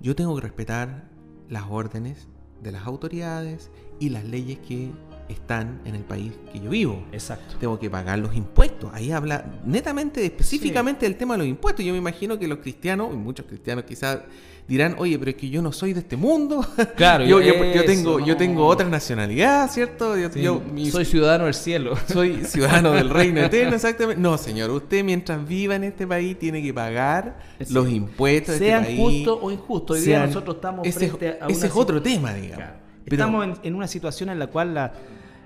yo 0.00 0.16
tengo 0.16 0.34
que 0.36 0.42
respetar 0.42 1.10
las 1.52 1.64
órdenes 1.68 2.28
de 2.62 2.72
las 2.72 2.86
autoridades 2.86 3.70
y 4.00 4.08
las 4.08 4.24
leyes 4.24 4.58
que 4.66 4.90
están 5.28 5.80
en 5.84 5.94
el 5.94 6.02
país 6.02 6.32
que 6.50 6.60
yo 6.60 6.70
vivo. 6.70 7.04
Exacto. 7.12 7.56
Tengo 7.60 7.78
que 7.78 7.90
pagar 7.90 8.18
los 8.18 8.34
impuestos. 8.34 8.90
Ahí 8.94 9.12
habla 9.12 9.44
netamente, 9.64 10.24
específicamente 10.24 11.04
del 11.06 11.16
tema 11.16 11.34
de 11.34 11.38
los 11.38 11.46
impuestos. 11.46 11.84
Yo 11.84 11.92
me 11.92 11.98
imagino 11.98 12.38
que 12.38 12.48
los 12.48 12.58
cristianos, 12.58 13.12
y 13.12 13.16
muchos 13.16 13.46
cristianos 13.46 13.84
quizás 13.84 14.20
dirán, 14.68 14.94
oye, 14.98 15.18
pero 15.18 15.30
es 15.32 15.36
que 15.36 15.50
yo 15.50 15.60
no 15.60 15.72
soy 15.72 15.92
de 15.92 16.00
este 16.00 16.16
mundo. 16.16 16.64
Claro, 16.96 17.24
yo, 17.24 17.40
yo, 17.40 17.84
tengo, 17.84 18.20
yo 18.20 18.36
tengo 18.36 18.66
otra 18.66 18.88
nacionalidad, 18.88 19.70
¿cierto? 19.70 20.16
Yo, 20.16 20.62
soy 20.90 21.04
ciudadano 21.04 21.44
del 21.44 21.54
cielo. 21.54 21.94
Soy 22.06 22.44
ciudadano 22.44 22.92
del 22.92 23.08
reino 23.10 23.40
eterno, 23.40 23.74
exactamente. 23.74 24.20
No, 24.20 24.36
señor, 24.38 24.70
usted 24.70 25.02
mientras 25.02 25.46
viva 25.46 25.74
en 25.74 25.84
este 25.84 26.06
país 26.06 26.38
tiene 26.38 26.62
que 26.62 26.72
pagar 26.72 27.38
los 27.70 27.88
impuestos 27.88 28.54
este. 28.54 28.66
Sean 28.66 28.96
justos 28.96 29.38
o 29.40 29.50
injustos. 29.50 29.98
Hoy 29.98 30.04
día 30.04 30.26
nosotros 30.26 30.56
estamos 30.56 30.86
ese, 30.86 31.08
frente 31.08 31.38
a 31.40 31.46
Ese 31.46 31.66
es 31.66 31.72
otro 31.74 32.00
tema, 32.02 32.34
digamos. 32.34 32.82
Estamos 33.06 33.58
en, 33.62 33.74
una 33.74 33.86
situación 33.86 34.28
en 34.28 34.38
la 34.38 34.46
cual 34.46 34.74
la, 34.74 34.92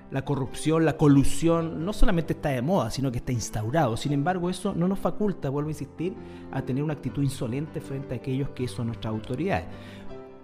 la 0.09 0.23
corrupción, 0.23 0.85
la 0.85 0.95
colusión, 0.95 1.83
no 1.83 1.91
solamente 1.91 2.33
está 2.33 2.49
de 2.49 2.61
moda, 2.61 2.91
sino 2.91 3.11
que 3.11 3.17
está 3.17 3.31
instaurado. 3.31 3.97
Sin 3.97 4.13
embargo, 4.13 4.49
eso 4.49 4.73
no 4.73 4.87
nos 4.87 4.99
faculta, 4.99 5.49
vuelvo 5.49 5.67
a 5.67 5.71
insistir, 5.71 6.13
a 6.51 6.61
tener 6.61 6.83
una 6.83 6.93
actitud 6.93 7.23
insolente 7.23 7.81
frente 7.81 8.13
a 8.13 8.17
aquellos 8.17 8.49
que 8.49 8.67
son 8.67 8.87
nuestras 8.87 9.13
autoridades. 9.13 9.65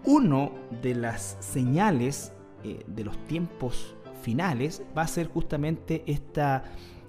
Uno 0.06 0.52
de 0.82 0.96
las 0.96 1.38
señales 1.40 2.34
eh, 2.64 2.84
de 2.88 3.04
los 3.06 3.18
tiempos 3.28 3.96
finales 4.22 4.84
va 4.98 5.04
a 5.04 5.08
ser 5.08 5.28
justamente 5.28 6.04
esta, 6.08 6.66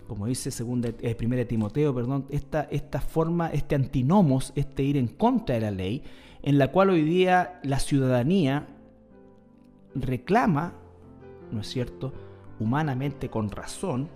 como 0.06 0.26
dice 0.26 0.52
segunda, 0.52 0.90
eh, 1.00 1.14
primera 1.16 1.44
Timoteo, 1.44 1.92
perdón, 1.92 2.26
esta, 2.28 2.62
esta 2.70 3.00
forma, 3.00 3.48
este 3.48 3.74
antinomos, 3.74 4.52
este 4.54 4.84
ir 4.84 4.96
en 4.96 5.08
contra 5.08 5.56
de 5.56 5.60
la 5.60 5.70
ley, 5.72 6.02
en 6.42 6.58
la 6.58 6.70
cual 6.70 6.90
hoy 6.90 7.02
día 7.02 7.58
la 7.64 7.80
ciudadanía 7.80 8.68
reclama, 9.96 10.74
¿no 11.50 11.60
es 11.60 11.68
cierto?, 11.68 12.12
humanamente 12.60 13.28
con 13.28 13.50
razón, 13.50 14.08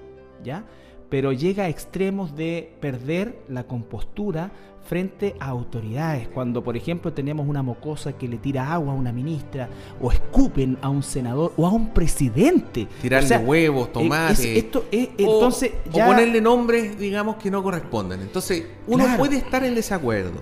¿ya? 0.42 0.64
Pero 1.08 1.32
llega 1.32 1.64
a 1.64 1.68
extremos 1.68 2.36
de 2.36 2.76
perder 2.80 3.38
la 3.48 3.64
compostura 3.64 4.50
frente 4.88 5.36
a 5.38 5.46
autoridades. 5.48 6.28
Cuando, 6.28 6.64
por 6.64 6.76
ejemplo, 6.76 7.12
tenemos 7.12 7.46
una 7.46 7.62
mocosa 7.62 8.14
que 8.14 8.26
le 8.26 8.38
tira 8.38 8.72
agua 8.72 8.92
a 8.92 8.96
una 8.96 9.12
ministra, 9.12 9.68
o 10.00 10.10
escupen 10.10 10.78
a 10.80 10.88
un 10.88 11.02
senador, 11.02 11.52
o 11.56 11.66
a 11.66 11.70
un 11.70 11.92
presidente. 11.92 12.88
Tirarle 13.02 13.36
huevos, 13.38 13.92
tomates. 13.92 14.44
esto 14.44 14.86
es, 14.90 15.10
entonces, 15.18 15.72
o, 15.92 15.98
ponerle 15.98 16.40
nombres, 16.40 16.98
digamos, 16.98 17.36
que 17.36 17.50
no 17.50 17.62
corresponden. 17.62 18.20
Entonces, 18.22 18.64
uno 18.86 19.06
puede 19.18 19.36
estar 19.36 19.62
en 19.62 19.74
desacuerdo. 19.74 20.40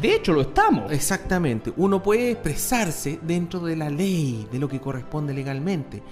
De 0.00 0.12
hecho, 0.16 0.32
lo 0.32 0.40
estamos. 0.40 0.90
Exactamente. 0.90 1.72
Uno 1.76 2.02
puede 2.02 2.32
expresarse 2.32 3.20
dentro 3.22 3.60
de 3.60 3.76
la 3.76 3.90
ley, 3.90 4.48
de 4.50 4.58
lo 4.58 4.68
que 4.68 4.80
corresponde 4.80 5.32
legalmente. 5.32 6.02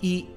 Y 0.00 0.28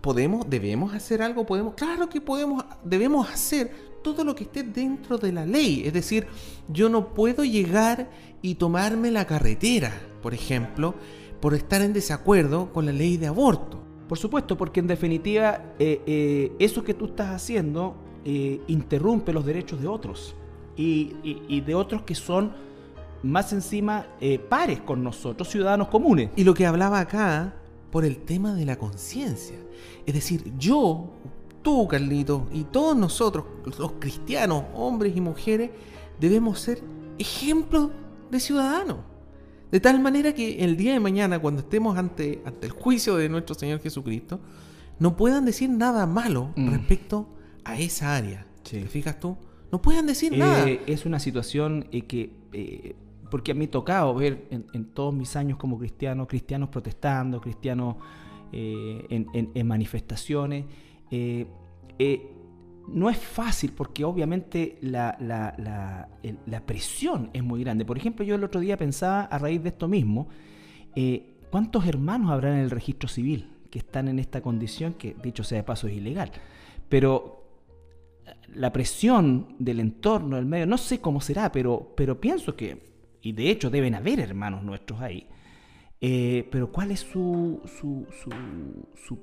podemos, 0.00 0.48
debemos 0.48 0.94
hacer 0.94 1.22
algo, 1.22 1.46
podemos, 1.46 1.74
claro 1.74 2.08
que 2.08 2.20
podemos, 2.20 2.64
debemos 2.84 3.28
hacer 3.28 3.70
todo 4.02 4.22
lo 4.22 4.34
que 4.36 4.44
esté 4.44 4.62
dentro 4.62 5.18
de 5.18 5.32
la 5.32 5.44
ley. 5.44 5.82
Es 5.84 5.92
decir, 5.92 6.26
yo 6.68 6.88
no 6.88 7.08
puedo 7.08 7.44
llegar 7.44 8.08
y 8.40 8.54
tomarme 8.54 9.10
la 9.10 9.26
carretera, 9.26 9.92
por 10.22 10.32
ejemplo, 10.32 10.94
por 11.40 11.54
estar 11.54 11.82
en 11.82 11.92
desacuerdo 11.92 12.72
con 12.72 12.86
la 12.86 12.92
ley 12.92 13.16
de 13.16 13.26
aborto. 13.26 13.82
Por 14.08 14.18
supuesto, 14.18 14.56
porque 14.56 14.80
en 14.80 14.86
definitiva 14.86 15.74
eh, 15.78 16.00
eh, 16.06 16.52
eso 16.60 16.84
que 16.84 16.94
tú 16.94 17.06
estás 17.06 17.30
haciendo 17.30 17.96
eh, 18.24 18.60
interrumpe 18.68 19.32
los 19.32 19.44
derechos 19.44 19.80
de 19.80 19.88
otros 19.88 20.36
y, 20.76 21.16
y, 21.48 21.60
de 21.62 21.74
otros 21.74 22.02
que 22.02 22.14
son 22.14 22.52
más 23.22 23.52
encima 23.52 24.06
pares 24.48 24.80
con 24.80 25.02
nosotros, 25.02 25.48
ciudadanos 25.48 25.88
comunes. 25.88 26.30
Y 26.36 26.44
lo 26.44 26.54
que 26.54 26.66
hablaba 26.66 27.00
acá 27.00 27.54
por 27.90 28.04
el 28.04 28.18
tema 28.18 28.54
de 28.54 28.64
la 28.64 28.76
conciencia. 28.76 29.56
Es 30.04 30.14
decir, 30.14 30.52
yo, 30.58 31.10
tú, 31.62 31.86
Carlito, 31.88 32.46
y 32.52 32.64
todos 32.64 32.96
nosotros, 32.96 33.44
los 33.78 33.92
cristianos, 33.98 34.64
hombres 34.74 35.16
y 35.16 35.20
mujeres, 35.20 35.70
debemos 36.20 36.60
ser 36.60 36.82
ejemplos 37.18 37.90
de 38.30 38.40
ciudadanos. 38.40 38.98
De 39.70 39.80
tal 39.80 40.00
manera 40.00 40.32
que 40.32 40.64
el 40.64 40.76
día 40.76 40.92
de 40.92 41.00
mañana, 41.00 41.38
cuando 41.38 41.62
estemos 41.62 41.98
ante, 41.98 42.42
ante 42.44 42.66
el 42.66 42.72
juicio 42.72 43.16
de 43.16 43.28
nuestro 43.28 43.54
Señor 43.54 43.80
Jesucristo, 43.80 44.40
no 44.98 45.16
puedan 45.16 45.44
decir 45.44 45.68
nada 45.68 46.06
malo 46.06 46.52
mm. 46.56 46.70
respecto 46.70 47.28
a 47.64 47.78
esa 47.78 48.16
área. 48.16 48.46
¿Te 48.68 48.86
fijas 48.86 49.18
tú? 49.20 49.36
No 49.72 49.82
puedan 49.82 50.06
decir 50.06 50.32
eh, 50.34 50.38
nada. 50.38 50.68
Es 50.86 51.04
una 51.04 51.18
situación 51.18 51.88
eh, 51.90 52.02
que 52.02 52.32
eh, 52.52 52.96
porque 53.30 53.52
a 53.52 53.54
mí 53.54 53.66
tocado 53.66 54.14
ver 54.14 54.46
en, 54.50 54.84
todos 54.86 55.14
mis 55.14 55.36
años 55.36 55.58
como 55.58 55.78
cristiano, 55.78 56.26
cristianos 56.26 56.68
protestando, 56.68 57.40
cristianos 57.40 57.96
eh, 58.52 59.06
en, 59.10 59.66
manifestaciones. 59.66 60.64
Eh, 61.10 61.46
eh, 61.98 62.32
no 62.88 63.10
es 63.10 63.18
fácil 63.18 63.72
porque 63.72 64.04
obviamente 64.04 64.78
la, 64.80 66.08
presión 66.64 67.30
es 67.32 67.42
muy 67.42 67.62
grande. 67.62 67.84
Por 67.84 67.98
ejemplo, 67.98 68.24
yo 68.24 68.36
el 68.36 68.44
otro 68.44 68.60
día 68.60 68.76
pensaba 68.76 69.22
a 69.22 69.38
raíz 69.38 69.62
de 69.62 69.70
esto 69.70 69.88
mismo, 69.88 70.28
¿cuántos 71.50 71.86
hermanos 71.86 72.30
habrán 72.30 72.54
en 72.54 72.60
el 72.60 72.70
registro 72.70 73.08
civil 73.08 73.50
que 73.70 73.80
están 73.80 74.08
en 74.08 74.18
esta 74.18 74.40
condición 74.40 74.94
que 74.94 75.16
dicho 75.22 75.42
sea 75.42 75.58
de 75.58 75.64
paso 75.64 75.88
es 75.88 75.94
ilegal? 75.94 76.30
Pero 76.88 77.42
la 78.54 78.72
presión 78.72 79.56
del 79.58 79.80
entorno, 79.80 80.36
del 80.36 80.46
medio, 80.46 80.66
no 80.66 80.78
sé 80.78 81.00
cómo 81.00 81.20
será, 81.20 81.50
pero, 81.52 81.92
pero 81.96 82.20
pienso 82.20 82.54
que 82.56 82.95
y 83.26 83.32
de 83.32 83.50
hecho 83.50 83.70
deben 83.70 83.96
haber 83.96 84.20
hermanos 84.20 84.62
nuestros 84.62 85.00
ahí, 85.00 85.26
eh, 86.00 86.48
pero 86.52 86.70
¿cuál 86.70 86.92
es 86.92 87.00
su, 87.00 87.60
su, 87.64 88.06
su, 88.22 89.18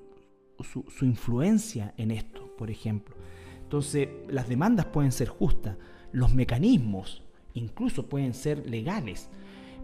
su, 0.90 1.06
influencia 1.06 1.94
en 1.96 2.12
esto, 2.12 2.54
por 2.58 2.70
ejemplo? 2.70 3.16
Entonces, 3.62 4.10
las 4.28 4.50
demandas 4.50 4.88
pueden 4.88 5.14
ser 5.14 5.30
justas, 5.30 5.78
los 6.12 6.34
mecanismos 6.34 7.24
incluso 7.54 8.10
pueden 8.10 8.34
ser 8.34 8.70
legales, 8.70 9.30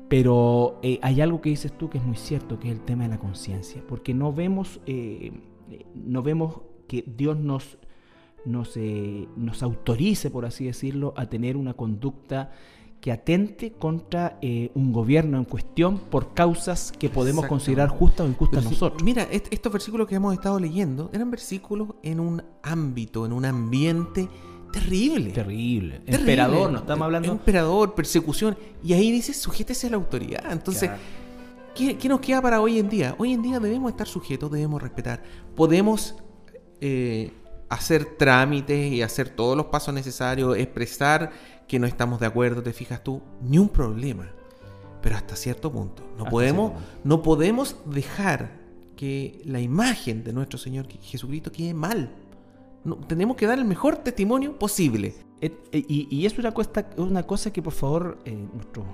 pero 0.10 0.80
eh, 0.84 1.00
hay 1.02 1.22
algo 1.22 1.40
que 1.40 1.52
dices 1.52 1.72
tú 1.78 1.90
que 1.90 2.00
es 2.00 2.04
muy 2.04 2.18
cierto, 2.18 2.60
que 2.60 2.68
es 2.68 2.74
el 2.74 2.82
tema 2.82 3.04
de 3.04 3.12
la 3.12 3.20
conciencia, 3.20 3.82
porque 3.88 4.14
no 4.14 4.34
vemos, 4.34 4.82
eh, 4.86 5.32
no 5.96 6.24
vemos 6.24 6.62
que 6.90 7.06
Dios 7.08 7.38
nos, 7.38 7.78
nos, 8.44 8.78
nos 9.38 9.64
autorice, 9.64 10.30
por 10.30 10.46
así 10.46 10.66
decirlo, 10.66 11.14
a 11.16 11.28
tener 11.28 11.56
una 11.56 11.74
conducta 11.74 12.52
que 13.02 13.12
atente 13.12 13.72
contra 13.72 14.38
eh, 14.42 14.72
un 14.76 14.92
gobierno 14.92 15.38
en 15.38 15.46
cuestión 15.46 16.00
por 16.00 16.34
causas 16.34 16.92
que 16.98 17.10
podemos 17.10 17.46
considerar 17.46 17.90
justas 17.90 18.26
o 18.26 18.30
injustas 18.30 18.66
nosotros. 18.66 19.04
Mira, 19.04 19.28
estos 19.32 19.72
versículos 19.72 20.08
que 20.08 20.16
hemos 20.16 20.34
estado 20.34 20.60
leyendo 20.60 21.10
eran 21.14 21.32
versículos 21.32 21.90
en 22.04 22.20
un 22.20 22.44
ámbito, 22.62 23.26
en 23.26 23.32
un 23.32 23.46
ambiente 23.46 24.28
terrible. 24.74 25.32
Terrible. 25.32 26.02
Emperador, 26.06 26.72
no 26.72 26.80
estamos 26.80 27.06
hablando. 27.06 27.32
Emperador, 27.32 27.96
persecución. 27.96 28.58
Y 28.84 28.94
ahí 28.94 29.12
dice, 29.12 29.34
sujétese 29.34 29.88
a 29.88 29.92
la 29.92 29.96
autoridad. 29.96 30.52
Entonces, 30.52 30.90
¿qué, 31.76 31.98
nos 32.10 32.20
queda 32.20 32.42
para 32.42 32.60
hoy 32.60 32.80
en 32.80 32.90
día? 32.90 33.16
Hoy 33.18 33.32
en 33.32 33.42
día 33.42 33.60
debemos 33.62 33.92
estar 33.92 34.08
sujetos, 34.08 34.52
debemos 34.52 34.82
respetar. 34.82 35.24
Podemos 35.56 36.16
eh, 36.82 37.32
hacer 37.70 38.18
trámites 38.18 38.92
y 38.92 39.02
hacer 39.02 39.30
todos 39.30 39.56
los 39.56 39.68
pasos 39.68 39.94
necesarios, 39.94 40.58
expresar 40.58 41.32
que 41.70 41.80
no 41.80 41.86
estamos 41.86 42.20
de 42.20 42.26
acuerdo, 42.26 42.64
te 42.64 42.74
fijas 42.74 43.04
tú, 43.04 43.22
ni 43.42 43.60
un 43.60 43.70
problema. 43.70 44.28
Pero 45.02 45.16
hasta 45.16 45.36
cierto 45.36 45.72
punto. 45.72 46.04
No, 46.18 46.26
podemos, 46.26 46.74
no 47.04 47.22
podemos 47.22 47.78
dejar 47.86 48.60
que 48.98 49.40
la 49.46 49.62
imagen 49.62 50.24
de 50.24 50.34
nuestro 50.34 50.58
Señor 50.58 50.88
Jesucristo 51.02 51.52
quede 51.52 51.76
mal. 51.76 52.12
No, 52.84 52.96
tenemos 52.98 53.38
que 53.38 53.46
dar 53.46 53.60
el 53.60 53.66
mejor 53.66 53.98
testimonio 53.98 54.58
posible. 54.58 55.14
Eh, 55.42 55.56
y, 55.72 56.08
y, 56.10 56.26
es 56.26 56.38
una 56.40 56.52
cosa, 56.54 56.90
una 56.98 57.24
cosa 57.24 57.54
que 57.54 57.62
por 57.62 57.72
favor 57.72 58.18
eh, 58.26 58.48
nuestros 58.52 58.86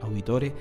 auditores, 0.00 0.52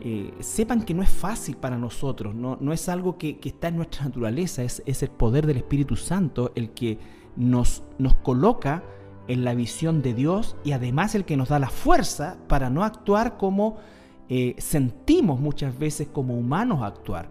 eh, 0.00 0.34
sepan 0.40 0.82
que 0.82 0.92
no 0.92 1.02
es 1.02 1.08
fácil 1.08 1.56
para 1.56 1.78
nosotros, 1.78 2.34
no, 2.34 2.58
no 2.60 2.72
es 2.72 2.88
algo 2.88 3.16
que, 3.16 3.38
está 3.44 3.68
en 3.68 3.76
nuestra 3.76 4.04
naturaleza, 4.04 4.64
es, 4.64 4.82
es, 4.84 5.02
el 5.04 5.10
poder 5.10 5.46
del 5.46 5.58
Espíritu 5.58 5.94
Santo 5.94 6.50
el 6.56 6.70
que 6.70 6.98
nos, 7.36 7.84
nos 7.98 8.16
coloca 8.16 8.82
en 9.28 9.44
la 9.44 9.54
visión 9.54 10.02
de 10.02 10.14
Dios 10.14 10.56
y 10.64 10.72
además 10.72 11.14
el 11.14 11.24
que 11.24 11.36
nos 11.36 11.48
da 11.48 11.58
la 11.58 11.70
fuerza 11.70 12.36
para 12.48 12.70
no 12.70 12.84
actuar 12.84 13.36
como 13.36 13.76
eh, 14.28 14.54
sentimos 14.58 15.40
muchas 15.40 15.78
veces 15.78 16.08
como 16.12 16.34
humanos 16.34 16.82
actuar. 16.82 17.28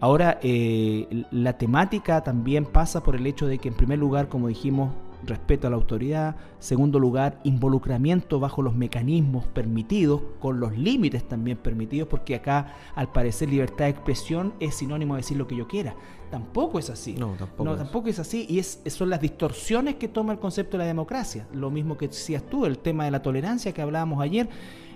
Ahora, 0.00 0.38
eh, 0.42 1.24
la 1.30 1.58
temática 1.58 2.22
también 2.22 2.64
pasa 2.64 3.02
por 3.02 3.16
el 3.16 3.26
hecho 3.26 3.46
de 3.46 3.58
que 3.58 3.68
en 3.68 3.74
primer 3.74 3.98
lugar, 3.98 4.28
como 4.28 4.48
dijimos, 4.48 4.92
respeto 5.24 5.66
a 5.66 5.70
la 5.70 5.76
autoridad, 5.76 6.36
segundo 6.58 6.98
lugar, 6.98 7.40
involucramiento 7.44 8.40
bajo 8.40 8.62
los 8.62 8.74
mecanismos 8.74 9.46
permitidos, 9.46 10.22
con 10.40 10.60
los 10.60 10.76
límites 10.76 11.26
también 11.28 11.58
permitidos, 11.58 12.08
porque 12.08 12.34
acá 12.34 12.74
al 12.94 13.12
parecer 13.12 13.48
libertad 13.48 13.84
de 13.84 13.90
expresión 13.90 14.52
es 14.60 14.74
sinónimo 14.74 15.14
de 15.14 15.20
decir 15.20 15.36
lo 15.36 15.46
que 15.46 15.56
yo 15.56 15.66
quiera. 15.68 15.94
Tampoco 16.30 16.78
es 16.78 16.90
así. 16.90 17.14
No, 17.14 17.34
tampoco, 17.36 17.64
no, 17.64 17.72
es. 17.72 17.78
tampoco 17.78 18.08
es 18.08 18.18
así. 18.18 18.46
Y 18.48 18.60
es, 18.60 18.80
son 18.86 19.10
las 19.10 19.20
distorsiones 19.20 19.96
que 19.96 20.06
toma 20.08 20.32
el 20.32 20.38
concepto 20.38 20.76
de 20.76 20.84
la 20.84 20.86
democracia. 20.86 21.46
Lo 21.52 21.70
mismo 21.70 21.96
que 21.96 22.06
decías 22.08 22.42
tú, 22.44 22.66
el 22.66 22.78
tema 22.78 23.04
de 23.04 23.10
la 23.10 23.20
tolerancia 23.20 23.72
que 23.72 23.82
hablábamos 23.82 24.22
ayer 24.22 24.48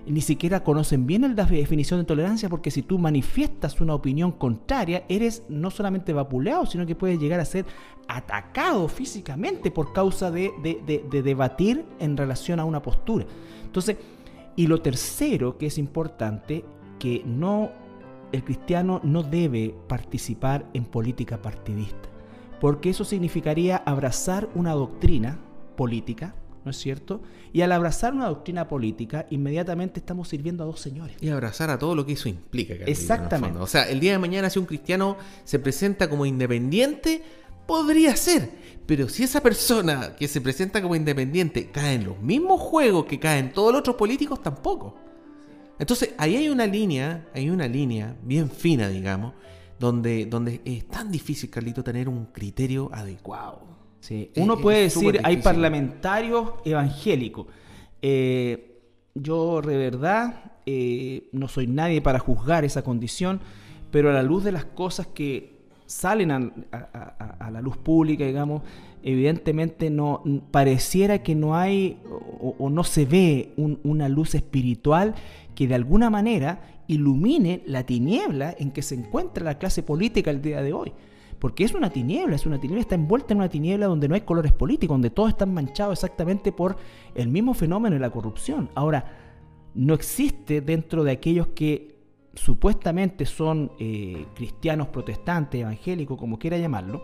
ni 0.06 0.20
siquiera 0.20 0.62
conocen 0.62 1.06
bien 1.06 1.22
la 1.22 1.44
definición 1.44 2.00
de 2.00 2.04
tolerancia 2.04 2.48
porque 2.48 2.70
si 2.70 2.82
tú 2.82 2.98
manifiestas 2.98 3.80
una 3.80 3.94
opinión 3.94 4.32
contraria, 4.32 5.04
eres 5.08 5.42
no 5.48 5.70
solamente 5.70 6.12
vapuleado, 6.12 6.66
sino 6.66 6.86
que 6.86 6.94
puedes 6.94 7.18
llegar 7.18 7.40
a 7.40 7.44
ser 7.44 7.64
atacado 8.08 8.88
físicamente 8.88 9.70
por 9.70 9.92
causa 9.92 10.30
de, 10.30 10.52
debatir 11.10 11.84
en 11.98 12.16
relación 12.16 12.60
a 12.60 12.64
una 12.64 12.82
postura. 12.82 13.26
Entonces, 13.64 13.96
y 14.56 14.66
lo 14.66 14.80
tercero 14.80 15.58
que 15.58 15.66
es 15.66 15.78
importante, 15.78 16.64
que 16.98 17.22
no, 17.24 17.70
el 18.32 18.44
cristiano 18.44 19.00
no 19.02 19.22
debe 19.22 19.74
participar 19.88 20.66
en 20.74 20.84
política 20.84 21.40
partidista, 21.40 22.08
porque 22.60 22.90
eso 22.90 23.04
significaría 23.04 23.78
abrazar 23.78 24.48
una 24.54 24.72
doctrina 24.72 25.38
política, 25.76 26.34
¿no 26.64 26.70
es 26.70 26.78
cierto? 26.78 27.22
Y 27.52 27.60
al 27.60 27.72
abrazar 27.72 28.14
una 28.14 28.26
doctrina 28.26 28.68
política, 28.68 29.26
inmediatamente 29.30 30.00
estamos 30.00 30.28
sirviendo 30.28 30.64
a 30.64 30.66
dos 30.66 30.80
señores. 30.80 31.16
Y 31.20 31.28
abrazar 31.28 31.70
a 31.70 31.78
todo 31.78 31.94
lo 31.94 32.06
que 32.06 32.12
eso 32.12 32.28
implica. 32.28 32.74
Exactamente. 32.86 33.58
O 33.58 33.66
sea, 33.66 33.88
el 33.88 34.00
día 34.00 34.12
de 34.12 34.18
mañana 34.18 34.50
si 34.50 34.58
un 34.58 34.66
cristiano 34.66 35.16
se 35.44 35.58
presenta 35.58 36.08
como 36.08 36.26
independiente, 36.26 37.22
podría 37.66 38.16
ser. 38.16 38.50
Pero 38.86 39.08
si 39.08 39.22
esa 39.22 39.42
persona 39.42 40.14
que 40.16 40.28
se 40.28 40.40
presenta 40.40 40.82
como 40.82 40.96
independiente 40.96 41.70
cae 41.70 41.94
en 41.94 42.04
los 42.04 42.20
mismos 42.20 42.60
juegos 42.60 43.06
que 43.06 43.18
caen 43.18 43.52
todos 43.52 43.72
los 43.72 43.80
otros 43.80 43.96
políticos, 43.96 44.42
tampoco. 44.42 44.96
Entonces, 45.78 46.10
ahí 46.18 46.36
hay 46.36 46.48
una 46.48 46.66
línea, 46.66 47.28
hay 47.34 47.50
una 47.50 47.66
línea 47.66 48.16
bien 48.22 48.50
fina, 48.50 48.88
digamos, 48.88 49.34
donde, 49.78 50.26
donde 50.26 50.60
es 50.64 50.86
tan 50.86 51.10
difícil, 51.10 51.50
Carlito, 51.50 51.82
tener 51.82 52.08
un 52.08 52.26
criterio 52.26 52.90
adecuado. 52.92 53.73
Uno 54.36 54.58
puede 54.58 54.82
decir, 54.82 55.20
hay 55.22 55.38
parlamentarios 55.38 56.52
evangélicos. 56.64 57.46
Eh, 58.02 58.80
yo 59.14 59.62
de 59.62 59.76
verdad 59.76 60.52
eh, 60.66 61.28
no 61.32 61.48
soy 61.48 61.66
nadie 61.66 62.02
para 62.02 62.18
juzgar 62.18 62.64
esa 62.64 62.82
condición, 62.82 63.40
pero 63.90 64.10
a 64.10 64.12
la 64.12 64.22
luz 64.22 64.44
de 64.44 64.52
las 64.52 64.64
cosas 64.64 65.06
que 65.06 65.54
salen 65.86 66.30
a, 66.30 67.50
la 67.50 67.60
luz 67.60 67.76
pública, 67.76 68.24
digamos, 68.24 68.62
evidentemente 69.02 69.90
no 69.90 70.22
pareciera 70.50 71.22
que 71.22 71.34
no 71.34 71.54
hay 71.54 71.98
o, 72.40 72.70
no 72.70 72.84
se 72.84 73.04
ve 73.04 73.52
una 73.56 74.08
luz 74.08 74.34
espiritual 74.34 75.14
que 75.54 75.68
de 75.68 75.74
alguna 75.74 76.10
manera 76.10 76.82
ilumine 76.88 77.62
la 77.66 77.84
tiniebla 77.84 78.54
en 78.58 78.70
que 78.72 78.82
se 78.82 78.94
encuentra 78.94 79.44
la 79.44 79.58
clase 79.58 79.82
política 79.82 80.30
el 80.30 80.42
día 80.42 80.62
de 80.62 80.72
hoy. 80.72 80.92
Porque 81.38 81.64
es 81.64 81.74
una 81.74 81.90
tiniebla, 81.90 82.36
es 82.36 82.46
una 82.46 82.60
tiniebla, 82.60 82.80
está 82.80 82.94
envuelta 82.94 83.32
en 83.32 83.38
una 83.38 83.48
tiniebla 83.48 83.86
donde 83.86 84.08
no 84.08 84.14
hay 84.14 84.22
colores 84.22 84.52
políticos, 84.52 84.94
donde 84.94 85.10
todos 85.10 85.30
están 85.30 85.52
manchados 85.52 85.98
exactamente 85.98 86.52
por 86.52 86.76
el 87.14 87.28
mismo 87.28 87.54
fenómeno 87.54 87.94
de 87.94 88.00
la 88.00 88.10
corrupción. 88.10 88.70
Ahora, 88.74 89.04
no 89.74 89.94
existe 89.94 90.60
dentro 90.60 91.04
de 91.04 91.12
aquellos 91.12 91.48
que 91.48 91.94
supuestamente 92.34 93.26
son 93.26 93.72
eh, 93.78 94.26
cristianos, 94.34 94.88
protestantes, 94.88 95.60
evangélicos, 95.60 96.18
como 96.18 96.38
quiera 96.38 96.58
llamarlo, 96.58 97.02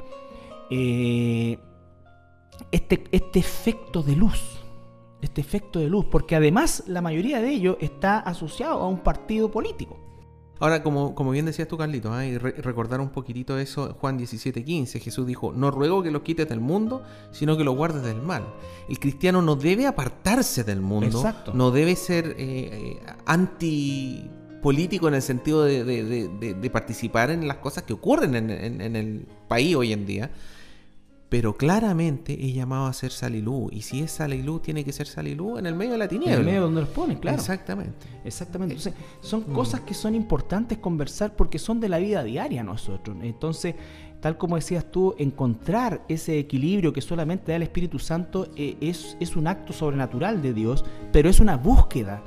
eh, 0.70 1.58
este, 2.70 3.04
este 3.12 3.38
efecto 3.38 4.02
de 4.02 4.16
luz, 4.16 4.60
este 5.20 5.40
efecto 5.40 5.78
de 5.78 5.88
luz, 5.88 6.06
porque 6.06 6.36
además 6.36 6.84
la 6.86 7.02
mayoría 7.02 7.40
de 7.40 7.50
ellos 7.50 7.76
está 7.80 8.18
asociado 8.18 8.80
a 8.80 8.88
un 8.88 8.98
partido 8.98 9.50
político. 9.50 9.98
Ahora, 10.60 10.82
como, 10.82 11.14
como 11.14 11.30
bien 11.30 11.46
decías 11.46 11.66
tú, 11.66 11.78
Carlitos, 11.78 12.20
¿eh? 12.20 12.28
y 12.28 12.38
recordar 12.38 13.00
un 13.00 13.08
poquitito 13.08 13.58
eso, 13.58 13.96
Juan 13.98 14.18
17:15, 14.18 15.00
Jesús 15.00 15.26
dijo, 15.26 15.52
no 15.52 15.70
ruego 15.70 16.02
que 16.02 16.10
los 16.10 16.20
quites 16.20 16.48
del 16.48 16.60
mundo, 16.60 17.02
sino 17.32 17.56
que 17.56 17.64
los 17.64 17.74
guardes 17.74 18.02
del 18.02 18.20
mal. 18.20 18.44
El 18.88 18.98
cristiano 18.98 19.40
no 19.40 19.56
debe 19.56 19.86
apartarse 19.86 20.62
del 20.62 20.82
mundo, 20.82 21.24
no 21.54 21.70
debe 21.70 21.96
ser 21.96 22.36
eh, 22.36 22.36
eh, 22.38 23.00
antipolítico 23.24 25.08
en 25.08 25.14
el 25.14 25.22
sentido 25.22 25.64
de, 25.64 26.70
participar 26.70 27.30
en 27.30 27.48
las 27.48 27.56
cosas 27.56 27.84
que 27.84 27.94
ocurren 27.94 28.34
en 28.34 28.96
el 28.96 29.26
país 29.48 29.74
hoy 29.74 29.94
en 29.94 30.04
día, 30.04 30.30
pero 31.30 31.56
claramente 31.56 32.44
es 32.44 32.52
llamado 32.52 32.86
a 32.86 32.92
ser 32.92 33.12
salilú. 33.12 33.68
Y 33.70 33.82
si 33.82 34.00
es 34.00 34.10
salilú, 34.10 34.58
tiene 34.58 34.84
que 34.84 34.92
ser 34.92 35.06
salilú 35.06 35.58
en 35.58 35.66
el 35.66 35.76
medio 35.76 35.92
de 35.92 35.98
la 35.98 36.08
tiniebla. 36.08 36.34
En 36.34 36.40
el 36.40 36.44
medio 36.44 36.62
donde 36.62 36.80
los 36.80 36.90
pone, 36.90 37.20
claro. 37.20 37.38
Exactamente. 37.38 38.08
Exactamente. 38.24 38.74
Entonces, 38.74 39.00
son 39.20 39.44
mm. 39.46 39.52
cosas 39.52 39.82
que 39.82 39.94
son 39.94 40.16
importantes 40.16 40.78
conversar 40.78 41.36
porque 41.36 41.60
son 41.60 41.78
de 41.78 41.88
la 41.88 41.98
vida 41.98 42.24
diaria 42.24 42.64
nosotros. 42.64 43.16
Entonces, 43.22 43.76
tal 44.20 44.36
como 44.38 44.56
decías 44.56 44.90
tú, 44.90 45.14
encontrar 45.18 46.04
ese 46.08 46.36
equilibrio 46.36 46.92
que 46.92 47.00
solamente 47.00 47.52
da 47.52 47.56
el 47.56 47.62
Espíritu 47.62 48.00
Santo 48.00 48.48
eh, 48.56 48.76
es, 48.80 49.16
es 49.20 49.36
un 49.36 49.46
acto 49.46 49.72
sobrenatural 49.72 50.42
de 50.42 50.52
Dios, 50.52 50.84
pero 51.12 51.30
es 51.30 51.38
una 51.38 51.56
búsqueda 51.56 52.24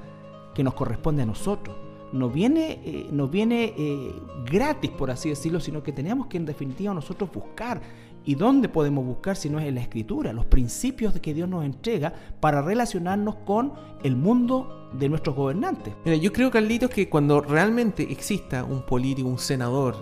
que 0.55 0.63
nos 0.63 0.75
corresponde 0.75 1.23
a 1.23 1.25
nosotros 1.25 1.75
no 2.13 2.29
viene, 2.29 2.79
eh, 2.85 3.07
no 3.11 3.27
viene 3.27 3.73
eh, 3.75 4.13
gratis, 4.45 4.91
por 4.91 5.09
así 5.09 5.29
decirlo, 5.29 5.59
sino 5.59 5.81
que 5.81 5.91
tenemos 5.91 6.27
que 6.27 6.37
en 6.37 6.45
definitiva 6.45 6.93
nosotros 6.93 7.31
buscar 7.33 7.81
¿Y 8.25 8.35
dónde 8.35 8.69
podemos 8.69 9.05
buscar 9.05 9.35
si 9.35 9.49
no 9.49 9.59
es 9.59 9.67
en 9.67 9.75
la 9.75 9.81
escritura? 9.81 10.31
Los 10.31 10.45
principios 10.45 11.13
que 11.19 11.33
Dios 11.33 11.49
nos 11.49 11.65
entrega 11.65 12.13
para 12.39 12.61
relacionarnos 12.61 13.35
con 13.45 13.73
el 14.03 14.15
mundo 14.15 14.89
de 14.93 15.09
nuestros 15.09 15.35
gobernantes. 15.35 15.93
Mira, 16.05 16.17
yo 16.17 16.31
creo, 16.31 16.49
Carlitos, 16.49 16.89
que 16.89 17.09
cuando 17.09 17.41
realmente 17.41 18.03
exista 18.11 18.63
un 18.63 18.85
político, 18.85 19.27
un 19.27 19.39
senador 19.39 19.95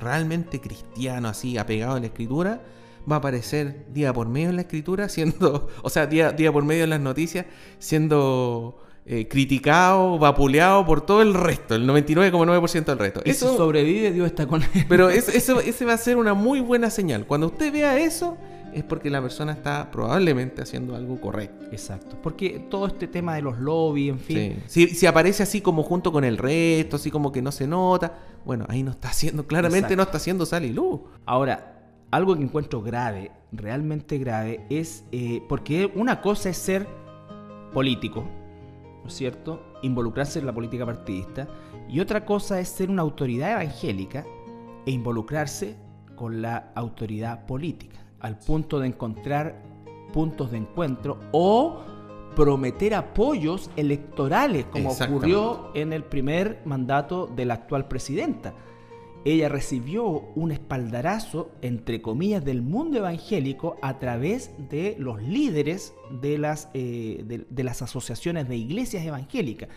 realmente 0.00 0.60
cristiano, 0.60 1.28
así, 1.28 1.56
apegado 1.58 1.96
a 1.96 2.00
la 2.00 2.06
escritura, 2.06 2.62
va 3.10 3.16
a 3.16 3.18
aparecer 3.18 3.86
día 3.92 4.12
por 4.12 4.28
medio 4.28 4.50
en 4.50 4.56
la 4.56 4.62
escritura, 4.62 5.08
siendo, 5.08 5.68
o 5.82 5.90
sea, 5.90 6.06
día, 6.06 6.32
día 6.32 6.52
por 6.52 6.64
medio 6.64 6.84
en 6.84 6.90
las 6.90 7.00
noticias, 7.00 7.46
siendo 7.78 8.82
eh, 9.10 9.26
criticado, 9.26 10.18
vapuleado 10.18 10.84
por 10.84 11.00
todo 11.00 11.22
el 11.22 11.32
resto, 11.32 11.74
el 11.74 11.88
99,9% 11.88 12.84
del 12.84 12.98
resto. 12.98 13.22
Eso 13.24 13.56
sobrevive, 13.56 14.12
Dios 14.12 14.26
está 14.26 14.46
con 14.46 14.62
él. 14.62 14.84
Pero 14.86 15.08
eso, 15.08 15.60
ese 15.60 15.84
va 15.86 15.94
a 15.94 15.98
ser 15.98 16.18
una 16.18 16.34
muy 16.34 16.60
buena 16.60 16.90
señal. 16.90 17.24
Cuando 17.26 17.46
usted 17.46 17.72
vea 17.72 17.98
eso, 17.98 18.36
es 18.74 18.84
porque 18.84 19.08
la 19.08 19.22
persona 19.22 19.52
está 19.52 19.90
probablemente 19.90 20.60
haciendo 20.60 20.94
algo 20.94 21.18
correcto. 21.20 21.66
Exacto. 21.72 22.18
Porque 22.22 22.66
todo 22.68 22.86
este 22.86 23.08
tema 23.08 23.34
de 23.34 23.40
los 23.40 23.58
lobbies, 23.58 24.10
en 24.10 24.18
fin. 24.18 24.62
Si, 24.66 25.06
aparece 25.06 25.42
así 25.42 25.62
como 25.62 25.84
junto 25.84 26.12
con 26.12 26.24
el 26.24 26.36
resto, 26.36 26.96
así 26.96 27.10
como 27.10 27.32
que 27.32 27.40
no 27.40 27.50
se 27.50 27.66
nota, 27.66 28.12
bueno, 28.44 28.66
ahí 28.68 28.82
no 28.82 28.90
está 28.90 29.08
haciendo, 29.08 29.46
claramente 29.46 29.96
no 29.96 30.02
está 30.02 30.18
haciendo 30.18 30.44
sal 30.44 30.66
y 30.66 30.72
luz. 30.74 31.00
Ahora, 31.24 31.80
algo 32.10 32.36
que 32.36 32.42
encuentro 32.42 32.82
grave, 32.82 33.30
realmente 33.52 34.18
grave, 34.18 34.66
es 34.68 35.04
eh, 35.12 35.42
porque 35.48 35.90
una 35.94 36.20
cosa 36.20 36.50
es 36.50 36.58
ser 36.58 36.86
político, 37.72 38.28
cierto?, 39.06 39.62
involucrarse 39.82 40.38
en 40.38 40.46
la 40.46 40.52
política 40.52 40.84
partidista, 40.84 41.48
y 41.88 42.00
otra 42.00 42.24
cosa 42.24 42.60
es 42.60 42.68
ser 42.68 42.90
una 42.90 43.02
autoridad 43.02 43.52
evangélica 43.52 44.26
e 44.84 44.90
involucrarse 44.90 45.76
con 46.16 46.42
la 46.42 46.72
autoridad 46.74 47.46
política, 47.46 48.00
al 48.20 48.38
punto 48.38 48.80
de 48.80 48.88
encontrar 48.88 49.62
puntos 50.12 50.50
de 50.50 50.58
encuentro 50.58 51.18
o 51.32 51.80
prometer 52.34 52.94
apoyos 52.94 53.70
electorales, 53.76 54.66
como 54.66 54.90
ocurrió 54.90 55.70
en 55.74 55.92
el 55.92 56.04
primer 56.04 56.62
mandato 56.64 57.26
de 57.26 57.44
la 57.44 57.54
actual 57.54 57.88
presidenta 57.88 58.54
ella 59.32 59.48
recibió 59.48 60.04
un 60.34 60.52
espaldarazo, 60.52 61.50
entre 61.60 62.00
comillas, 62.00 62.44
del 62.44 62.62
mundo 62.62 62.98
evangélico 62.98 63.76
a 63.82 63.98
través 63.98 64.50
de 64.70 64.96
los 64.98 65.22
líderes 65.22 65.92
de 66.10 66.38
las, 66.38 66.68
eh, 66.72 67.44
de, 67.48 67.64
las 67.64 67.82
asociaciones 67.82 68.48
de 68.48 68.56
iglesias 68.56 69.04
evangélicas, 69.04 69.68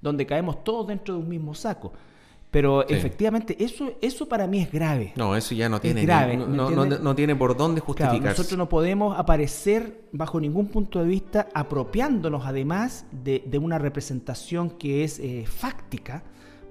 donde 0.00 0.26
caemos 0.26 0.62
todos 0.62 0.86
dentro 0.86 1.14
de 1.14 1.20
un 1.20 1.28
mismo 1.28 1.54
saco. 1.54 1.92
Pero 2.50 2.86
efectivamente, 2.88 3.56
eso, 3.62 3.92
eso 4.00 4.28
para 4.28 4.48
mí 4.48 4.60
es 4.60 4.72
grave. 4.72 5.12
No, 5.14 5.36
eso 5.36 5.54
ya 5.54 5.68
no 5.68 5.80
tiene, 5.80 6.02
grave, 6.02 6.36
no, 6.36 6.70
no, 6.70 6.84
no, 6.84 7.14
tiene 7.14 7.36
por 7.36 7.56
dónde 7.56 7.80
justificarse. 7.80 8.40
nosotros 8.40 8.58
no 8.58 8.68
podemos 8.68 9.16
aparecer 9.16 10.02
bajo 10.10 10.40
ningún 10.40 10.66
punto 10.66 10.98
de 10.98 11.06
vista 11.06 11.48
apropiándonos 11.54 12.44
además 12.44 13.06
de, 13.12 13.44
de 13.46 13.58
una 13.58 13.78
representación 13.78 14.70
que 14.70 15.04
es 15.04 15.20
eh, 15.20 15.44
fáctica, 15.46 16.24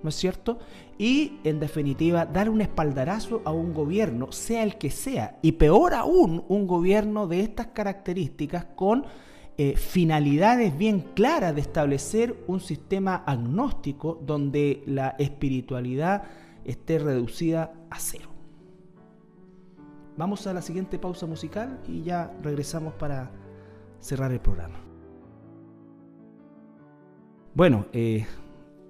¿no 0.04 0.10
es 0.10 0.16
cierto? 0.16 0.60
Y 0.98 1.40
en 1.44 1.60
definitiva, 1.60 2.26
dar 2.26 2.50
un 2.50 2.62
espaldarazo 2.62 3.42
a 3.46 3.52
un 3.52 3.74
gobierno, 3.74 4.32
sea 4.32 4.64
el 4.64 4.78
que 4.78 4.92
sea, 4.92 5.40
y 5.42 5.54
peor 5.54 5.94
aún, 5.94 6.44
un 6.48 6.68
gobierno 6.68 7.28
de 7.28 7.42
estas 7.42 7.68
características 7.68 8.66
con 8.76 9.06
eh, 9.58 9.76
finalidades 9.76 10.78
bien 10.78 11.02
claras 11.14 11.54
de 11.54 11.62
establecer 11.62 12.44
un 12.48 12.62
sistema 12.62 13.24
agnóstico 13.26 14.18
donde 14.26 14.84
la 14.86 15.16
espiritualidad 15.20 16.24
esté 16.64 17.00
reducida 17.00 17.74
a 17.90 18.00
cero. 18.00 18.30
Vamos 20.16 20.48
a 20.48 20.54
la 20.54 20.62
siguiente 20.62 21.00
pausa 21.00 21.26
musical 21.26 21.80
y 21.88 22.04
ya 22.04 22.34
regresamos 22.42 22.94
para 22.94 23.32
cerrar 24.00 24.32
el 24.32 24.40
programa. 24.40 24.80
Bueno, 27.54 27.86
eh, 27.92 28.26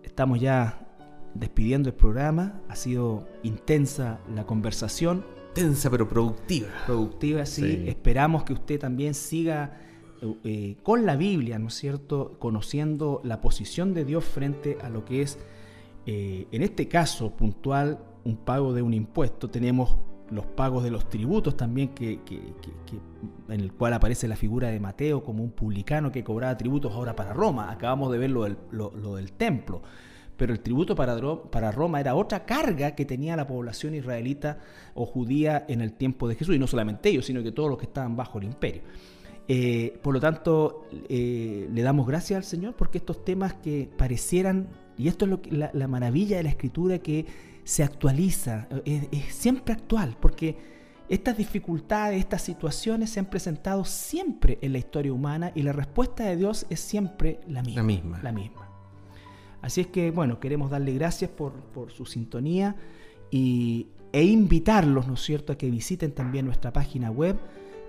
estamos 0.04 0.40
ya 0.40 0.89
despidiendo 1.34 1.90
el 1.90 1.96
programa. 1.96 2.62
Ha 2.70 2.76
sido 2.76 3.28
intensa 3.44 4.20
la 4.34 4.46
conversación. 4.46 5.26
Tensa 5.54 5.90
pero 5.90 6.08
productiva. 6.08 6.70
Productiva, 6.86 7.46
sí. 7.46 7.86
Esperamos 7.88 8.44
que 8.44 8.54
usted 8.54 8.80
también 8.80 9.14
siga 9.14 9.78
eh, 10.44 10.76
con 10.84 11.06
la 11.06 11.16
Biblia, 11.16 11.60
¿no 11.60 11.70
es 11.70 11.76
cierto?, 11.76 12.36
conociendo 12.40 13.22
la 13.24 13.40
posición 13.42 13.94
de 13.94 14.06
Dios 14.06 14.26
frente 14.26 14.78
a 14.82 14.90
lo 14.90 15.06
que 15.06 15.22
es, 15.22 15.40
eh, 16.06 16.48
en 16.52 16.62
este 16.62 16.88
caso 16.88 17.32
puntual, 17.32 18.00
un 18.26 18.38
pago 18.38 18.74
de 18.74 18.82
un 18.82 18.94
impuesto. 18.94 19.50
Tenemos 19.50 19.96
los 20.30 20.46
pagos 20.46 20.84
de 20.84 20.92
los 20.92 21.10
tributos 21.10 21.56
también, 21.56 21.90
que, 21.90 22.20
en 23.48 23.60
el 23.60 23.72
cual 23.74 23.94
aparece 23.94 24.28
la 24.28 24.36
figura 24.36 24.70
de 24.70 24.80
Mateo 24.80 25.24
como 25.24 25.44
un 25.44 25.52
publicano 25.52 26.12
que 26.12 26.24
cobraba 26.24 26.56
tributos 26.58 26.94
ahora 26.94 27.16
para 27.16 27.34
Roma. 27.34 27.72
Acabamos 27.72 28.12
de 28.12 28.18
ver 28.18 28.30
lo 28.30 29.16
del, 29.16 29.32
templo. 29.34 29.82
Pero 30.40 30.54
el 30.54 30.62
tributo 30.62 30.96
para, 30.96 31.72
Roma 31.72 32.00
era 32.00 32.16
otra 32.16 32.46
carga 32.46 32.96
que 32.96 33.04
tenía 33.04 33.36
la 33.36 33.46
población 33.46 33.94
israelita 33.94 34.58
o 34.94 35.06
judía 35.06 35.66
en 35.68 35.82
el 35.82 35.92
tiempo 35.92 36.30
de 36.30 36.36
Jesús. 36.36 36.56
Y 36.56 36.60
no 36.60 36.66
solamente 36.66 37.10
ellos, 37.10 37.26
sino 37.26 37.44
que 37.44 37.52
todos 37.52 37.70
los 37.70 37.78
que 37.78 37.86
estaban 37.86 38.16
bajo 38.16 38.38
el 38.38 38.46
imperio. 38.46 38.84
Eh, 39.50 40.00
por 40.02 40.14
lo 40.14 40.22
tanto, 40.22 40.88
eh, 41.10 41.68
le 41.70 41.82
damos 41.82 42.08
gracias 42.08 42.38
al 42.38 42.44
Señor 42.46 42.74
porque 42.78 43.00
estos 43.00 43.26
temas 43.26 43.54
que 43.56 43.90
parecieran, 43.98 44.70
y 44.98 45.10
esto 45.10 45.26
es 45.26 45.32
lo 45.32 45.42
que, 45.42 45.52
la, 45.52 45.88
maravilla 45.90 46.38
de 46.38 46.44
la 46.44 46.50
escritura 46.50 47.00
que 47.00 47.26
se 47.66 47.84
actualiza, 47.84 48.70
es, 48.86 49.10
siempre 49.36 49.74
actual, 49.74 50.16
porque 50.22 50.56
estas 51.10 51.36
dificultades, 51.36 52.18
estas 52.18 52.44
situaciones 52.44 53.10
se 53.10 53.20
han 53.20 53.26
presentado 53.26 53.84
siempre 53.84 54.58
en 54.62 54.72
la 54.72 54.78
historia 54.78 55.12
humana 55.12 55.52
y 55.54 55.64
la 55.64 55.74
respuesta 55.74 56.24
de 56.24 56.38
Dios 56.38 56.66
es 56.70 56.80
siempre 56.80 57.42
la 57.46 57.62
misma. 57.62 57.82
La 57.82 57.84
misma. 57.84 58.20
La 58.24 58.32
misma. 58.32 58.69
Así 59.62 59.82
es 59.82 59.88
que, 59.88 60.12
bueno, 60.12 60.40
queremos 60.40 60.70
darle 60.70 60.94
gracias 60.94 61.30
por, 61.30 61.52
su 61.92 62.06
sintonía 62.06 62.78
y, 63.30 63.88
e 64.12 64.24
invitarlos, 64.24 65.08
¿no 65.08 65.16
es 65.16 65.22
cierto?, 65.22 65.54
a 65.54 65.58
que 65.58 65.70
visiten 65.70 66.14
también 66.14 66.46
nuestra 66.46 66.74
página 66.74 67.12
web 67.12 67.38